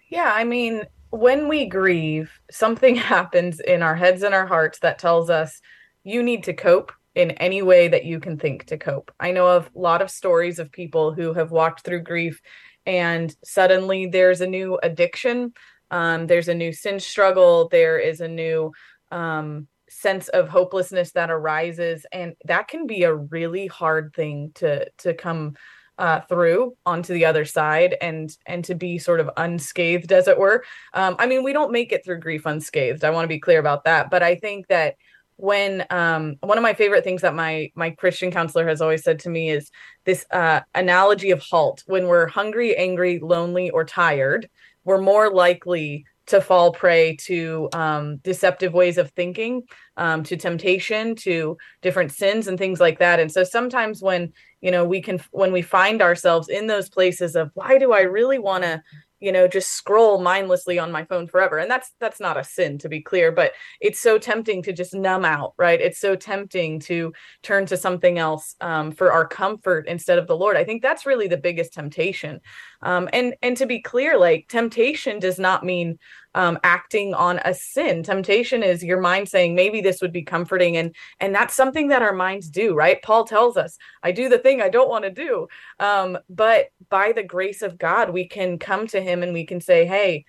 Yeah, 0.08 0.32
I 0.34 0.44
mean, 0.44 0.84
when 1.10 1.48
we 1.48 1.66
grieve, 1.66 2.30
something 2.50 2.96
happens 2.96 3.60
in 3.60 3.82
our 3.82 3.96
heads 3.96 4.22
and 4.22 4.34
our 4.34 4.46
hearts 4.46 4.78
that 4.80 4.98
tells 4.98 5.30
us 5.30 5.60
you 6.04 6.22
need 6.22 6.44
to 6.44 6.52
cope 6.52 6.92
in 7.14 7.32
any 7.32 7.60
way 7.60 7.88
that 7.88 8.04
you 8.04 8.20
can 8.20 8.38
think 8.38 8.66
to 8.66 8.78
cope. 8.78 9.12
I 9.18 9.32
know 9.32 9.48
of 9.48 9.68
a 9.74 9.78
lot 9.78 10.00
of 10.00 10.10
stories 10.10 10.58
of 10.58 10.70
people 10.70 11.12
who 11.12 11.32
have 11.34 11.50
walked 11.50 11.84
through 11.84 12.02
grief 12.02 12.40
and 12.86 13.34
suddenly 13.44 14.06
there's 14.06 14.40
a 14.40 14.46
new 14.46 14.78
addiction, 14.82 15.52
um, 15.90 16.26
there's 16.26 16.48
a 16.48 16.54
new 16.54 16.72
sin 16.72 17.00
struggle, 17.00 17.68
there 17.68 17.98
is 17.98 18.20
a 18.20 18.28
new 18.28 18.72
um, 19.10 19.66
sense 19.90 20.28
of 20.28 20.48
hopelessness 20.48 21.10
that 21.12 21.30
arises 21.30 22.06
and 22.12 22.34
that 22.44 22.68
can 22.68 22.86
be 22.86 23.02
a 23.02 23.14
really 23.14 23.66
hard 23.66 24.14
thing 24.14 24.52
to 24.54 24.88
to 24.98 25.12
come 25.12 25.56
uh, 25.98 26.20
through 26.20 26.74
onto 26.86 27.12
the 27.12 27.26
other 27.26 27.44
side 27.44 27.96
and 28.00 28.34
and 28.46 28.64
to 28.64 28.74
be 28.74 28.98
sort 28.98 29.20
of 29.20 29.28
unscathed 29.36 30.12
as 30.12 30.28
it 30.28 30.38
were. 30.38 30.64
Um, 30.94 31.16
i 31.18 31.26
mean 31.26 31.42
we 31.42 31.52
don't 31.52 31.72
make 31.72 31.92
it 31.92 32.04
through 32.04 32.20
grief 32.20 32.46
unscathed 32.46 33.04
i 33.04 33.10
want 33.10 33.24
to 33.24 33.28
be 33.28 33.40
clear 33.40 33.58
about 33.58 33.84
that 33.84 34.10
but 34.10 34.22
i 34.22 34.34
think 34.34 34.68
that 34.68 34.94
when 35.36 35.86
um, 35.90 36.36
one 36.40 36.58
of 36.58 36.62
my 36.62 36.74
favorite 36.74 37.02
things 37.02 37.22
that 37.22 37.34
my 37.34 37.70
my 37.74 37.90
christian 37.90 38.30
counselor 38.30 38.66
has 38.66 38.80
always 38.80 39.02
said 39.02 39.18
to 39.18 39.28
me 39.28 39.50
is 39.50 39.70
this 40.04 40.24
uh, 40.30 40.60
analogy 40.74 41.30
of 41.30 41.40
halt. 41.40 41.82
When 41.86 42.06
we're 42.06 42.26
hungry 42.28 42.76
angry 42.76 43.18
lonely 43.18 43.70
or 43.70 43.84
tired 43.84 44.48
we're 44.84 45.00
more 45.00 45.32
likely 45.32 46.06
to 46.26 46.40
fall 46.40 46.72
prey 46.72 47.16
to 47.16 47.68
um, 47.72 48.18
deceptive 48.18 48.72
ways 48.72 48.98
of 48.98 49.10
thinking, 49.10 49.62
um, 49.96 50.22
to 50.22 50.36
temptation, 50.36 51.14
to 51.16 51.56
different 51.82 52.12
sins 52.12 52.46
and 52.46 52.58
things 52.58 52.80
like 52.80 52.98
that. 52.98 53.18
And 53.20 53.30
so 53.30 53.44
sometimes 53.44 54.02
when 54.02 54.32
you 54.60 54.70
know 54.70 54.84
we 54.84 55.00
can 55.00 55.20
when 55.32 55.52
we 55.52 55.62
find 55.62 56.02
ourselves 56.02 56.48
in 56.48 56.66
those 56.66 56.88
places 56.88 57.34
of 57.36 57.50
why 57.54 57.78
do 57.78 57.92
I 57.92 58.02
really 58.02 58.38
want 58.38 58.64
to 58.64 58.82
you 59.20 59.32
know 59.32 59.46
just 59.46 59.70
scroll 59.72 60.20
mindlessly 60.20 60.78
on 60.78 60.92
my 60.92 61.04
phone 61.04 61.26
forever. 61.26 61.58
And 61.58 61.70
that's 61.70 61.92
that's 62.00 62.20
not 62.20 62.36
a 62.36 62.44
sin 62.44 62.78
to 62.78 62.88
be 62.88 63.00
clear 63.00 63.32
but 63.32 63.52
it's 63.80 64.00
so 64.00 64.18
tempting 64.18 64.62
to 64.62 64.72
just 64.72 64.94
numb 64.94 65.24
out 65.24 65.54
right? 65.56 65.80
It's 65.80 66.00
so 66.00 66.16
tempting 66.16 66.80
to 66.80 67.12
turn 67.42 67.66
to 67.66 67.76
something 67.76 68.18
else 68.18 68.56
um, 68.60 68.92
for 68.92 69.12
our 69.12 69.26
comfort 69.26 69.86
instead 69.86 70.18
of 70.18 70.26
the 70.26 70.36
lord. 70.36 70.56
I 70.56 70.64
think 70.64 70.82
that's 70.82 71.06
really 71.06 71.28
the 71.28 71.36
biggest 71.36 71.72
temptation. 71.72 72.40
Um, 72.82 73.08
and 73.12 73.34
and 73.42 73.56
to 73.56 73.66
be 73.66 73.80
clear, 73.80 74.18
like 74.18 74.46
temptation 74.48 75.18
does 75.18 75.38
not 75.38 75.64
mean 75.64 75.98
um, 76.34 76.58
acting 76.64 77.14
on 77.14 77.40
a 77.44 77.54
sin. 77.54 78.02
Temptation 78.02 78.62
is 78.62 78.84
your 78.84 79.00
mind 79.00 79.28
saying 79.28 79.54
maybe 79.54 79.80
this 79.80 80.00
would 80.00 80.12
be 80.12 80.22
comforting, 80.22 80.76
and 80.76 80.94
and 81.20 81.34
that's 81.34 81.54
something 81.54 81.88
that 81.88 82.02
our 82.02 82.14
minds 82.14 82.48
do, 82.48 82.74
right? 82.74 83.02
Paul 83.02 83.24
tells 83.24 83.56
us, 83.56 83.76
"I 84.02 84.12
do 84.12 84.28
the 84.28 84.38
thing 84.38 84.60
I 84.60 84.68
don't 84.68 84.90
want 84.90 85.04
to 85.04 85.10
do," 85.10 85.48
um, 85.78 86.18
but 86.28 86.70
by 86.88 87.12
the 87.12 87.22
grace 87.22 87.62
of 87.62 87.78
God, 87.78 88.10
we 88.10 88.26
can 88.26 88.58
come 88.58 88.86
to 88.88 89.00
Him 89.00 89.22
and 89.22 89.32
we 89.32 89.46
can 89.46 89.60
say, 89.60 89.86
"Hey." 89.86 90.24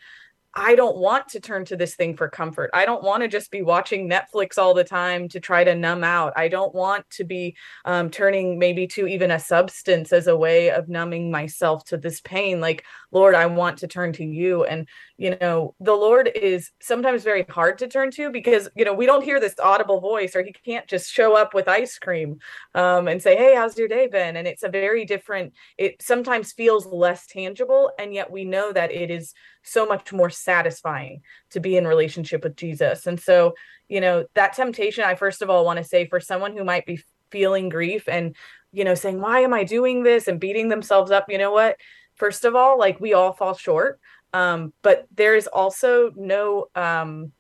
I 0.54 0.76
don't 0.76 0.98
want 0.98 1.30
to 1.30 1.40
turn 1.40 1.64
to 1.66 1.78
this 1.78 1.96
thing 1.96 2.18
for 2.18 2.28
comfort. 2.28 2.72
I 2.74 2.86
don't 2.86 3.04
want 3.04 3.22
to 3.24 3.30
just 3.30 3.52
be 3.52 3.62
watching 3.62 4.10
Netflix 4.10 4.58
all 4.58 4.74
the 4.74 4.84
time 4.84 5.30
to 5.30 5.40
try 5.40 5.64
to 5.64 5.76
numb 5.76 6.04
out. 6.04 6.34
I 6.36 6.50
don't 6.50 6.76
want 6.76 7.10
to 7.12 7.24
be 7.24 7.56
um, 7.86 8.10
turning 8.10 8.60
maybe 8.60 8.86
to 8.88 9.08
even 9.08 9.32
a 9.32 9.40
substance 9.40 10.12
as 10.12 10.28
a 10.28 10.36
way 10.36 10.70
of 10.70 10.90
numbing 10.90 11.32
myself 11.32 11.86
to 11.86 11.98
this 11.98 12.20
pain. 12.20 12.60
Like, 12.60 12.84
Lord, 13.12 13.36
I 13.36 13.46
want 13.46 13.80
to 13.80 13.88
turn 13.88 14.14
to 14.14 14.24
you. 14.24 14.64
And, 14.64 14.88
you 15.18 15.38
know, 15.40 15.76
the 15.80 15.94
Lord 15.94 16.30
is 16.34 16.72
sometimes 16.82 17.24
very 17.24 17.44
hard 17.50 17.78
to 17.80 17.88
turn 17.88 18.12
to 18.12 18.32
because, 18.32 18.70
you 18.76 18.86
know, 18.86 18.94
we 18.94 19.06
don't 19.06 19.24
hear 19.24 19.40
this 19.40 19.56
audible 19.60 20.00
voice 20.00 20.36
or 20.36 20.44
he 20.44 20.54
can't 20.54 20.88
just 20.88 21.12
show 21.12 21.36
up 21.36 21.54
with 21.54 21.68
ice 21.68 22.00
cream 22.00 22.40
um, 22.74 23.08
and 23.08 23.22
say, 23.22 23.36
Hey, 23.36 23.56
how's 23.56 23.78
your 23.78 23.88
day 23.88 24.08
been? 24.08 24.38
And 24.38 24.48
it's 24.48 24.64
a 24.64 24.70
very 24.70 25.06
different, 25.06 25.54
it 25.78 26.02
sometimes 26.02 26.54
feels 26.54 26.86
less 26.86 27.28
tangible. 27.28 27.92
And 28.00 28.14
yet 28.14 28.32
we 28.32 28.46
know 28.46 28.72
that 28.72 28.92
it 28.92 29.12
is 29.12 29.34
so 29.64 29.86
much 29.86 30.12
more 30.12 30.30
satisfying 30.30 31.22
to 31.52 31.60
be 31.60 31.78
in 31.78 31.86
relationship 31.86 32.44
with 32.44 32.56
Jesus. 32.56 33.08
And 33.08 33.20
so, 33.20 33.54
you 33.90 34.02
know, 34.02 34.26
that 34.36 34.54
temptation, 34.54 35.04
I 35.04 35.16
first 35.16 35.42
of 35.42 35.50
all 35.50 35.66
want 35.66 35.78
to 35.78 35.84
say 35.84 36.08
for 36.08 36.20
someone 36.20 36.56
who 36.56 36.64
might 36.64 36.86
be 36.86 37.04
feeling 37.30 37.70
grief 37.70 38.08
and, 38.08 38.36
you 38.72 38.84
know, 38.84 38.96
saying, 38.96 39.20
why 39.20 39.40
am 39.40 39.54
I 39.54 39.64
doing 39.64 40.04
this 40.04 40.28
and 40.28 40.40
beating 40.40 40.70
themselves 40.70 41.12
up, 41.12 41.26
you 41.30 41.38
know 41.38 41.52
what? 41.52 41.78
First 42.22 42.46
of 42.46 42.56
all, 42.56 42.78
like 42.78 43.00
we 43.00 43.16
all 43.16 43.34
fall 43.34 43.56
short. 43.56 44.00
Um, 44.32 44.74
but 44.84 45.08
there 45.12 45.36
is 45.36 45.48
also 45.48 46.12
no, 46.16 46.68
um, 46.76 47.32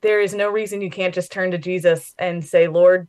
there 0.00 0.22
is 0.22 0.32
no 0.32 0.48
reason 0.48 0.80
you 0.80 0.88
can't 0.88 1.14
just 1.14 1.30
turn 1.30 1.50
to 1.50 1.58
Jesus 1.58 2.14
and 2.18 2.42
say, 2.42 2.66
Lord, 2.66 3.08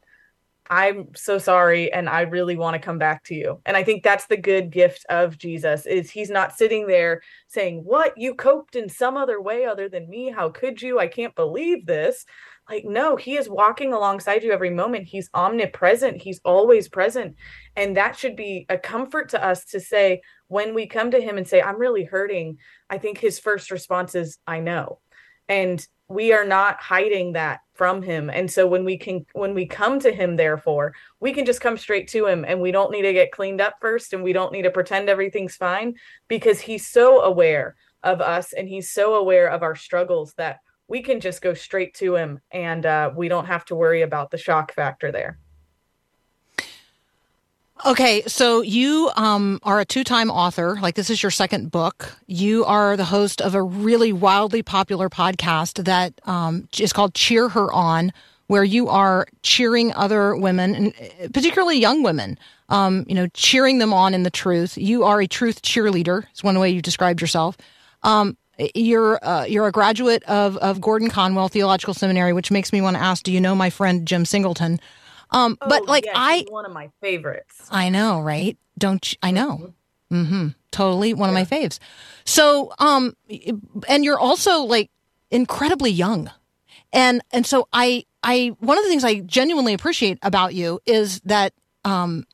I'm 0.69 1.15
so 1.15 1.37
sorry 1.37 1.93
and 1.93 2.09
I 2.09 2.23
really 2.23 2.57
want 2.57 2.73
to 2.73 2.85
come 2.85 2.97
back 2.97 3.23
to 3.25 3.35
you. 3.35 3.61
And 3.65 3.77
I 3.77 3.85
think 3.85 4.03
that's 4.03 4.27
the 4.27 4.35
good 4.35 4.69
gift 4.69 5.05
of 5.09 5.37
Jesus 5.37 5.85
is 5.85 6.11
he's 6.11 6.29
not 6.29 6.57
sitting 6.57 6.87
there 6.87 7.21
saying, 7.47 7.85
"What? 7.85 8.17
You 8.17 8.35
coped 8.35 8.75
in 8.75 8.89
some 8.89 9.15
other 9.15 9.41
way 9.41 9.63
other 9.63 9.87
than 9.87 10.09
me? 10.09 10.29
How 10.29 10.49
could 10.49 10.81
you? 10.81 10.99
I 10.99 11.07
can't 11.07 11.35
believe 11.35 11.85
this." 11.85 12.25
Like 12.69 12.85
no, 12.85 13.15
he 13.15 13.35
is 13.35 13.49
walking 13.49 13.93
alongside 13.93 14.43
you 14.43 14.51
every 14.51 14.69
moment. 14.69 15.07
He's 15.07 15.29
omnipresent. 15.33 16.21
He's 16.21 16.39
always 16.45 16.87
present. 16.87 17.35
And 17.75 17.97
that 17.97 18.17
should 18.17 18.35
be 18.35 18.65
a 18.69 18.77
comfort 18.77 19.29
to 19.29 19.43
us 19.43 19.65
to 19.65 19.79
say 19.79 20.21
when 20.47 20.73
we 20.73 20.87
come 20.87 21.11
to 21.11 21.21
him 21.21 21.37
and 21.37 21.47
say, 21.47 21.61
"I'm 21.61 21.79
really 21.79 22.05
hurting." 22.05 22.57
I 22.89 22.97
think 22.97 23.17
his 23.17 23.39
first 23.39 23.71
response 23.71 24.15
is, 24.15 24.37
"I 24.47 24.59
know." 24.59 24.99
And 25.49 25.85
we 26.11 26.33
are 26.33 26.45
not 26.45 26.81
hiding 26.81 27.33
that 27.33 27.61
from 27.73 28.01
him 28.01 28.29
and 28.29 28.51
so 28.51 28.67
when 28.67 28.83
we 28.83 28.97
can 28.97 29.25
when 29.33 29.53
we 29.53 29.65
come 29.65 29.97
to 29.97 30.11
him 30.11 30.35
therefore 30.35 30.93
we 31.21 31.31
can 31.33 31.45
just 31.45 31.61
come 31.61 31.77
straight 31.77 32.07
to 32.07 32.27
him 32.27 32.43
and 32.45 32.59
we 32.59 32.71
don't 32.71 32.91
need 32.91 33.03
to 33.03 33.13
get 33.13 33.31
cleaned 33.31 33.61
up 33.61 33.75
first 33.79 34.11
and 34.13 34.21
we 34.21 34.33
don't 34.33 34.51
need 34.51 34.63
to 34.63 34.69
pretend 34.69 35.09
everything's 35.09 35.55
fine 35.55 35.95
because 36.27 36.59
he's 36.59 36.85
so 36.85 37.21
aware 37.21 37.75
of 38.03 38.19
us 38.19 38.51
and 38.53 38.67
he's 38.67 38.91
so 38.91 39.15
aware 39.15 39.47
of 39.47 39.63
our 39.63 39.75
struggles 39.75 40.33
that 40.33 40.59
we 40.91 41.01
can 41.01 41.21
just 41.21 41.41
go 41.41 41.53
straight 41.53 41.93
to 41.93 42.17
him 42.17 42.41
and 42.51 42.85
uh, 42.85 43.09
we 43.15 43.29
don't 43.29 43.45
have 43.45 43.63
to 43.63 43.75
worry 43.75 44.01
about 44.01 44.29
the 44.29 44.37
shock 44.37 44.73
factor 44.73 45.11
there 45.11 45.39
Okay, 47.83 48.21
so 48.27 48.61
you 48.61 49.09
um, 49.15 49.59
are 49.63 49.79
a 49.79 49.85
two 49.85 50.03
time 50.03 50.29
author. 50.29 50.77
Like, 50.79 50.93
this 50.93 51.09
is 51.09 51.23
your 51.23 51.31
second 51.31 51.71
book. 51.71 52.15
You 52.27 52.63
are 52.65 52.95
the 52.95 53.05
host 53.05 53.41
of 53.41 53.55
a 53.55 53.63
really 53.63 54.13
wildly 54.13 54.61
popular 54.61 55.09
podcast 55.09 55.83
that 55.85 56.13
um, 56.25 56.67
is 56.77 56.93
called 56.93 57.15
Cheer 57.15 57.49
Her 57.49 57.73
On, 57.73 58.13
where 58.45 58.63
you 58.63 58.87
are 58.87 59.25
cheering 59.41 59.91
other 59.93 60.35
women, 60.35 60.75
and 60.75 60.93
uh, 60.93 61.29
particularly 61.33 61.79
young 61.79 62.03
women, 62.03 62.37
um, 62.69 63.03
you 63.07 63.15
know, 63.15 63.25
cheering 63.33 63.79
them 63.79 63.93
on 63.93 64.13
in 64.13 64.21
the 64.21 64.29
truth. 64.29 64.77
You 64.77 65.03
are 65.03 65.19
a 65.19 65.25
truth 65.25 65.63
cheerleader, 65.63 66.25
is 66.35 66.43
one 66.43 66.59
way 66.59 66.69
you 66.69 66.83
described 66.83 67.19
yourself. 67.19 67.57
You're 68.75 69.23
uh, 69.23 69.45
you're 69.45 69.67
a 69.67 69.71
graduate 69.71 70.23
of, 70.23 70.57
of 70.57 70.81
Gordon 70.81 71.09
Conwell 71.09 71.49
Theological 71.49 71.93
Seminary, 71.93 72.33
which 72.33 72.51
makes 72.51 72.71
me 72.71 72.81
want 72.81 72.95
to 72.95 73.01
ask, 73.01 73.23
do 73.23 73.31
you 73.31 73.41
know 73.41 73.55
my 73.55 73.69
friend 73.69 74.05
Jim 74.07 74.25
Singleton? 74.25 74.79
Um, 75.31 75.57
oh, 75.61 75.69
but 75.69 75.87
like 75.87 76.05
I, 76.13 76.45
one 76.49 76.65
of 76.65 76.71
my 76.71 76.89
favorites. 77.01 77.67
I 77.71 77.89
know, 77.89 78.21
right? 78.21 78.57
Don't 78.77 79.11
you, 79.11 79.17
I 79.23 79.31
know? 79.31 79.73
Mm-hmm. 80.11 80.21
mm-hmm. 80.21 80.47
Totally, 80.71 81.13
one 81.13 81.31
yeah. 81.31 81.39
of 81.39 81.49
my 81.49 81.57
faves. 81.57 81.79
So, 82.23 82.73
um, 82.79 83.13
and 83.89 84.05
you're 84.05 84.19
also 84.19 84.61
like 84.61 84.89
incredibly 85.29 85.91
young, 85.91 86.31
and 86.93 87.21
and 87.31 87.45
so 87.45 87.67
I 87.73 88.05
I 88.23 88.55
one 88.59 88.77
of 88.77 88.83
the 88.83 88.89
things 88.89 89.03
I 89.03 89.19
genuinely 89.19 89.73
appreciate 89.73 90.17
about 90.21 90.53
you 90.53 90.79
is 90.85 91.19
that 91.21 91.53
um, 91.83 92.25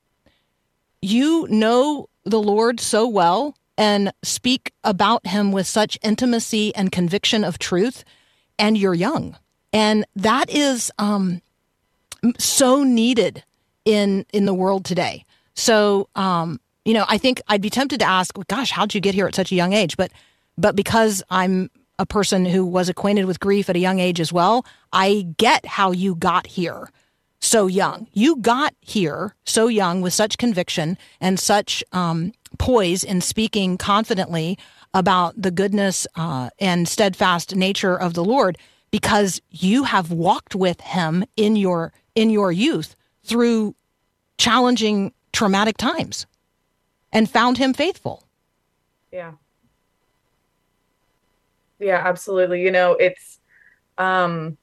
you 1.01 1.47
know 1.49 2.09
the 2.25 2.41
Lord 2.41 2.79
so 2.79 3.07
well 3.07 3.56
and 3.77 4.11
speak 4.23 4.71
about 4.83 5.27
Him 5.27 5.51
with 5.51 5.67
such 5.67 5.97
intimacy 6.01 6.73
and 6.75 6.91
conviction 6.91 7.43
of 7.43 7.59
truth, 7.59 8.03
and 8.57 8.77
you're 8.77 8.93
young, 8.93 9.37
and 9.71 10.05
that 10.15 10.49
is 10.49 10.91
um 10.97 11.41
so 12.39 12.83
needed 12.83 13.43
in 13.85 14.25
in 14.33 14.45
the 14.45 14.53
world 14.53 14.85
today. 14.85 15.23
So, 15.55 16.09
um, 16.15 16.59
you 16.85 16.93
know, 16.93 17.05
I 17.07 17.17
think 17.17 17.41
I'd 17.47 17.61
be 17.61 17.69
tempted 17.69 17.99
to 17.99 18.05
ask, 18.05 18.35
"Gosh, 18.47 18.71
how'd 18.71 18.93
you 18.93 19.01
get 19.01 19.15
here 19.15 19.27
at 19.27 19.35
such 19.35 19.51
a 19.51 19.55
young 19.55 19.73
age?" 19.73 19.97
But 19.97 20.11
but 20.57 20.75
because 20.75 21.23
I'm 21.29 21.69
a 21.99 22.05
person 22.05 22.45
who 22.45 22.65
was 22.65 22.89
acquainted 22.89 23.25
with 23.25 23.39
grief 23.39 23.69
at 23.69 23.75
a 23.75 23.79
young 23.79 23.99
age 23.99 24.19
as 24.19 24.31
well, 24.31 24.65
I 24.93 25.27
get 25.37 25.65
how 25.65 25.91
you 25.91 26.15
got 26.15 26.45
here 26.45 26.89
so 27.39 27.67
young. 27.67 28.07
You 28.13 28.37
got 28.37 28.73
here 28.81 29.35
so 29.45 29.67
young 29.67 30.01
with 30.01 30.13
such 30.13 30.37
conviction 30.37 30.97
and 31.21 31.39
such 31.39 31.83
um, 31.91 32.33
poise 32.57 33.03
in 33.03 33.21
speaking 33.21 33.77
confidently 33.77 34.57
about 34.93 35.39
the 35.39 35.51
goodness 35.51 36.07
uh, 36.15 36.49
and 36.59 36.87
steadfast 36.87 37.55
nature 37.55 37.99
of 37.99 38.13
the 38.13 38.23
Lord 38.23 38.57
because 38.91 39.41
you 39.51 39.83
have 39.83 40.11
walked 40.11 40.55
with 40.55 40.81
Him 40.81 41.23
in 41.35 41.55
your 41.55 41.93
in 42.15 42.29
your 42.29 42.51
youth 42.51 42.95
through 43.23 43.75
challenging 44.37 45.13
traumatic 45.33 45.77
times 45.77 46.25
and 47.11 47.29
found 47.29 47.57
him 47.57 47.73
faithful. 47.73 48.23
Yeah. 49.11 49.33
Yeah, 51.79 52.01
absolutely. 52.03 52.63
You 52.63 52.71
know, 52.71 52.93
it's 52.93 53.39
um 53.97 54.57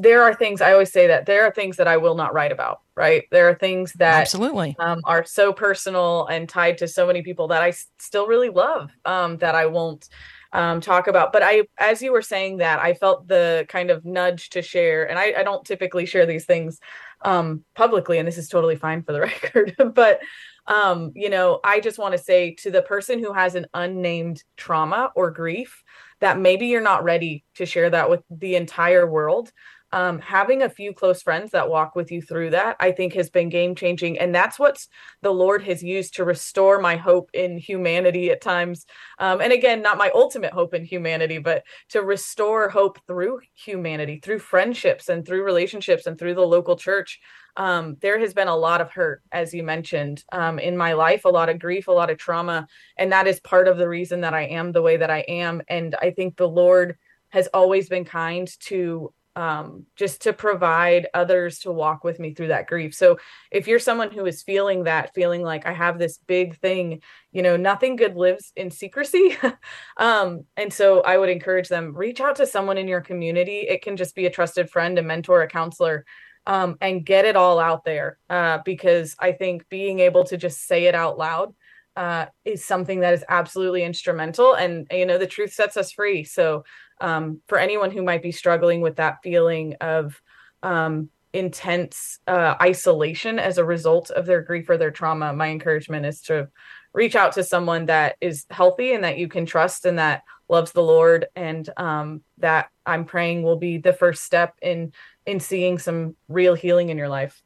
there 0.00 0.22
are 0.22 0.34
things 0.34 0.60
I 0.60 0.72
always 0.72 0.90
say 0.90 1.06
that 1.08 1.26
there 1.26 1.44
are 1.44 1.50
things 1.50 1.76
that 1.76 1.86
I 1.86 1.98
will 1.98 2.14
not 2.14 2.32
write 2.32 2.52
about, 2.52 2.80
right? 2.94 3.24
There 3.30 3.48
are 3.48 3.54
things 3.54 3.92
that 3.94 4.22
absolutely 4.22 4.74
um, 4.78 5.00
are 5.04 5.24
so 5.24 5.52
personal 5.52 6.26
and 6.26 6.48
tied 6.48 6.78
to 6.78 6.88
so 6.88 7.06
many 7.06 7.22
people 7.22 7.48
that 7.48 7.62
I 7.62 7.68
s- 7.68 7.86
still 7.98 8.26
really 8.26 8.48
love 8.48 8.90
um, 9.04 9.36
that 9.38 9.54
I 9.54 9.66
won't 9.66 10.08
um, 10.52 10.80
talk 10.80 11.06
about. 11.06 11.32
But 11.32 11.42
I, 11.44 11.64
as 11.78 12.00
you 12.00 12.12
were 12.12 12.22
saying 12.22 12.58
that, 12.58 12.80
I 12.80 12.94
felt 12.94 13.28
the 13.28 13.66
kind 13.68 13.90
of 13.90 14.04
nudge 14.04 14.48
to 14.50 14.62
share, 14.62 15.08
and 15.08 15.18
I, 15.18 15.34
I 15.38 15.42
don't 15.42 15.64
typically 15.66 16.06
share 16.06 16.24
these 16.24 16.46
things 16.46 16.80
um, 17.22 17.62
publicly, 17.74 18.18
and 18.18 18.26
this 18.26 18.38
is 18.38 18.48
totally 18.48 18.76
fine 18.76 19.02
for 19.02 19.12
the 19.12 19.20
record. 19.20 19.74
but 19.94 20.20
um, 20.66 21.12
you 21.14 21.30
know, 21.30 21.60
I 21.64 21.80
just 21.80 21.98
want 21.98 22.12
to 22.12 22.18
say 22.18 22.54
to 22.60 22.70
the 22.70 22.82
person 22.82 23.18
who 23.18 23.32
has 23.32 23.54
an 23.54 23.66
unnamed 23.74 24.44
trauma 24.56 25.10
or 25.14 25.30
grief 25.30 25.82
that 26.20 26.38
maybe 26.38 26.66
you're 26.66 26.80
not 26.80 27.02
ready 27.02 27.44
to 27.56 27.66
share 27.66 27.90
that 27.90 28.08
with 28.08 28.22
the 28.30 28.56
entire 28.56 29.10
world 29.10 29.50
um, 29.92 30.20
having 30.20 30.62
a 30.62 30.70
few 30.70 30.92
close 30.92 31.22
friends 31.22 31.50
that 31.50 31.68
walk 31.68 31.96
with 31.96 32.12
you 32.12 32.22
through 32.22 32.50
that, 32.50 32.76
I 32.78 32.92
think 32.92 33.14
has 33.14 33.28
been 33.28 33.48
game 33.48 33.74
changing. 33.74 34.18
And 34.18 34.34
that's 34.34 34.58
what 34.58 34.86
the 35.22 35.32
Lord 35.32 35.62
has 35.64 35.82
used 35.82 36.14
to 36.14 36.24
restore 36.24 36.80
my 36.80 36.96
hope 36.96 37.30
in 37.34 37.58
humanity 37.58 38.30
at 38.30 38.40
times. 38.40 38.86
Um, 39.18 39.40
and 39.40 39.52
again, 39.52 39.82
not 39.82 39.98
my 39.98 40.10
ultimate 40.14 40.52
hope 40.52 40.74
in 40.74 40.84
humanity, 40.84 41.38
but 41.38 41.64
to 41.90 42.02
restore 42.02 42.68
hope 42.68 42.98
through 43.06 43.40
humanity, 43.54 44.20
through 44.22 44.38
friendships 44.38 45.08
and 45.08 45.26
through 45.26 45.44
relationships 45.44 46.06
and 46.06 46.18
through 46.18 46.34
the 46.34 46.40
local 46.40 46.76
church. 46.76 47.20
Um, 47.56 47.96
there 48.00 48.20
has 48.20 48.32
been 48.32 48.48
a 48.48 48.56
lot 48.56 48.80
of 48.80 48.92
hurt, 48.92 49.22
as 49.32 49.52
you 49.52 49.64
mentioned, 49.64 50.22
um, 50.30 50.60
in 50.60 50.76
my 50.76 50.92
life, 50.92 51.24
a 51.24 51.28
lot 51.28 51.48
of 51.48 51.58
grief, 51.58 51.88
a 51.88 51.92
lot 51.92 52.10
of 52.10 52.16
trauma. 52.16 52.68
And 52.96 53.10
that 53.10 53.26
is 53.26 53.40
part 53.40 53.66
of 53.66 53.76
the 53.76 53.88
reason 53.88 54.20
that 54.20 54.34
I 54.34 54.42
am 54.42 54.70
the 54.70 54.82
way 54.82 54.96
that 54.96 55.10
I 55.10 55.20
am. 55.20 55.62
And 55.68 55.96
I 56.00 56.12
think 56.12 56.36
the 56.36 56.48
Lord 56.48 56.96
has 57.30 57.48
always 57.48 57.88
been 57.88 58.04
kind 58.04 58.48
to 58.60 59.12
um, 59.36 59.86
just 59.96 60.22
to 60.22 60.32
provide 60.32 61.08
others 61.14 61.60
to 61.60 61.72
walk 61.72 62.04
with 62.04 62.18
me 62.18 62.34
through 62.34 62.48
that 62.48 62.66
grief. 62.66 62.94
So 62.94 63.18
if 63.50 63.66
you're 63.66 63.78
someone 63.78 64.10
who 64.10 64.26
is 64.26 64.42
feeling 64.42 64.84
that, 64.84 65.14
feeling 65.14 65.42
like 65.42 65.66
I 65.66 65.72
have 65.72 65.98
this 65.98 66.18
big 66.18 66.58
thing, 66.58 67.02
you 67.32 67.42
know, 67.42 67.56
nothing 67.56 67.96
good 67.96 68.16
lives 68.16 68.52
in 68.56 68.70
secrecy. 68.70 69.36
um, 69.96 70.44
and 70.56 70.72
so 70.72 71.00
I 71.02 71.16
would 71.16 71.30
encourage 71.30 71.68
them 71.68 71.94
reach 71.94 72.20
out 72.20 72.36
to 72.36 72.46
someone 72.46 72.78
in 72.78 72.88
your 72.88 73.00
community. 73.00 73.60
It 73.60 73.82
can 73.82 73.96
just 73.96 74.14
be 74.14 74.26
a 74.26 74.30
trusted 74.30 74.68
friend, 74.70 74.98
a 74.98 75.02
mentor, 75.02 75.42
a 75.42 75.48
counselor. 75.48 76.04
Um, 76.46 76.78
and 76.80 77.04
get 77.04 77.26
it 77.26 77.36
all 77.36 77.58
out 77.58 77.84
there 77.84 78.18
uh, 78.30 78.58
because 78.64 79.14
I 79.20 79.32
think 79.32 79.68
being 79.68 80.00
able 80.00 80.24
to 80.24 80.38
just 80.38 80.66
say 80.66 80.86
it 80.86 80.94
out 80.94 81.18
loud 81.18 81.54
uh, 82.00 82.24
is 82.46 82.64
something 82.64 83.00
that 83.00 83.12
is 83.12 83.24
absolutely 83.28 83.84
instrumental. 83.84 84.54
And, 84.54 84.86
you 84.90 85.04
know, 85.04 85.18
the 85.18 85.26
truth 85.26 85.52
sets 85.52 85.76
us 85.76 85.92
free. 85.92 86.24
So, 86.24 86.64
um, 86.98 87.42
for 87.46 87.58
anyone 87.58 87.90
who 87.90 88.02
might 88.02 88.22
be 88.22 88.32
struggling 88.32 88.80
with 88.80 88.96
that 88.96 89.18
feeling 89.22 89.74
of 89.82 90.18
um, 90.62 91.10
intense 91.34 92.18
uh, 92.26 92.54
isolation 92.62 93.38
as 93.38 93.58
a 93.58 93.64
result 93.66 94.10
of 94.10 94.24
their 94.24 94.40
grief 94.40 94.70
or 94.70 94.78
their 94.78 94.90
trauma, 94.90 95.34
my 95.34 95.48
encouragement 95.48 96.06
is 96.06 96.22
to 96.22 96.48
reach 96.94 97.16
out 97.16 97.32
to 97.34 97.44
someone 97.44 97.84
that 97.86 98.16
is 98.22 98.46
healthy 98.48 98.94
and 98.94 99.04
that 99.04 99.18
you 99.18 99.28
can 99.28 99.44
trust 99.44 99.84
and 99.84 99.98
that 99.98 100.22
loves 100.48 100.72
the 100.72 100.82
Lord, 100.82 101.26
and 101.36 101.68
um, 101.76 102.22
that 102.38 102.70
I'm 102.86 103.04
praying 103.04 103.42
will 103.42 103.56
be 103.56 103.76
the 103.76 103.92
first 103.92 104.24
step 104.24 104.54
in 104.62 104.92
in 105.26 105.38
seeing 105.38 105.78
some 105.78 106.16
real 106.28 106.54
healing 106.54 106.88
in 106.88 106.96
your 106.96 107.10
life. 107.10 107.42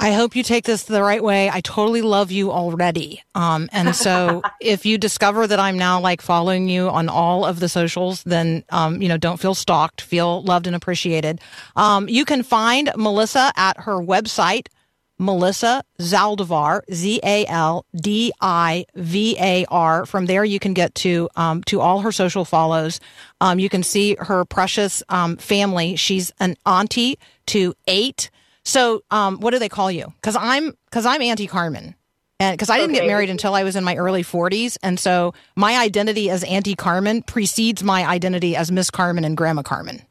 I 0.00 0.12
hope 0.12 0.36
you 0.36 0.44
take 0.44 0.64
this 0.64 0.84
the 0.84 1.02
right 1.02 1.22
way. 1.22 1.50
I 1.50 1.60
totally 1.60 2.02
love 2.02 2.30
you 2.30 2.52
already. 2.52 3.22
Um, 3.34 3.68
and 3.72 3.96
so 3.96 4.42
if 4.60 4.86
you 4.86 4.96
discover 4.96 5.46
that 5.46 5.58
I'm 5.58 5.76
now 5.76 6.00
like 6.00 6.22
following 6.22 6.68
you 6.68 6.88
on 6.88 7.08
all 7.08 7.44
of 7.44 7.58
the 7.58 7.68
socials, 7.68 8.22
then, 8.22 8.62
um, 8.70 9.02
you 9.02 9.08
know, 9.08 9.16
don't 9.16 9.40
feel 9.40 9.54
stalked, 9.54 10.00
feel 10.00 10.42
loved 10.42 10.68
and 10.68 10.76
appreciated. 10.76 11.40
Um, 11.74 12.08
you 12.08 12.24
can 12.24 12.44
find 12.44 12.90
Melissa 12.96 13.52
at 13.56 13.80
her 13.80 13.96
website, 13.96 14.68
Melissa 15.18 15.82
Zaldivar, 15.98 16.82
Z 16.92 17.20
A 17.24 17.44
L 17.46 17.84
D 18.00 18.32
I 18.40 18.86
V 18.94 19.36
A 19.40 19.64
R. 19.68 20.06
From 20.06 20.26
there, 20.26 20.44
you 20.44 20.60
can 20.60 20.74
get 20.74 20.94
to 20.96 21.28
um, 21.34 21.64
to 21.64 21.80
all 21.80 22.00
her 22.02 22.12
social 22.12 22.44
follows. 22.44 23.00
Um, 23.40 23.58
you 23.58 23.68
can 23.68 23.82
see 23.82 24.16
her 24.20 24.44
precious 24.44 25.02
um, 25.08 25.36
family. 25.36 25.96
She's 25.96 26.32
an 26.38 26.56
auntie 26.64 27.18
to 27.46 27.74
eight. 27.88 28.30
So, 28.68 29.02
um, 29.10 29.40
what 29.40 29.52
do 29.52 29.58
they 29.58 29.70
call 29.70 29.90
you? 29.90 30.12
Because 30.16 30.36
I'm 30.36 30.74
because 30.84 31.06
I'm 31.06 31.22
Auntie 31.22 31.46
Carmen, 31.46 31.94
and 32.38 32.52
because 32.52 32.68
I 32.68 32.76
didn't 32.76 32.90
Okay. 32.90 33.00
get 33.00 33.06
married 33.06 33.30
until 33.30 33.54
I 33.54 33.64
was 33.64 33.76
in 33.76 33.82
my 33.82 33.96
early 33.96 34.22
40s, 34.22 34.76
and 34.82 35.00
so 35.00 35.32
my 35.56 35.78
identity 35.78 36.28
as 36.28 36.44
Auntie 36.44 36.74
Carmen 36.74 37.22
precedes 37.22 37.82
my 37.82 38.06
identity 38.06 38.54
as 38.54 38.70
Miss 38.70 38.90
Carmen 38.90 39.24
and 39.24 39.38
Grandma 39.38 39.62
Carmen. 39.62 40.02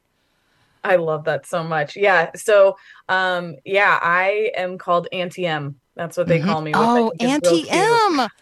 I 0.84 0.96
love 0.96 1.26
that 1.26 1.46
so 1.46 1.64
much. 1.64 1.96
Yeah. 1.96 2.32
So, 2.36 2.78
um, 3.10 3.58
yeah, 3.64 4.00
I 4.02 4.52
am 4.56 4.80
called 4.80 5.08
Auntie 5.12 5.46
M. 5.46 5.76
That's 5.96 6.18
what 6.18 6.28
they 6.28 6.40
call 6.40 6.62
me. 6.62 6.72
Oh, 6.74 7.12
think 7.12 7.22
is 7.22 7.28
real 7.44 7.54
Auntie. 7.54 7.70
M. 7.70 8.28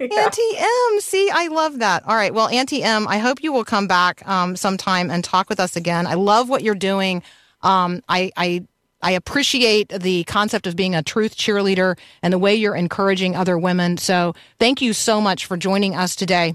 Yeah. 0.00 0.24
Auntie 0.24 0.56
M. 0.56 1.00
See, 1.00 1.28
I 1.30 1.48
love 1.48 1.78
that. 1.80 2.04
All 2.06 2.16
right. 2.16 2.32
Well, 2.32 2.48
Auntie 2.48 2.82
M, 2.82 3.06
I 3.06 3.18
hope 3.18 3.42
you 3.42 3.52
will 3.52 3.64
come 3.64 3.86
back 3.86 4.26
um, 4.26 4.56
sometime 4.56 5.10
and 5.10 5.22
talk 5.22 5.50
with 5.50 5.60
us 5.60 5.76
again. 5.76 6.06
I 6.06 6.14
love 6.14 6.48
what 6.48 6.62
you're 6.62 6.74
doing. 6.74 7.22
Um, 7.60 8.02
I, 8.08 8.32
I, 8.36 8.66
I 9.02 9.12
appreciate 9.12 9.88
the 9.88 10.24
concept 10.24 10.66
of 10.66 10.76
being 10.76 10.94
a 10.94 11.02
truth 11.02 11.36
cheerleader 11.36 11.98
and 12.22 12.32
the 12.32 12.38
way 12.38 12.54
you're 12.54 12.76
encouraging 12.76 13.34
other 13.34 13.58
women. 13.58 13.98
So 13.98 14.34
thank 14.60 14.80
you 14.80 14.92
so 14.92 15.20
much 15.20 15.46
for 15.46 15.56
joining 15.56 15.96
us 15.96 16.14
today. 16.14 16.54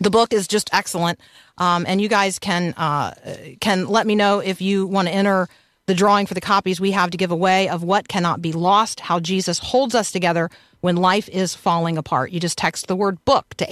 The 0.00 0.10
book 0.10 0.32
is 0.32 0.48
just 0.48 0.70
excellent, 0.72 1.20
um, 1.58 1.84
and 1.86 2.00
you 2.00 2.08
guys 2.08 2.38
can 2.38 2.72
uh, 2.74 3.12
can 3.60 3.86
let 3.86 4.06
me 4.06 4.14
know 4.14 4.38
if 4.38 4.62
you 4.62 4.86
want 4.86 5.08
to 5.08 5.14
enter 5.14 5.48
the 5.86 5.94
drawing 5.94 6.26
for 6.26 6.34
the 6.34 6.40
copies 6.40 6.80
we 6.80 6.92
have 6.92 7.10
to 7.10 7.18
give 7.18 7.30
away 7.30 7.68
of 7.68 7.82
What 7.82 8.08
Cannot 8.08 8.40
Be 8.40 8.52
Lost: 8.52 9.00
How 9.00 9.20
Jesus 9.20 9.58
Holds 9.58 9.94
Us 9.94 10.10
Together 10.10 10.48
When 10.80 10.96
Life 10.96 11.28
Is 11.28 11.54
Falling 11.54 11.98
Apart. 11.98 12.30
You 12.30 12.40
just 12.40 12.56
text 12.56 12.86
the 12.86 12.96
word 12.96 13.22
"book" 13.24 13.54
to 13.58 13.66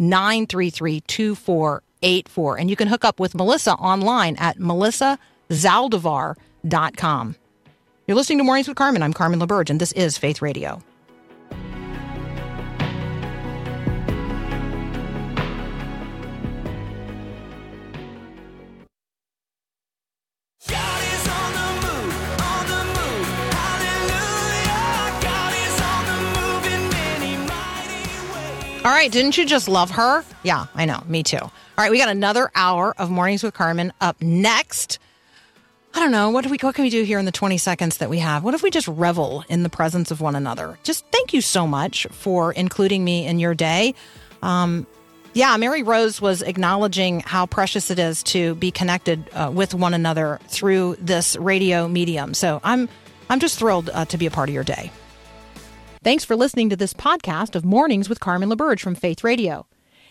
877-933-2484, 0.00 2.60
and 2.60 2.70
you 2.70 2.76
can 2.76 2.88
hook 2.88 3.04
up 3.04 3.20
with 3.20 3.34
Melissa 3.34 3.74
online 3.74 4.36
at 4.36 4.58
melissazaldivar.com. 6.64 7.36
You're 8.06 8.16
listening 8.16 8.38
to 8.38 8.44
Mornings 8.44 8.68
with 8.68 8.76
Carmen. 8.76 9.02
I'm 9.02 9.12
Carmen 9.12 9.40
LaBerge, 9.40 9.70
and 9.70 9.80
this 9.80 9.92
is 9.92 10.18
Faith 10.18 10.42
Radio. 10.42 10.82
God 20.68 21.02
is 21.02 21.28
on 21.28 21.52
the 21.52 21.86
move, 21.86 22.40
on 22.40 22.66
the 22.66 22.84
move. 22.84 23.26
Hallelujah. 23.52 25.20
God 25.22 25.54
is 25.54 25.80
on 25.80 26.06
the 26.06 26.20
move 26.40 26.66
in 26.66 26.88
many 26.90 27.36
mighty 27.38 28.32
ways. 28.34 28.84
All 28.84 28.90
right, 28.90 29.10
didn't 29.10 29.36
you 29.38 29.46
just 29.46 29.68
love 29.68 29.90
her? 29.92 30.24
Yeah, 30.42 30.66
I 30.74 30.84
know, 30.84 31.02
me 31.06 31.22
too. 31.22 31.38
All 31.38 31.50
right, 31.78 31.90
we 31.90 31.98
got 31.98 32.08
another 32.08 32.50
hour 32.54 32.94
of 32.98 33.10
Mornings 33.10 33.42
with 33.42 33.54
Carmen 33.54 33.92
up 34.00 34.20
next. 34.20 34.98
I 35.94 36.00
don't 36.00 36.10
know, 36.10 36.30
what 36.30 36.42
do 36.42 36.50
we 36.50 36.58
what 36.60 36.74
can 36.74 36.84
we 36.84 36.90
do 36.90 37.04
here 37.04 37.20
in 37.20 37.24
the 37.24 37.32
20 37.32 37.56
seconds 37.56 37.98
that 37.98 38.10
we 38.10 38.18
have? 38.18 38.42
What 38.42 38.54
if 38.54 38.62
we 38.62 38.70
just 38.70 38.88
revel 38.88 39.44
in 39.48 39.62
the 39.62 39.68
presence 39.68 40.10
of 40.10 40.20
one 40.20 40.34
another? 40.34 40.76
Just 40.82 41.06
thank 41.12 41.32
you 41.32 41.40
so 41.40 41.66
much 41.68 42.06
for 42.10 42.52
including 42.52 43.04
me 43.04 43.26
in 43.26 43.38
your 43.38 43.54
day. 43.54 43.94
Um 44.42 44.86
yeah, 45.34 45.56
Mary 45.56 45.82
Rose 45.82 46.20
was 46.20 46.42
acknowledging 46.42 47.18
how 47.20 47.46
precious 47.46 47.90
it 47.90 47.98
is 47.98 48.22
to 48.24 48.54
be 48.54 48.70
connected 48.70 49.28
uh, 49.32 49.50
with 49.52 49.74
one 49.74 49.92
another 49.92 50.38
through 50.46 50.96
this 51.00 51.34
radio 51.36 51.88
medium. 51.88 52.34
So 52.34 52.60
I'm 52.62 52.88
I'm 53.28 53.40
just 53.40 53.58
thrilled 53.58 53.90
uh, 53.92 54.04
to 54.06 54.18
be 54.18 54.26
a 54.26 54.30
part 54.30 54.48
of 54.48 54.54
your 54.54 54.64
day. 54.64 54.92
Thanks 56.04 56.24
for 56.24 56.36
listening 56.36 56.70
to 56.70 56.76
this 56.76 56.92
podcast 56.92 57.54
of 57.54 57.64
Mornings 57.64 58.08
with 58.08 58.20
Carmen 58.20 58.48
LaBerge 58.50 58.80
from 58.80 58.94
Faith 58.94 59.24
Radio. 59.24 59.66